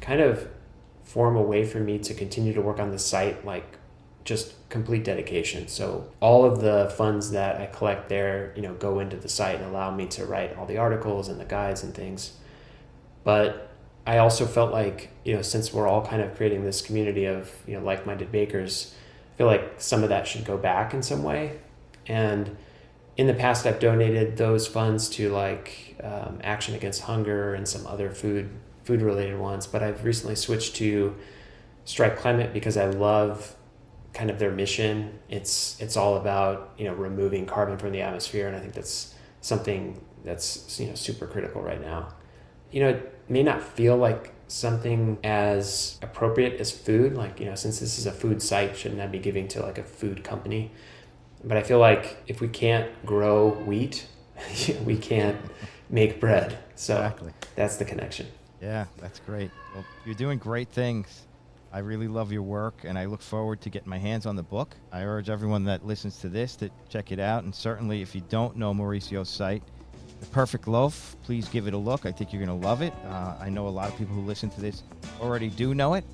kind 0.00 0.20
of 0.20 0.48
form 1.02 1.36
a 1.36 1.42
way 1.42 1.64
for 1.64 1.80
me 1.80 1.98
to 1.98 2.14
continue 2.14 2.54
to 2.54 2.62
work 2.62 2.80
on 2.80 2.90
the 2.90 2.98
site 2.98 3.44
like 3.44 3.78
just 4.24 4.54
complete 4.70 5.04
dedication. 5.04 5.68
So 5.68 6.10
all 6.20 6.46
of 6.46 6.62
the 6.62 6.92
funds 6.96 7.32
that 7.32 7.60
I 7.60 7.66
collect 7.66 8.08
there, 8.08 8.54
you 8.56 8.62
know, 8.62 8.72
go 8.72 9.00
into 9.00 9.18
the 9.18 9.28
site 9.28 9.56
and 9.56 9.66
allow 9.66 9.94
me 9.94 10.06
to 10.06 10.24
write 10.24 10.56
all 10.56 10.64
the 10.64 10.78
articles 10.78 11.28
and 11.28 11.38
the 11.38 11.44
guides 11.44 11.82
and 11.82 11.94
things. 11.94 12.32
But 13.22 13.73
I 14.06 14.18
also 14.18 14.46
felt 14.46 14.72
like, 14.72 15.10
you 15.24 15.34
know, 15.34 15.42
since 15.42 15.72
we're 15.72 15.88
all 15.88 16.04
kind 16.04 16.20
of 16.20 16.36
creating 16.36 16.64
this 16.64 16.82
community 16.82 17.24
of, 17.24 17.50
you 17.66 17.78
know, 17.78 17.84
like 17.84 18.04
minded 18.04 18.30
bakers, 18.30 18.94
I 19.34 19.38
feel 19.38 19.46
like 19.46 19.74
some 19.78 20.02
of 20.02 20.10
that 20.10 20.26
should 20.26 20.44
go 20.44 20.58
back 20.58 20.92
in 20.92 21.02
some 21.02 21.22
way. 21.22 21.58
And 22.06 22.56
in 23.16 23.26
the 23.26 23.34
past, 23.34 23.66
I've 23.66 23.80
donated 23.80 24.36
those 24.36 24.66
funds 24.66 25.08
to 25.10 25.30
like 25.30 25.96
um, 26.02 26.38
Action 26.42 26.74
Against 26.74 27.02
Hunger 27.02 27.54
and 27.54 27.66
some 27.66 27.86
other 27.86 28.10
food 28.10 28.50
food 28.84 29.00
related 29.00 29.38
ones. 29.38 29.66
But 29.66 29.82
I've 29.82 30.04
recently 30.04 30.34
switched 30.34 30.76
to 30.76 31.14
Stripe 31.84 32.18
Climate 32.18 32.52
because 32.52 32.76
I 32.76 32.86
love 32.86 33.56
kind 34.12 34.30
of 34.30 34.38
their 34.38 34.50
mission. 34.50 35.18
It's 35.28 35.80
it's 35.80 35.96
all 35.96 36.16
about 36.16 36.72
you 36.76 36.84
know 36.84 36.94
removing 36.94 37.46
carbon 37.46 37.78
from 37.78 37.92
the 37.92 38.02
atmosphere, 38.02 38.46
and 38.48 38.56
I 38.56 38.60
think 38.60 38.74
that's 38.74 39.14
something 39.40 40.00
that's 40.24 40.78
you 40.80 40.88
know 40.88 40.94
super 40.94 41.26
critical 41.26 41.62
right 41.62 41.80
now. 41.80 42.08
You 42.74 42.80
know, 42.80 42.88
it 42.88 43.20
may 43.28 43.44
not 43.44 43.62
feel 43.62 43.96
like 43.96 44.32
something 44.48 45.18
as 45.22 45.96
appropriate 46.02 46.60
as 46.60 46.72
food. 46.72 47.14
Like, 47.14 47.38
you 47.38 47.46
know, 47.46 47.54
since 47.54 47.78
this 47.78 48.00
is 48.00 48.06
a 48.06 48.10
food 48.10 48.42
site, 48.42 48.76
shouldn't 48.76 49.00
I 49.00 49.06
be 49.06 49.20
giving 49.20 49.46
to 49.48 49.62
like 49.62 49.78
a 49.78 49.84
food 49.84 50.24
company? 50.24 50.72
But 51.44 51.56
I 51.56 51.62
feel 51.62 51.78
like 51.78 52.16
if 52.26 52.40
we 52.40 52.48
can't 52.48 52.90
grow 53.06 53.50
wheat, 53.50 54.08
we 54.84 54.98
can't 54.98 55.38
make 55.88 56.18
bread. 56.18 56.58
So 56.74 56.96
exactly. 56.96 57.32
that's 57.54 57.76
the 57.76 57.84
connection. 57.84 58.26
Yeah, 58.60 58.86
that's 58.98 59.20
great. 59.20 59.52
Well, 59.72 59.84
you're 60.04 60.16
doing 60.16 60.38
great 60.38 60.68
things. 60.68 61.26
I 61.72 61.78
really 61.78 62.08
love 62.08 62.32
your 62.32 62.42
work, 62.42 62.82
and 62.84 62.98
I 62.98 63.04
look 63.04 63.22
forward 63.22 63.60
to 63.60 63.70
getting 63.70 63.88
my 63.88 63.98
hands 63.98 64.26
on 64.26 64.34
the 64.34 64.42
book. 64.42 64.74
I 64.90 65.02
urge 65.02 65.30
everyone 65.30 65.62
that 65.66 65.86
listens 65.86 66.18
to 66.22 66.28
this 66.28 66.56
to 66.56 66.70
check 66.88 67.12
it 67.12 67.20
out. 67.20 67.44
And 67.44 67.54
certainly, 67.54 68.02
if 68.02 68.16
you 68.16 68.22
don't 68.28 68.56
know 68.56 68.74
Maurizio's 68.74 69.28
site, 69.28 69.62
the 70.24 70.30
Perfect 70.30 70.66
Loaf. 70.66 71.16
Please 71.22 71.48
give 71.48 71.66
it 71.66 71.74
a 71.74 71.78
look. 71.78 72.06
I 72.06 72.12
think 72.12 72.32
you're 72.32 72.44
going 72.44 72.60
to 72.60 72.66
love 72.66 72.82
it. 72.82 72.92
Uh, 73.06 73.36
I 73.40 73.48
know 73.48 73.68
a 73.68 73.70
lot 73.70 73.88
of 73.88 73.96
people 73.96 74.14
who 74.14 74.22
listen 74.22 74.50
to 74.50 74.60
this 74.60 74.82
already 75.20 75.48
do 75.48 75.74
know 75.74 75.94
it. 75.94 76.04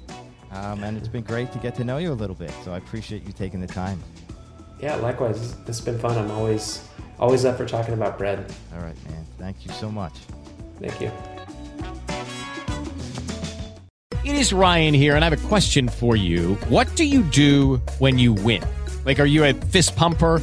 Um, 0.53 0.83
and 0.83 0.97
it's 0.97 1.09
been 1.09 1.23
great 1.23 1.53
to 1.53 1.59
get 1.59 1.75
to 1.77 1.85
know 1.85 1.99
you 1.99 2.13
a 2.13 2.15
little 2.15 2.35
bit. 2.35 2.53
So 2.65 2.73
I 2.73 2.79
appreciate 2.79 3.25
you 3.25 3.33
taking 3.33 3.61
the 3.61 3.67
time. 3.67 4.03
Yeah, 4.81 4.97
likewise. 4.97 5.57
This 5.59 5.79
has 5.79 5.81
been 5.81 5.99
fun. 5.99 6.19
I'm 6.19 6.31
always 6.31 6.89
always 7.19 7.45
up 7.45 7.57
for 7.57 7.67
talking 7.67 7.95
about 7.95 8.19
bread. 8.19 8.53
All 8.75 8.81
right, 8.81 8.97
man. 9.11 9.27
Thank 9.39 9.65
you 9.65 9.73
so 9.73 9.91
much. 9.91 10.15
Thank 10.81 11.01
you. 11.01 11.13
It 14.25 14.35
is 14.37 14.53
Ryan 14.53 14.95
here, 14.95 15.15
and 15.15 15.25
I 15.25 15.29
have 15.29 15.45
a 15.45 15.49
question 15.49 15.89
for 15.89 16.17
you. 16.17 16.55
What 16.69 16.95
do 16.97 17.05
you 17.05 17.23
do 17.25 17.77
when 17.99 18.19
you 18.19 18.33
win? 18.33 18.63
Like, 19.05 19.21
are 19.21 19.27
you 19.27 19.45
a 19.45 19.53
fist 19.53 19.97
pumper? 19.97 20.43